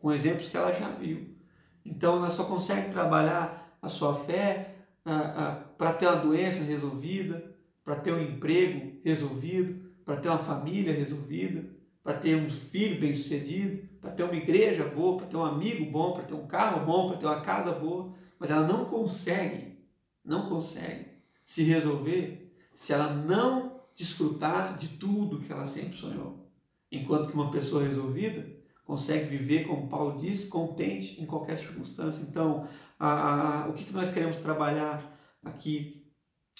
com 0.00 0.12
exemplos 0.12 0.48
que 0.48 0.56
ela 0.56 0.74
já 0.74 0.88
viu. 0.88 1.36
Então 1.84 2.16
ela 2.16 2.30
só 2.30 2.44
consegue 2.44 2.90
trabalhar 2.90 3.78
a 3.80 3.88
sua 3.88 4.14
fé 4.14 4.74
ah, 5.04 5.34
ah, 5.36 5.52
para 5.78 5.92
ter 5.92 6.06
uma 6.06 6.16
doença 6.16 6.64
resolvida, 6.64 7.56
para 7.84 7.96
ter 7.96 8.12
um 8.12 8.20
emprego 8.20 8.87
resolvido, 9.04 9.88
para 10.04 10.16
ter 10.16 10.28
uma 10.28 10.38
família 10.38 10.92
resolvida, 10.92 11.68
para 12.02 12.14
ter 12.14 12.36
um 12.36 12.48
filho 12.48 12.98
bem 12.98 13.14
sucedido, 13.14 13.86
para 14.00 14.10
ter 14.10 14.22
uma 14.22 14.34
igreja 14.34 14.84
boa, 14.84 15.18
para 15.18 15.26
ter 15.26 15.36
um 15.36 15.44
amigo 15.44 15.90
bom, 15.90 16.12
para 16.12 16.22
ter 16.22 16.34
um 16.34 16.46
carro 16.46 16.86
bom, 16.86 17.08
para 17.08 17.18
ter 17.18 17.26
uma 17.26 17.40
casa 17.40 17.72
boa, 17.72 18.14
mas 18.38 18.50
ela 18.50 18.66
não 18.66 18.86
consegue, 18.86 19.78
não 20.24 20.48
consegue 20.48 21.08
se 21.44 21.62
resolver 21.62 22.54
se 22.74 22.92
ela 22.92 23.12
não 23.12 23.82
desfrutar 23.94 24.78
de 24.78 24.88
tudo 24.88 25.40
que 25.40 25.52
ela 25.52 25.66
sempre 25.66 25.98
sonhou. 25.98 26.48
Enquanto 26.90 27.28
que 27.28 27.34
uma 27.34 27.50
pessoa 27.50 27.82
resolvida 27.82 28.46
consegue 28.84 29.26
viver, 29.26 29.66
como 29.66 29.88
Paulo 29.88 30.18
diz, 30.18 30.46
contente 30.48 31.20
em 31.20 31.26
qualquer 31.26 31.58
circunstância. 31.58 32.22
Então, 32.22 32.66
a, 32.98 33.64
a, 33.64 33.68
o 33.68 33.74
que, 33.74 33.84
que 33.84 33.92
nós 33.92 34.10
queremos 34.10 34.38
trabalhar 34.38 35.02
aqui, 35.44 36.10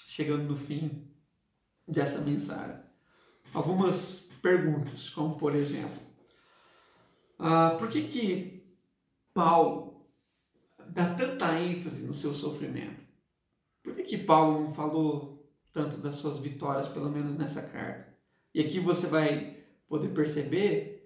chegando 0.06 0.44
no 0.44 0.56
fim 0.56 1.07
dessa 1.88 2.20
mensagem. 2.20 2.76
Algumas 3.54 4.28
perguntas, 4.42 5.08
como 5.10 5.36
por 5.36 5.54
exemplo, 5.54 5.98
uh, 7.40 7.76
por 7.78 7.88
que 7.88 8.02
que 8.02 8.76
Paulo 9.32 10.06
dá 10.88 11.14
tanta 11.14 11.58
ênfase 11.58 12.06
no 12.06 12.14
seu 12.14 12.34
sofrimento? 12.34 13.00
Por 13.82 13.94
que 13.94 14.02
que 14.02 14.18
Paulo 14.18 14.64
não 14.64 14.72
falou 14.72 15.50
tanto 15.72 15.96
das 15.98 16.16
suas 16.16 16.38
vitórias, 16.38 16.88
pelo 16.88 17.10
menos 17.10 17.36
nessa 17.36 17.62
carta? 17.62 18.08
E 18.54 18.60
aqui 18.60 18.78
você 18.78 19.06
vai 19.06 19.56
poder 19.88 20.08
perceber 20.08 20.98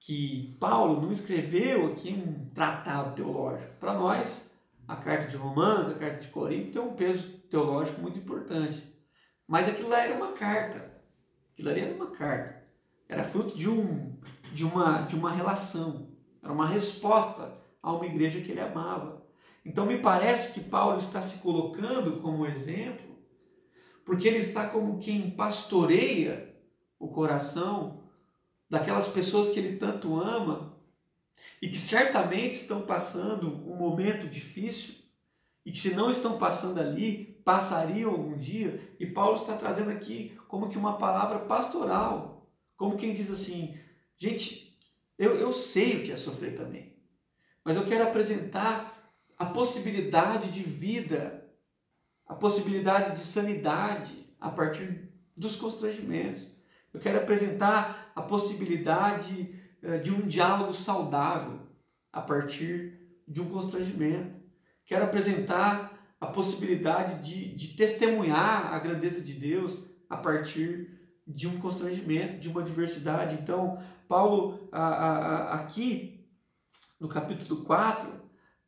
que 0.00 0.56
Paulo 0.60 1.00
não 1.00 1.10
escreveu 1.10 1.92
aqui 1.92 2.12
um 2.12 2.50
tratado 2.50 3.14
teológico. 3.14 3.74
Para 3.80 3.94
nós, 3.94 4.50
a 4.86 4.96
carta 4.96 5.28
de 5.28 5.36
Romanos, 5.36 5.92
a 5.92 5.98
carta 5.98 6.20
de 6.20 6.28
Corinto 6.28 6.72
tem 6.72 6.82
um 6.82 6.94
peso 6.94 7.28
teológico 7.50 8.00
muito 8.00 8.18
importante. 8.18 8.82
Mas 9.48 9.66
aquilo 9.66 9.88
lá 9.88 10.04
era 10.04 10.14
uma 10.14 10.32
carta. 10.32 10.92
Aquilo 11.54 11.70
ali 11.70 11.80
era 11.80 11.94
uma 11.94 12.10
carta. 12.10 12.62
Era 13.08 13.24
fruto 13.24 13.56
de, 13.56 13.68
um, 13.68 14.20
de, 14.52 14.64
uma, 14.64 15.00
de 15.02 15.16
uma 15.16 15.32
relação. 15.32 16.10
Era 16.42 16.52
uma 16.52 16.68
resposta 16.68 17.58
a 17.82 17.92
uma 17.92 18.04
igreja 18.04 18.42
que 18.42 18.50
ele 18.50 18.60
amava. 18.60 19.26
Então 19.64 19.86
me 19.86 19.98
parece 19.98 20.52
que 20.52 20.68
Paulo 20.68 20.98
está 20.98 21.22
se 21.22 21.38
colocando 21.38 22.20
como 22.20 22.46
exemplo, 22.46 23.18
porque 24.04 24.28
ele 24.28 24.38
está 24.38 24.68
como 24.68 24.98
quem 24.98 25.30
pastoreia 25.30 26.54
o 26.98 27.08
coração 27.08 28.04
daquelas 28.68 29.08
pessoas 29.08 29.48
que 29.48 29.58
ele 29.58 29.76
tanto 29.76 30.20
ama 30.20 30.78
e 31.62 31.68
que 31.68 31.78
certamente 31.78 32.54
estão 32.54 32.82
passando 32.82 33.48
um 33.66 33.76
momento 33.76 34.28
difícil 34.28 34.96
e 35.64 35.72
que 35.72 35.78
se 35.78 35.94
não 35.94 36.10
estão 36.10 36.38
passando 36.38 36.80
ali, 36.80 37.27
passariam 37.48 38.10
algum 38.10 38.36
dia, 38.36 38.78
e 39.00 39.06
Paulo 39.06 39.36
está 39.36 39.56
trazendo 39.56 39.90
aqui 39.90 40.38
como 40.48 40.68
que 40.68 40.76
uma 40.76 40.98
palavra 40.98 41.38
pastoral, 41.38 42.46
como 42.76 42.98
quem 42.98 43.14
diz 43.14 43.30
assim, 43.30 43.74
gente, 44.18 44.78
eu, 45.18 45.34
eu 45.36 45.54
sei 45.54 45.96
o 45.96 46.04
que 46.04 46.12
é 46.12 46.16
sofrer 46.18 46.54
também, 46.54 46.94
mas 47.64 47.74
eu 47.74 47.86
quero 47.86 48.04
apresentar 48.04 49.10
a 49.38 49.46
possibilidade 49.46 50.50
de 50.50 50.62
vida, 50.62 51.50
a 52.26 52.34
possibilidade 52.34 53.18
de 53.18 53.24
sanidade 53.24 54.28
a 54.38 54.50
partir 54.50 55.10
dos 55.34 55.56
constrangimentos. 55.56 56.46
Eu 56.92 57.00
quero 57.00 57.16
apresentar 57.16 58.12
a 58.14 58.20
possibilidade 58.20 59.58
eh, 59.82 59.96
de 59.96 60.12
um 60.12 60.28
diálogo 60.28 60.74
saudável 60.74 61.60
a 62.12 62.20
partir 62.20 62.92
de 63.26 63.40
um 63.40 63.48
constrangimento. 63.48 64.36
Quero 64.84 65.04
apresentar 65.06 65.87
a 66.20 66.26
possibilidade 66.26 67.22
de, 67.22 67.54
de 67.54 67.76
testemunhar 67.76 68.74
a 68.74 68.78
grandeza 68.78 69.20
de 69.20 69.32
Deus 69.32 69.84
a 70.08 70.16
partir 70.16 70.98
de 71.26 71.46
um 71.46 71.58
constrangimento, 71.60 72.40
de 72.40 72.48
uma 72.48 72.62
diversidade. 72.62 73.38
Então, 73.40 73.82
Paulo, 74.08 74.68
a, 74.72 74.82
a, 74.82 75.54
aqui 75.54 76.26
no 76.98 77.08
capítulo 77.08 77.62
4, 77.64 78.10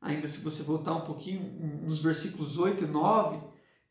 ainda 0.01 0.29
se 0.29 0.39
você 0.39 0.63
voltar 0.63 0.95
um 0.95 1.05
pouquinho, 1.05 1.43
nos 1.83 2.01
versículos 2.01 2.59
8 2.59 2.85
e 2.85 2.87
9, 2.87 3.41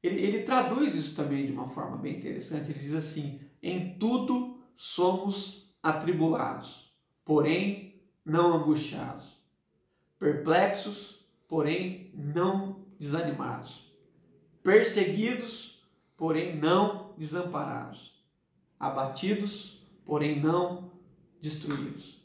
ele, 0.01 0.21
ele 0.21 0.43
traduz 0.43 0.95
isso 0.95 1.15
também 1.15 1.45
de 1.45 1.51
uma 1.51 1.67
forma 1.67 1.97
bem 1.97 2.17
interessante. 2.17 2.71
Ele 2.71 2.79
diz 2.79 2.93
assim: 2.93 3.41
Em 3.61 3.97
tudo 3.97 4.61
somos 4.77 5.69
atribulados, 5.83 6.93
porém 7.25 8.01
não 8.23 8.53
angustiados, 8.53 9.25
perplexos, 10.17 11.25
porém 11.47 12.11
não 12.13 12.78
desanimados, 12.99 13.89
perseguidos, 14.61 15.81
porém 16.17 16.57
não 16.57 17.13
desamparados, 17.17 18.21
abatidos, 18.77 19.81
porém 20.05 20.41
não 20.41 20.91
destruídos. 21.41 22.19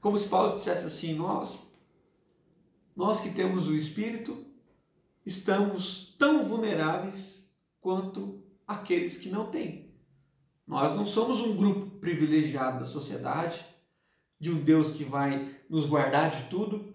como 0.00 0.18
se 0.18 0.28
Paulo 0.28 0.56
dissesse 0.56 0.86
assim: 0.86 1.14
nós, 1.14 1.72
nós 2.94 3.20
que 3.20 3.30
temos 3.30 3.68
o 3.68 3.74
Espírito, 3.74 4.44
estamos 5.24 6.14
tão 6.18 6.44
vulneráveis 6.44 7.42
quanto 7.80 8.42
aqueles 8.66 9.18
que 9.18 9.30
não 9.30 9.50
têm. 9.50 9.90
Nós 10.66 10.96
não 10.96 11.06
somos 11.06 11.40
um 11.40 11.56
grupo 11.56 11.98
privilegiado 11.98 12.80
da 12.80 12.86
sociedade, 12.86 13.64
de 14.38 14.50
um 14.50 14.62
Deus 14.62 14.92
que 14.92 15.04
vai 15.04 15.54
nos 15.68 15.86
guardar 15.86 16.30
de 16.30 16.48
tudo, 16.48 16.94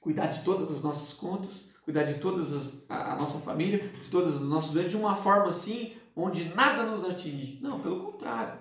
cuidar 0.00 0.26
de 0.26 0.44
todas 0.44 0.70
as 0.70 0.82
nossas 0.82 1.12
contas, 1.14 1.73
cuidar 1.84 2.04
de 2.04 2.18
todas 2.18 2.52
as, 2.52 2.84
a, 2.88 3.14
nossa 3.16 3.38
família, 3.38 3.78
de 3.78 4.10
todas 4.10 4.36
as 4.36 4.42
nossas 4.42 4.72
doenças, 4.72 4.90
de 4.90 4.96
uma 4.96 5.14
forma 5.14 5.50
assim, 5.50 5.92
onde 6.16 6.44
nada 6.54 6.84
nos 6.84 7.04
atinge. 7.04 7.58
Não, 7.60 7.78
pelo 7.78 8.00
contrário. 8.00 8.58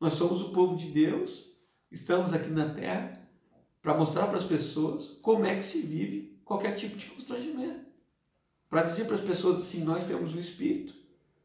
Nós 0.00 0.14
somos 0.14 0.40
o 0.40 0.50
povo 0.50 0.76
de 0.76 0.86
Deus, 0.86 1.44
estamos 1.90 2.32
aqui 2.32 2.50
na 2.50 2.68
terra 2.70 3.20
para 3.82 3.96
mostrar 3.96 4.26
para 4.26 4.38
as 4.38 4.44
pessoas 4.44 5.18
como 5.22 5.44
é 5.44 5.56
que 5.56 5.64
se 5.64 5.82
vive 5.82 6.38
qualquer 6.44 6.76
tipo 6.76 6.96
de 6.96 7.06
constrangimento. 7.06 7.86
Para 8.68 8.82
dizer 8.82 9.06
para 9.06 9.16
as 9.16 9.20
pessoas 9.20 9.60
assim: 9.60 9.84
nós 9.84 10.04
temos 10.04 10.34
um 10.34 10.38
espírito, 10.38 10.94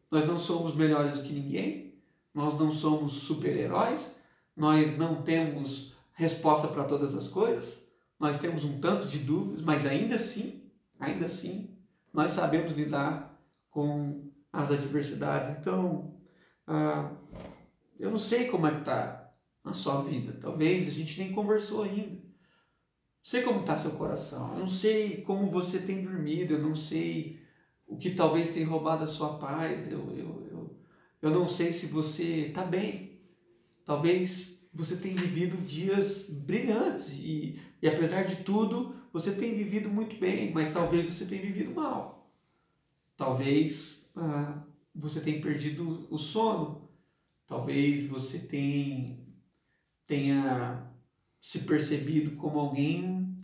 nós 0.09 0.27
não 0.27 0.37
somos 0.37 0.75
melhores 0.75 1.13
do 1.13 1.23
que 1.23 1.33
ninguém, 1.33 1.95
nós 2.33 2.57
não 2.59 2.71
somos 2.71 3.13
super-heróis, 3.13 4.15
nós 4.55 4.97
não 4.97 5.21
temos 5.21 5.93
resposta 6.13 6.67
para 6.67 6.83
todas 6.83 7.15
as 7.15 7.27
coisas, 7.27 7.87
nós 8.19 8.39
temos 8.39 8.63
um 8.63 8.79
tanto 8.79 9.07
de 9.07 9.19
dúvidas, 9.19 9.61
mas 9.61 9.85
ainda 9.85 10.15
assim, 10.15 10.60
ainda 11.01 11.25
assim, 11.25 11.75
nós 12.13 12.31
sabemos 12.31 12.73
lidar 12.73 13.37
com 13.69 14.31
as 14.53 14.71
adversidades. 14.71 15.57
Então, 15.57 16.15
ah, 16.67 17.11
eu 17.99 18.11
não 18.11 18.19
sei 18.19 18.47
como 18.47 18.67
é 18.67 18.71
que 18.71 18.79
está 18.79 19.33
na 19.63 19.73
sua 19.73 20.01
vida. 20.01 20.37
Talvez 20.39 20.87
a 20.87 20.91
gente 20.91 21.19
nem 21.19 21.33
conversou 21.33 21.83
ainda. 21.83 22.21
Não 22.21 23.29
sei 23.29 23.41
como 23.41 23.61
está 23.61 23.77
seu 23.77 23.91
coração. 23.91 24.53
Eu 24.53 24.59
não 24.59 24.69
sei 24.69 25.21
como 25.21 25.47
você 25.47 25.79
tem 25.79 26.03
dormido. 26.03 26.53
Eu 26.53 26.61
não 26.61 26.75
sei 26.75 27.41
o 27.87 27.97
que 27.97 28.11
talvez 28.11 28.53
tenha 28.53 28.67
roubado 28.67 29.03
a 29.03 29.07
sua 29.07 29.39
paz. 29.39 29.91
Eu, 29.91 29.99
eu, 30.15 30.47
eu, 30.51 30.79
eu 31.21 31.31
não 31.31 31.47
sei 31.47 31.73
se 31.73 31.87
você 31.87 32.47
está 32.47 32.63
bem. 32.63 33.19
Talvez 33.85 34.67
você 34.73 34.95
tenha 34.95 35.15
vivido 35.15 35.57
dias 35.65 36.29
brilhantes 36.29 37.19
e, 37.19 37.59
e 37.81 37.87
apesar 37.87 38.23
de 38.23 38.37
tudo, 38.37 39.00
você 39.11 39.33
tem 39.33 39.55
vivido 39.55 39.89
muito 39.89 40.15
bem, 40.17 40.51
mas 40.53 40.73
talvez 40.73 41.05
você 41.05 41.25
tenha 41.25 41.41
vivido 41.41 41.73
mal. 41.73 42.31
Talvez 43.17 44.09
ah, 44.15 44.63
você 44.95 45.19
tenha 45.19 45.41
perdido 45.41 46.07
o 46.09 46.17
sono. 46.17 46.89
Talvez 47.45 48.07
você 48.07 48.39
tenha, 48.39 49.19
tenha 50.07 50.89
se 51.41 51.59
percebido 51.59 52.37
como 52.37 52.59
alguém 52.59 53.37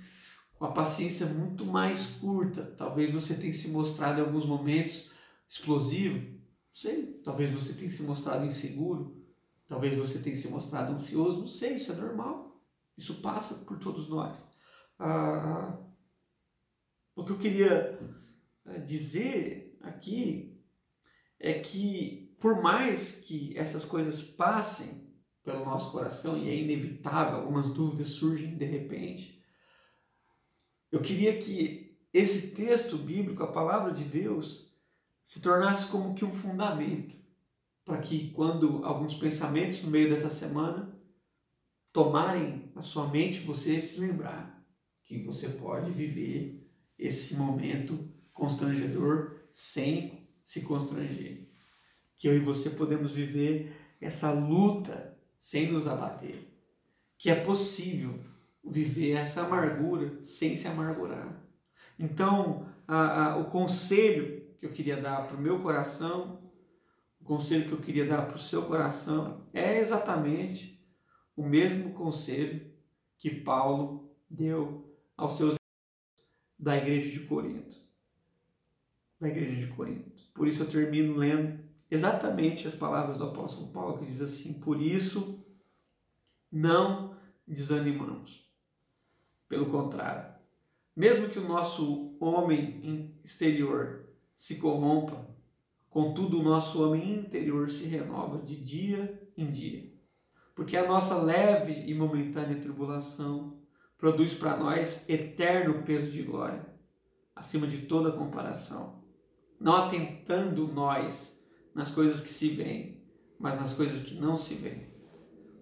com 0.58 0.66
a 0.66 0.72
paciência 0.72 1.26
muito 1.26 1.66
mais 1.66 2.06
curta. 2.06 2.64
Talvez 2.78 3.14
você 3.14 3.36
tenha 3.36 3.54
se 3.54 3.68
mostrado 3.68 4.20
em 4.20 4.24
alguns 4.24 4.46
momentos 4.46 5.12
explosivo. 5.50 6.20
Não 6.20 6.74
sei. 6.74 7.22
Talvez 7.24 7.52
você 7.52 7.74
tenha 7.74 7.92
se 7.92 8.04
mostrado 8.04 8.46
inseguro. 8.46 9.22
Talvez 9.68 9.98
você 9.98 10.20
tenha 10.20 10.36
se 10.36 10.48
mostrado 10.48 10.94
ansioso. 10.94 11.42
Não 11.42 11.50
sei. 11.50 11.76
Isso 11.76 11.92
é 11.92 11.96
normal. 11.96 12.60
Isso 12.98 13.16
passa 13.16 13.56
por 13.66 13.78
todos 13.78 14.08
nós. 14.08 14.57
O 17.16 17.24
que 17.24 17.32
eu 17.32 17.38
queria 17.38 18.00
eh, 18.66 18.80
dizer 18.80 19.78
aqui 19.82 20.60
é 21.40 21.60
que 21.60 22.36
por 22.40 22.62
mais 22.62 23.20
que 23.22 23.58
essas 23.58 23.86
coisas 23.86 24.22
passem 24.22 25.08
pelo 25.44 25.66
nosso 25.66 25.92
coração 25.92 26.38
e 26.38 26.50
é 26.50 26.56
inevitável, 26.56 27.40
algumas 27.40 27.74
dúvidas 27.74 28.10
surgem 28.10 28.56
de 28.56 28.66
repente, 28.66 29.44
eu 30.92 31.02
queria 31.02 31.38
que 31.40 31.98
esse 32.14 32.52
texto 32.52 32.98
bíblico, 32.98 33.44
a 33.44 33.52
palavra 33.52 33.94
de 33.94 34.04
Deus, 34.04 34.72
se 35.26 35.42
tornasse 35.42 35.92
como 35.92 36.16
que 36.16 36.26
um 36.26 36.32
fundamento 36.32 37.16
para 37.84 38.00
que 38.00 38.32
quando 38.32 38.84
alguns 38.84 39.16
pensamentos 39.16 39.84
no 39.84 39.92
meio 39.92 40.10
dessa 40.10 40.30
semana 40.30 40.98
tomarem 41.94 42.72
a 42.76 42.82
sua 42.82 43.08
mente, 43.08 43.40
você 43.40 43.82
se 43.82 44.00
lembrar 44.00 44.57
que 45.08 45.24
você 45.24 45.50
pode 45.50 45.92
viver 45.92 46.64
esse 47.00 47.36
momento 47.36 48.08
constrangedor 48.32 49.40
sem 49.54 50.30
se 50.46 50.62
constranger 50.62 51.48
que 52.18 52.28
eu 52.28 52.36
e 52.36 52.40
você 52.40 52.70
podemos 52.70 53.12
viver 53.12 53.76
essa 54.02 54.32
luta 54.32 55.18
sem 55.40 55.72
nos 55.72 55.88
abater, 55.88 56.52
que 57.18 57.30
é 57.30 57.36
possível 57.36 58.20
viver 58.64 59.12
essa 59.12 59.46
amargura 59.46 60.24
sem 60.24 60.58
se 60.58 60.68
amargurar. 60.68 61.42
Então, 61.98 62.68
a, 62.88 63.24
a, 63.24 63.38
o 63.38 63.46
conselho 63.46 64.46
que 64.60 64.66
eu 64.66 64.72
queria 64.72 65.00
dar 65.00 65.28
para 65.28 65.38
o 65.38 65.42
meu 65.42 65.62
coração, 65.62 66.42
o 67.22 67.24
conselho 67.24 67.68
que 67.68 67.74
eu 67.74 67.82
queria 67.82 68.06
dar 68.06 68.26
para 68.26 68.36
o 68.36 68.40
seu 68.40 68.64
coração 68.64 69.48
é 69.54 69.80
exatamente 69.80 70.84
o 71.36 71.44
mesmo 71.44 71.94
conselho 71.94 72.72
que 73.18 73.30
Paulo 73.30 74.12
deu 74.30 74.87
aos 75.18 75.36
seus 75.36 75.56
da 76.58 76.78
igreja 76.78 77.12
de 77.12 77.26
Corinto. 77.26 77.76
Da 79.20 79.28
igreja 79.28 79.66
de 79.66 79.74
Corinto. 79.74 80.12
Por 80.34 80.48
isso 80.48 80.64
eu 80.64 80.70
termino 80.70 81.18
lendo 81.18 81.60
exatamente 81.90 82.68
as 82.68 82.76
palavras 82.76 83.18
do 83.18 83.26
apóstolo 83.26 83.72
Paulo, 83.72 83.98
que 83.98 84.06
diz 84.06 84.22
assim: 84.22 84.60
Por 84.62 84.82
isso 84.82 85.44
não 86.52 87.18
desanimamos. 87.48 88.46
Pelo 89.48 89.72
contrário, 89.72 90.36
mesmo 90.96 91.30
que 91.30 91.40
o 91.40 91.48
nosso 91.48 92.18
homem 92.20 93.16
exterior 93.24 94.10
se 94.36 94.58
corrompa, 94.58 95.28
contudo 95.90 96.40
o 96.40 96.44
nosso 96.44 96.84
homem 96.84 97.20
interior 97.20 97.72
se 97.72 97.86
renova 97.86 98.40
de 98.40 98.56
dia 98.56 99.30
em 99.38 99.50
dia. 99.50 99.94
Porque 100.54 100.76
a 100.76 100.88
nossa 100.88 101.16
leve 101.22 101.90
e 101.90 101.94
momentânea 101.94 102.60
tribulação 102.60 103.57
produz 103.98 104.34
para 104.34 104.58
nós 104.58 105.08
eterno 105.10 105.84
peso 105.84 106.12
de 106.12 106.24
glória, 106.24 106.66
acima 107.36 107.68
de 107.68 107.80
toda 107.84 108.12
comparação. 108.12 109.04
Não 109.60 109.76
atentando 109.76 110.68
nós 110.68 111.44
nas 111.74 111.92
coisas 111.92 112.22
que 112.22 112.30
se 112.30 112.50
veem, 112.50 113.04
mas 113.40 113.60
nas 113.60 113.74
coisas 113.74 114.04
que 114.04 114.16
não 114.16 114.38
se 114.38 114.54
veem. 114.56 114.88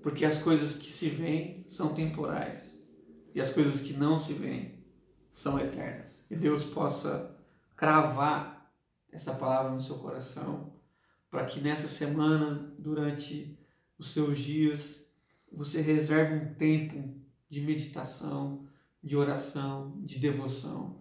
Porque 0.01 0.25
as 0.25 0.41
coisas 0.41 0.77
que 0.77 0.91
se 0.91 1.09
veem 1.09 1.65
são 1.67 1.93
temporais 1.95 2.75
e 3.33 3.41
as 3.41 3.51
coisas 3.51 3.81
que 3.81 3.93
não 3.93 4.19
se 4.19 4.33
veem 4.33 4.85
são 5.33 5.59
eternas. 5.59 6.23
Que 6.27 6.35
Deus 6.35 6.63
possa 6.63 7.35
cravar 7.75 8.71
essa 9.11 9.33
palavra 9.33 9.71
no 9.71 9.81
seu 9.81 9.97
coração, 9.97 10.73
para 11.29 11.45
que 11.45 11.59
nessa 11.59 11.87
semana, 11.87 12.73
durante 12.77 13.57
os 13.97 14.11
seus 14.11 14.39
dias, 14.39 15.09
você 15.51 15.81
reserve 15.81 16.35
um 16.35 16.53
tempo 16.53 17.24
de 17.49 17.61
meditação, 17.61 18.67
de 19.03 19.15
oração, 19.15 19.93
de 20.03 20.19
devoção, 20.19 20.99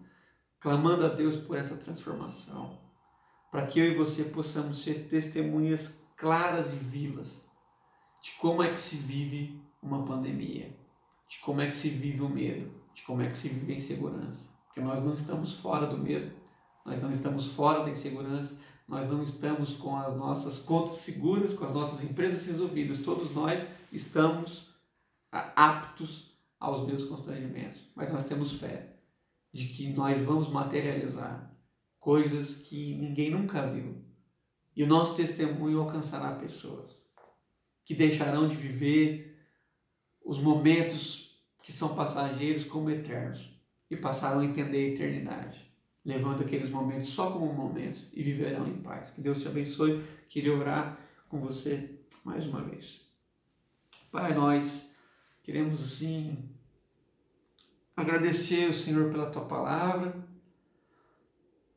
clamando 0.59 1.05
a 1.05 1.09
Deus 1.09 1.37
por 1.37 1.57
essa 1.57 1.75
transformação 1.75 2.85
para 3.55 3.67
que 3.67 3.79
eu 3.79 3.85
e 3.85 3.95
você 3.95 4.25
possamos 4.25 4.83
ser 4.83 5.07
testemunhas 5.07 5.97
claras 6.17 6.73
e 6.73 6.75
vivas 6.75 7.41
de 8.21 8.31
como 8.31 8.61
é 8.61 8.73
que 8.73 8.79
se 8.81 8.97
vive 8.97 9.61
uma 9.81 10.03
pandemia, 10.03 10.77
de 11.29 11.37
como 11.39 11.61
é 11.61 11.67
que 11.69 11.77
se 11.77 11.87
vive 11.87 12.21
o 12.21 12.27
medo, 12.27 12.69
de 12.93 13.03
como 13.03 13.21
é 13.21 13.29
que 13.29 13.37
se 13.37 13.47
vive 13.47 13.71
a 13.71 13.75
insegurança. 13.77 14.45
Porque 14.65 14.81
nós 14.81 15.01
não 15.01 15.13
estamos 15.13 15.53
fora 15.53 15.87
do 15.87 15.97
medo, 15.97 16.35
nós 16.85 17.01
não 17.01 17.13
estamos 17.13 17.45
fora 17.53 17.85
da 17.85 17.91
insegurança, 17.91 18.59
nós 18.85 19.09
não 19.09 19.23
estamos 19.23 19.77
com 19.77 19.95
as 19.95 20.13
nossas 20.17 20.59
contas 20.59 20.97
seguras, 20.97 21.53
com 21.53 21.63
as 21.63 21.73
nossas 21.73 22.03
empresas 22.03 22.45
resolvidas. 22.45 22.99
Todos 22.99 23.33
nós 23.33 23.65
estamos 23.89 24.75
aptos 25.31 26.34
aos 26.65 26.87
meus 26.87 27.05
constrangimentos, 27.05 27.81
mas 27.95 28.11
nós 28.11 28.27
temos 28.27 28.59
fé 28.59 28.95
de 29.53 29.67
que 29.67 29.93
nós 29.93 30.21
vamos 30.21 30.49
materializar 30.49 31.51
coisas 31.99 32.57
que 32.57 32.95
ninguém 32.95 33.31
nunca 33.31 33.65
viu. 33.67 34.03
E 34.75 34.83
o 34.83 34.87
nosso 34.87 35.15
testemunho 35.15 35.79
alcançará 35.79 36.35
pessoas 36.35 36.91
que 37.85 37.95
deixarão 37.95 38.49
de 38.49 38.55
viver 38.55 39.39
os 40.23 40.39
momentos 40.39 41.39
que 41.61 41.71
são 41.71 41.95
passageiros 41.95 42.65
como 42.65 42.89
eternos 42.89 43.49
e 43.89 43.95
passarão 43.95 44.41
a 44.41 44.45
entender 44.45 44.77
a 44.77 44.93
eternidade, 44.93 45.71
levando 46.03 46.41
aqueles 46.41 46.69
momentos 46.69 47.09
só 47.09 47.31
como 47.31 47.53
momentos 47.53 48.03
e 48.13 48.23
viverão 48.23 48.67
em 48.67 48.81
paz. 48.81 49.11
Que 49.11 49.21
Deus 49.21 49.41
te 49.41 49.47
abençoe. 49.47 50.03
Queria 50.27 50.53
orar 50.53 50.99
com 51.29 51.39
você 51.39 51.99
mais 52.23 52.45
uma 52.47 52.61
vez. 52.61 53.07
Pai, 54.11 54.33
nós 54.33 54.95
queremos 55.43 55.81
assim 55.83 56.54
agradecer 57.95 58.69
o 58.69 58.73
Senhor 58.73 59.11
pela 59.11 59.31
tua 59.31 59.47
palavra 59.47 60.25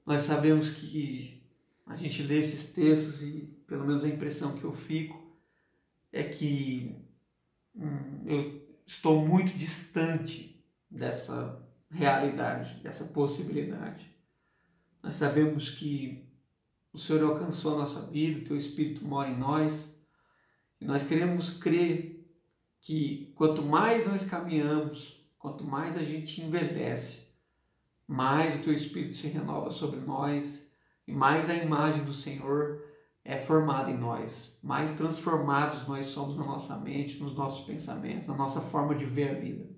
nós 0.09 0.23
sabemos 0.23 0.71
que 0.71 1.47
a 1.85 1.95
gente 1.95 2.23
lê 2.23 2.41
esses 2.41 2.73
textos 2.73 3.21
e, 3.21 3.43
pelo 3.67 3.87
menos, 3.87 4.03
a 4.03 4.09
impressão 4.09 4.57
que 4.57 4.65
eu 4.65 4.73
fico 4.73 5.39
é 6.11 6.23
que 6.23 6.97
hum, 7.75 8.23
eu 8.25 8.67
estou 8.87 9.29
muito 9.29 9.53
distante 9.53 10.65
dessa 10.91 11.63
realidade, 11.91 12.83
dessa 12.83 13.05
possibilidade. 13.05 14.11
Nós 15.03 15.17
sabemos 15.17 15.69
que 15.69 16.27
o 16.91 16.99
Senhor 16.99 17.23
alcançou 17.25 17.75
a 17.75 17.81
nossa 17.81 18.07
vida, 18.07 18.41
o 18.41 18.45
Teu 18.45 18.57
Espírito 18.57 19.05
mora 19.05 19.29
em 19.29 19.39
nós, 19.39 19.95
e 20.81 20.87
nós 20.87 21.07
queremos 21.07 21.59
crer 21.59 22.27
que 22.81 23.31
quanto 23.37 23.61
mais 23.61 24.07
nós 24.07 24.25
caminhamos, 24.25 25.18
quanto 25.39 25.65
mais 25.65 25.97
a 25.97 26.03
gente 26.03 26.41
envelhece, 26.43 27.29
mais 28.07 28.57
o 28.57 28.63
Teu 28.63 28.73
Espírito 28.73 29.17
se 29.17 29.29
renova 29.29 29.71
sobre 29.71 30.01
nós 30.01 30.71
e 31.07 31.13
mais 31.13 31.49
a 31.49 31.55
imagem 31.55 32.05
do 32.05 32.13
Senhor 32.13 32.83
é 33.25 33.37
formada 33.37 33.91
em 33.91 33.99
nós, 33.99 34.59
mais 34.63 34.93
transformados 34.97 35.87
nós 35.87 36.07
somos 36.07 36.37
na 36.37 36.45
nossa 36.45 36.77
mente, 36.79 37.23
nos 37.23 37.35
nossos 37.35 37.67
pensamentos, 37.67 38.27
na 38.27 38.35
nossa 38.35 38.61
forma 38.61 38.95
de 38.95 39.05
ver 39.05 39.31
a 39.31 39.39
vida. 39.39 39.69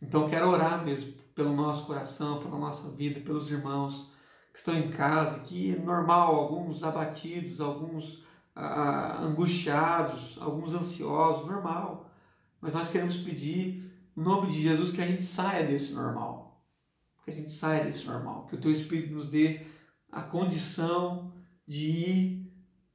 Então 0.00 0.30
quero 0.30 0.48
orar 0.48 0.82
mesmo 0.82 1.12
pelo 1.34 1.54
nosso 1.54 1.86
coração, 1.86 2.40
pela 2.40 2.58
nossa 2.58 2.90
vida, 2.90 3.20
pelos 3.20 3.50
irmãos 3.50 4.10
que 4.52 4.58
estão 4.58 4.74
em 4.74 4.90
casa, 4.90 5.40
que 5.40 5.74
é 5.74 5.78
normal, 5.78 6.34
alguns 6.34 6.82
abatidos, 6.82 7.60
alguns 7.60 8.24
ah, 8.54 9.20
angustiados, 9.22 10.38
alguns 10.40 10.74
ansiosos, 10.74 11.46
normal. 11.46 12.10
Mas 12.60 12.72
nós 12.74 12.90
queremos 12.90 13.18
pedir, 13.18 13.89
em 14.16 14.20
nome 14.20 14.50
de 14.52 14.62
Jesus, 14.62 14.92
que 14.92 15.00
a 15.00 15.06
gente 15.06 15.22
saia 15.22 15.66
desse 15.66 15.92
normal. 15.92 16.64
Que 17.24 17.30
a 17.30 17.34
gente 17.34 17.50
saia 17.50 17.84
desse 17.84 18.06
normal. 18.06 18.46
Que 18.46 18.56
o 18.56 18.60
Teu 18.60 18.72
Espírito 18.72 19.14
nos 19.14 19.28
dê 19.28 19.66
a 20.10 20.22
condição 20.22 21.32
de 21.66 21.86
ir 21.86 22.52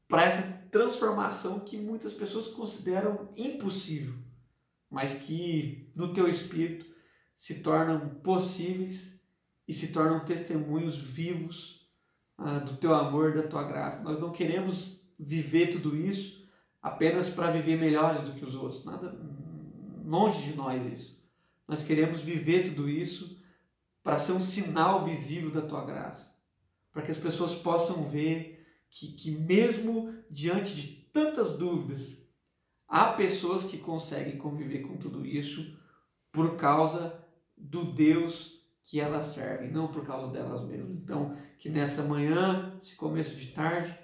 para 0.08 0.26
essa 0.26 0.42
transformação 0.70 1.60
que 1.60 1.78
muitas 1.78 2.14
pessoas 2.14 2.48
consideram 2.48 3.30
impossível, 3.38 4.14
mas 4.90 5.20
que 5.20 5.92
no 5.96 6.14
Teu 6.14 6.28
Espírito 6.28 6.86
se 7.38 7.62
tornam 7.62 8.10
possíveis 8.16 9.20
e 9.68 9.74
se 9.74 9.92
tornam 9.92 10.26
testemunhos 10.26 10.98
vivos 10.98 11.90
ah, 12.38 12.60
do 12.60 12.78
Teu 12.78 12.94
amor, 12.94 13.34
da 13.34 13.48
Tua 13.48 13.64
graça. 13.64 14.04
Nós 14.04 14.20
não 14.20 14.32
queremos 14.32 15.02
viver 15.18 15.72
tudo 15.72 15.96
isso 15.96 16.46
apenas 16.82 17.30
para 17.30 17.52
viver 17.52 17.80
melhores 17.80 18.22
do 18.22 18.34
que 18.34 18.46
os 18.46 18.54
outros. 18.56 18.86
Nada 18.86 19.10
longe 20.06 20.52
de 20.52 20.56
nós 20.56 20.94
isso. 20.94 21.20
Nós 21.68 21.84
queremos 21.84 22.22
viver 22.22 22.70
tudo 22.70 22.90
isso 22.90 23.42
para 24.04 24.20
ser 24.20 24.34
um 24.34 24.44
sinal 24.44 25.04
visível 25.04 25.50
da 25.50 25.62
tua 25.62 25.84
graça, 25.84 26.36
para 26.92 27.02
que 27.02 27.12
as 27.12 27.18
pessoas 27.18 27.56
possam 27.56 28.08
ver 28.10 28.66
que, 28.90 29.14
que 29.14 29.32
mesmo 29.32 30.14
diante 30.30 30.76
de 30.76 30.88
tantas 31.12 31.58
dúvidas, 31.58 32.24
há 32.88 33.14
pessoas 33.14 33.66
que 33.66 33.78
conseguem 33.78 34.38
conviver 34.38 34.80
com 34.80 34.98
tudo 34.98 35.26
isso 35.26 35.78
por 36.32 36.56
causa 36.58 37.20
do 37.58 37.94
Deus 37.94 38.56
que 38.86 39.00
elas 39.00 39.28
servem, 39.28 39.72
não 39.72 39.88
por 39.88 40.06
causa 40.06 40.32
delas 40.32 40.68
mesmas. 40.68 40.98
Então, 40.98 41.36
que 41.58 41.70
nessa 41.70 42.04
manhã, 42.04 42.78
esse 42.82 42.96
começo 42.96 43.36
de 43.36 43.48
tarde, 43.48 43.98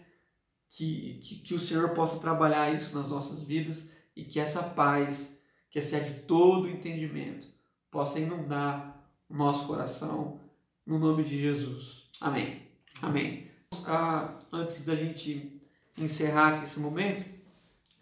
que, 0.70 1.20
que, 1.22 1.36
que 1.42 1.54
o 1.54 1.60
Senhor 1.60 1.90
possa 1.90 2.20
trabalhar 2.20 2.74
isso 2.74 2.96
nas 2.96 3.08
nossas 3.08 3.44
vidas 3.44 3.90
e 4.16 4.24
que 4.24 4.40
essa 4.40 4.64
paz, 4.64 5.40
que 5.72 5.80
excede 5.80 6.22
todo 6.24 6.66
o 6.66 6.70
entendimento, 6.70 7.48
possa 7.90 8.20
inundar 8.20 9.02
o 9.30 9.36
nosso 9.36 9.66
coração, 9.66 10.40
no 10.86 11.00
nome 11.00 11.24
de 11.24 11.40
Jesus. 11.40 12.10
Amém. 12.20 12.62
Amém. 13.02 13.48
Ah, 13.88 14.38
antes 14.52 14.86
da 14.86 14.96
gente 14.96 15.62
encerrar 15.98 16.56
aqui 16.56 16.66
esse 16.66 16.80
momento, 16.80 17.24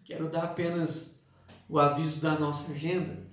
quero 0.03 0.27
dar 0.29 0.45
apenas 0.45 1.21
o 1.69 1.77
aviso 1.77 2.19
da 2.19 2.39
nossa 2.39 2.71
agenda 2.71 3.23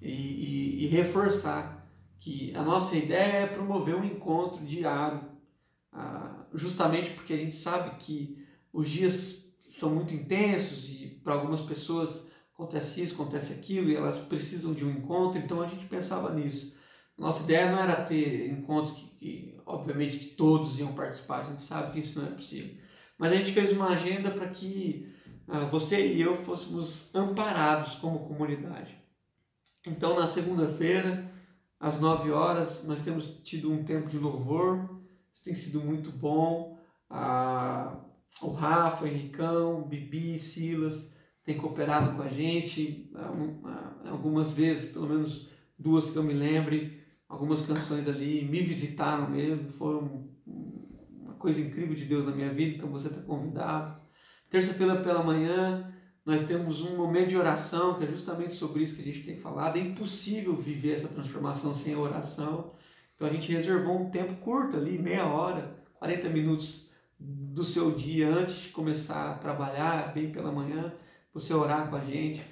e, 0.00 0.10
e, 0.10 0.84
e 0.84 0.86
reforçar 0.86 1.86
que 2.18 2.54
a 2.56 2.62
nossa 2.62 2.96
ideia 2.96 3.42
é 3.42 3.46
promover 3.46 3.94
um 3.94 4.04
encontro 4.04 4.64
diário, 4.64 5.20
ah, 5.92 6.46
justamente 6.54 7.10
porque 7.10 7.34
a 7.34 7.36
gente 7.36 7.56
sabe 7.56 7.96
que 7.98 8.42
os 8.72 8.88
dias 8.88 9.44
são 9.66 9.94
muito 9.94 10.14
intensos 10.14 10.88
e 10.88 11.20
para 11.22 11.34
algumas 11.34 11.60
pessoas 11.60 12.31
acontece 12.54 13.02
isso, 13.02 13.14
acontece 13.14 13.52
aquilo 13.54 13.90
e 13.90 13.96
elas 13.96 14.18
precisam 14.18 14.72
de 14.72 14.84
um 14.84 14.90
encontro, 14.90 15.38
então 15.38 15.62
a 15.62 15.66
gente 15.66 15.86
pensava 15.86 16.32
nisso. 16.34 16.74
Nossa 17.18 17.42
ideia 17.42 17.70
não 17.70 17.78
era 17.78 18.04
ter 18.04 18.50
encontros 18.50 18.96
que, 18.96 19.06
que 19.16 19.60
obviamente, 19.66 20.18
que 20.18 20.34
todos 20.34 20.78
iam 20.78 20.94
participar, 20.94 21.42
a 21.42 21.48
gente 21.50 21.62
sabe 21.62 21.92
que 21.92 22.00
isso 22.00 22.18
não 22.18 22.28
é 22.28 22.30
possível. 22.30 22.76
Mas 23.18 23.32
a 23.32 23.36
gente 23.36 23.52
fez 23.52 23.72
uma 23.72 23.90
agenda 23.90 24.30
para 24.30 24.48
que 24.48 25.14
uh, 25.48 25.68
você 25.70 26.14
e 26.14 26.20
eu 26.20 26.36
fôssemos 26.36 27.14
amparados 27.14 27.96
como 27.96 28.26
comunidade. 28.26 28.96
Então, 29.86 30.18
na 30.18 30.26
segunda-feira, 30.26 31.30
às 31.78 32.00
9 32.00 32.30
horas, 32.30 32.84
nós 32.86 33.00
temos 33.00 33.26
tido 33.42 33.72
um 33.72 33.84
tempo 33.84 34.08
de 34.08 34.18
louvor, 34.18 35.00
isso 35.34 35.44
tem 35.44 35.54
sido 35.54 35.80
muito 35.80 36.10
bom. 36.10 36.78
Uh, 37.10 38.00
o 38.40 38.50
Rafa, 38.52 39.04
o 39.04 39.08
Henricão, 39.08 39.82
Bibi, 39.82 40.38
Silas 40.38 41.12
têm 41.44 41.56
cooperado 41.56 42.16
com 42.16 42.22
a 42.22 42.28
gente 42.28 43.10
algumas 44.04 44.52
vezes, 44.52 44.92
pelo 44.92 45.08
menos 45.08 45.50
duas 45.78 46.10
que 46.10 46.16
eu 46.16 46.22
me 46.22 46.34
lembre, 46.34 47.00
algumas 47.28 47.66
canções 47.66 48.08
ali 48.08 48.44
me 48.44 48.60
visitaram 48.60 49.28
mesmo, 49.28 49.70
foram 49.70 50.28
uma 50.46 51.34
coisa 51.34 51.60
incrível 51.60 51.94
de 51.94 52.04
Deus 52.04 52.24
na 52.24 52.32
minha 52.32 52.52
vida, 52.52 52.76
então 52.76 52.88
você 52.88 53.08
está 53.08 53.20
convidado. 53.20 54.00
Terça-feira 54.50 54.96
pela 54.96 55.22
manhã 55.22 55.92
nós 56.24 56.46
temos 56.46 56.82
um 56.82 56.96
momento 56.96 57.30
de 57.30 57.36
oração 57.36 57.98
que 57.98 58.04
é 58.04 58.06
justamente 58.06 58.54
sobre 58.54 58.84
isso 58.84 58.94
que 58.94 59.02
a 59.02 59.04
gente 59.04 59.24
tem 59.24 59.36
falado. 59.36 59.76
É 59.76 59.80
impossível 59.80 60.54
viver 60.54 60.92
essa 60.92 61.08
transformação 61.08 61.74
sem 61.74 61.96
oração. 61.96 62.72
Então 63.14 63.26
a 63.26 63.32
gente 63.32 63.50
reservou 63.52 64.00
um 64.00 64.10
tempo 64.10 64.34
curto 64.36 64.76
ali, 64.76 64.98
meia 64.98 65.26
hora, 65.26 65.76
40 65.94 66.28
minutos 66.28 66.90
do 67.18 67.64
seu 67.64 67.90
dia 67.92 68.28
antes 68.28 68.54
de 68.62 68.68
começar 68.68 69.30
a 69.30 69.34
trabalhar, 69.34 70.12
bem 70.12 70.30
pela 70.30 70.52
manhã, 70.52 70.92
você 71.32 71.54
orar 71.54 71.88
com 71.88 71.96
a 71.96 72.04
gente. 72.04 72.42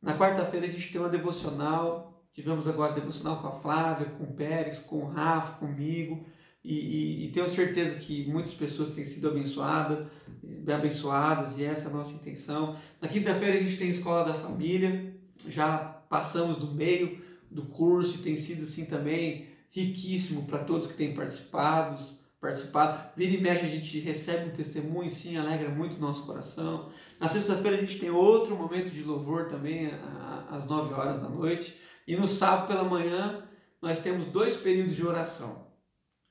Na 0.00 0.16
quarta-feira 0.16 0.66
a 0.66 0.70
gente 0.70 0.90
tem 0.90 1.00
uma 1.00 1.08
devocional. 1.08 2.24
Tivemos 2.32 2.68
agora 2.68 2.92
devocional 2.92 3.40
com 3.40 3.48
a 3.48 3.52
Flávia, 3.52 4.06
com 4.06 4.24
o 4.24 4.32
Pérez, 4.32 4.78
com 4.80 4.98
o 4.98 5.08
Rafa, 5.08 5.58
comigo. 5.58 6.24
E, 6.62 6.74
e, 6.74 7.26
e, 7.26 7.32
tenho 7.32 7.48
certeza 7.48 7.98
que 7.98 8.26
muitas 8.26 8.52
pessoas 8.52 8.90
têm 8.90 9.04
sido 9.04 9.28
abençoadas, 9.28 10.06
abençoadas, 10.66 11.56
e 11.56 11.64
essa 11.64 11.84
é 11.84 11.86
a 11.86 11.94
nossa 11.94 12.12
intenção. 12.12 12.76
Na 13.00 13.08
quinta-feira 13.08 13.56
a 13.56 13.60
gente 13.60 13.78
tem 13.78 13.90
Escola 13.90 14.24
da 14.24 14.34
Família, 14.34 15.14
já 15.46 15.78
passamos 15.78 16.58
do 16.58 16.74
meio 16.74 17.22
do 17.50 17.62
curso 17.62 18.16
e 18.16 18.22
tem 18.22 18.36
sido 18.36 18.64
assim 18.64 18.84
também 18.84 19.46
riquíssimo 19.70 20.44
para 20.46 20.58
todos 20.58 20.88
que 20.88 20.96
têm 20.96 21.14
participado 21.14 22.02
participado. 22.40 23.10
Vira 23.16 23.32
e 23.32 23.40
mexe, 23.40 23.64
a 23.64 23.68
gente 23.68 23.98
recebe 24.00 24.50
um 24.50 24.54
testemunho, 24.54 25.10
sim, 25.10 25.36
alegra 25.36 25.68
muito 25.68 25.96
o 25.96 26.00
nosso 26.00 26.24
coração. 26.24 26.90
Na 27.20 27.28
sexta-feira 27.28 27.76
a 27.76 27.80
gente 27.80 27.98
tem 27.98 28.10
outro 28.10 28.56
momento 28.56 28.90
de 28.90 29.02
louvor 29.02 29.48
também, 29.48 29.90
às 30.50 30.66
9 30.66 30.94
horas 30.94 31.20
da 31.20 31.28
noite. 31.28 31.76
E 32.06 32.16
no 32.16 32.28
sábado 32.28 32.68
pela 32.68 32.84
manhã 32.84 33.44
nós 33.82 34.00
temos 34.00 34.26
dois 34.26 34.56
períodos 34.56 34.96
de 34.96 35.06
oração. 35.06 35.66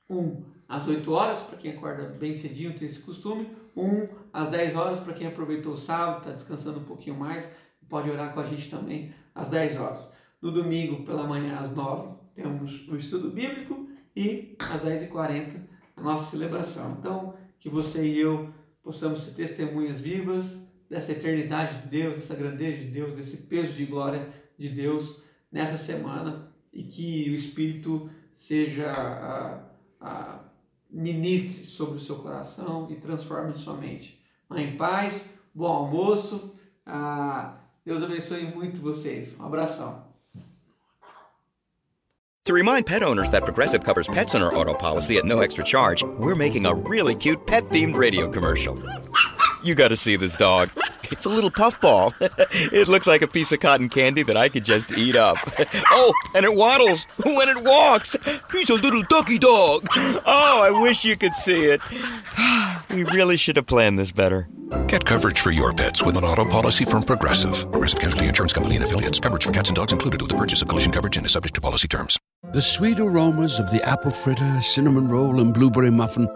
Um 0.08 0.44
às 0.68 0.86
8 0.86 1.10
horas, 1.12 1.40
para 1.40 1.58
quem 1.58 1.72
acorda 1.72 2.04
bem 2.04 2.34
cedinho, 2.34 2.78
tem 2.78 2.88
esse 2.88 3.00
costume. 3.00 3.48
Um 3.76 4.08
às 4.32 4.50
10 4.50 4.76
horas, 4.76 5.00
para 5.00 5.14
quem 5.14 5.26
aproveitou 5.26 5.74
o 5.74 5.78
sábado, 5.78 6.18
está 6.18 6.32
descansando 6.32 6.80
um 6.80 6.84
pouquinho 6.84 7.16
mais, 7.16 7.50
pode 7.88 8.10
orar 8.10 8.34
com 8.34 8.40
a 8.40 8.46
gente 8.46 8.70
também 8.70 9.14
às 9.34 9.48
10 9.48 9.76
horas. 9.78 10.12
No 10.40 10.52
domingo, 10.52 11.04
pela 11.04 11.26
manhã, 11.26 11.58
às 11.58 11.74
9, 11.74 12.16
temos 12.34 12.88
o 12.88 12.96
estudo 12.96 13.30
bíblico 13.30 13.88
e 14.14 14.56
às 14.58 14.82
10h40 14.82 15.68
a 15.68 15.77
nossa 16.00 16.30
celebração. 16.30 16.96
Então, 16.98 17.34
que 17.60 17.68
você 17.68 18.06
e 18.06 18.18
eu 18.18 18.52
possamos 18.82 19.22
ser 19.22 19.32
testemunhas 19.32 20.00
vivas 20.00 20.66
dessa 20.88 21.12
eternidade 21.12 21.82
de 21.82 21.88
Deus, 21.88 22.16
dessa 22.16 22.34
grandeza 22.34 22.78
de 22.78 22.90
Deus, 22.90 23.14
desse 23.14 23.48
peso 23.48 23.72
de 23.74 23.84
glória 23.84 24.28
de 24.58 24.68
Deus 24.68 25.22
nessa 25.52 25.76
semana 25.76 26.50
e 26.72 26.84
que 26.84 27.30
o 27.30 27.34
Espírito 27.34 28.10
seja 28.34 28.90
a, 28.90 29.62
a, 30.00 30.44
ministre 30.90 31.64
sobre 31.64 31.98
o 31.98 32.00
seu 32.00 32.16
coração 32.16 32.90
e 32.90 32.96
transforme 32.96 33.52
sua 33.58 33.76
mente. 33.76 34.24
Mas 34.48 34.60
em 34.60 34.76
paz, 34.76 35.38
bom 35.54 35.66
almoço, 35.66 36.54
ah, 36.86 37.58
Deus 37.84 38.02
abençoe 38.02 38.44
muito 38.44 38.80
vocês. 38.80 39.38
Um 39.38 39.44
abração. 39.44 40.07
To 42.48 42.54
remind 42.54 42.86
pet 42.86 43.02
owners 43.02 43.30
that 43.32 43.44
Progressive 43.44 43.84
covers 43.84 44.08
pets 44.08 44.34
on 44.34 44.40
our 44.40 44.54
auto 44.54 44.72
policy 44.72 45.18
at 45.18 45.26
no 45.26 45.40
extra 45.40 45.62
charge, 45.62 46.02
we're 46.02 46.34
making 46.34 46.64
a 46.64 46.72
really 46.72 47.14
cute 47.14 47.46
pet 47.46 47.62
themed 47.64 47.94
radio 47.94 48.26
commercial. 48.26 48.82
You 49.62 49.74
gotta 49.74 49.96
see 49.96 50.16
this 50.16 50.34
dog. 50.34 50.70
It's 51.12 51.26
a 51.26 51.28
little 51.28 51.50
puffball. 51.50 52.14
it 52.20 52.88
looks 52.88 53.06
like 53.06 53.20
a 53.20 53.26
piece 53.26 53.52
of 53.52 53.60
cotton 53.60 53.90
candy 53.90 54.22
that 54.22 54.38
I 54.38 54.48
could 54.48 54.64
just 54.64 54.96
eat 54.96 55.14
up. 55.14 55.36
Oh, 55.90 56.14
and 56.34 56.46
it 56.46 56.54
waddles 56.54 57.04
when 57.22 57.50
it 57.50 57.62
walks. 57.62 58.16
He's 58.50 58.70
a 58.70 58.76
little 58.76 59.02
ducky 59.02 59.38
dog. 59.38 59.86
Oh, 59.94 60.62
I 60.62 60.70
wish 60.80 61.04
you 61.04 61.16
could 61.18 61.34
see 61.34 61.66
it. 61.66 61.82
We 62.88 63.04
really 63.04 63.36
should 63.36 63.56
have 63.56 63.66
planned 63.66 63.98
this 63.98 64.10
better. 64.10 64.48
Get 64.86 65.04
coverage 65.04 65.40
for 65.40 65.50
your 65.50 65.74
pets 65.74 66.02
with 66.02 66.16
an 66.16 66.24
auto 66.24 66.46
policy 66.46 66.86
from 66.86 67.02
Progressive. 67.02 67.70
Progressive 67.70 68.00
Casualty 68.00 68.26
Insurance 68.26 68.54
Company 68.54 68.76
and 68.76 68.84
affiliates. 68.86 69.20
Coverage 69.20 69.44
for 69.44 69.52
cats 69.52 69.68
and 69.68 69.76
dogs 69.76 69.92
included 69.92 70.22
with 70.22 70.30
the 70.30 70.38
purchase 70.38 70.62
of 70.62 70.68
collision 70.68 70.90
coverage 70.90 71.18
and 71.18 71.26
is 71.26 71.32
subject 71.32 71.54
to 71.56 71.60
policy 71.60 71.86
terms. 71.86 72.18
The 72.52 72.62
sweet 72.62 73.00
aromas 73.00 73.58
of 73.58 73.68
the 73.70 73.82
apple 73.82 74.12
fritter, 74.12 74.60
cinnamon 74.60 75.08
roll, 75.08 75.40
and 75.40 75.52
blueberry 75.52 75.90
muffin 75.90 76.28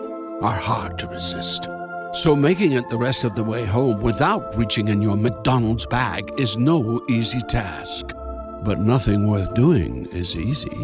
are 0.43 0.57
hard 0.57 0.99
to 0.99 1.07
resist. 1.07 1.71
So 2.13 2.37
making 2.37 2.73
it 2.73 2.91
the 2.91 2.99
rest 2.99 3.23
of 3.23 3.37
the 3.37 3.45
way 3.45 3.65
home 3.65 4.03
without 4.03 4.55
reaching 4.57 4.89
in 4.89 5.01
your 5.01 5.17
McDonald's 5.17 5.87
bag 5.87 6.31
is 6.39 6.59
no 6.59 7.03
easy 7.09 7.41
task. 7.43 8.13
But 8.65 8.81
nothing 8.81 9.29
worth 9.29 9.55
doing 9.55 10.07
is 10.07 10.37
easy. 10.37 10.77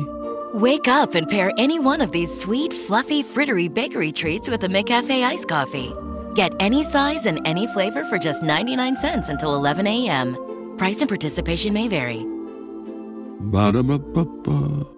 Wake 0.54 0.86
up 0.88 1.16
and 1.16 1.28
pair 1.28 1.52
any 1.58 1.78
one 1.78 2.00
of 2.00 2.12
these 2.12 2.40
sweet, 2.40 2.72
fluffy, 2.72 3.22
frittery 3.24 3.72
bakery 3.72 4.12
treats 4.12 4.48
with 4.48 4.64
a 4.64 4.68
McCafe 4.68 5.24
iced 5.24 5.48
coffee. 5.48 5.92
Get 6.34 6.54
any 6.58 6.84
size 6.84 7.26
and 7.26 7.40
any 7.44 7.66
flavor 7.66 8.04
for 8.04 8.18
just 8.18 8.42
99 8.42 8.96
cents 8.96 9.28
until 9.28 9.56
11 9.56 9.86
a.m. 9.86 10.76
Price 10.78 11.00
and 11.00 11.08
participation 11.08 11.74
may 11.74 11.88
vary. 11.88 12.24
Ba-da-ba-ba-ba. 13.40 14.97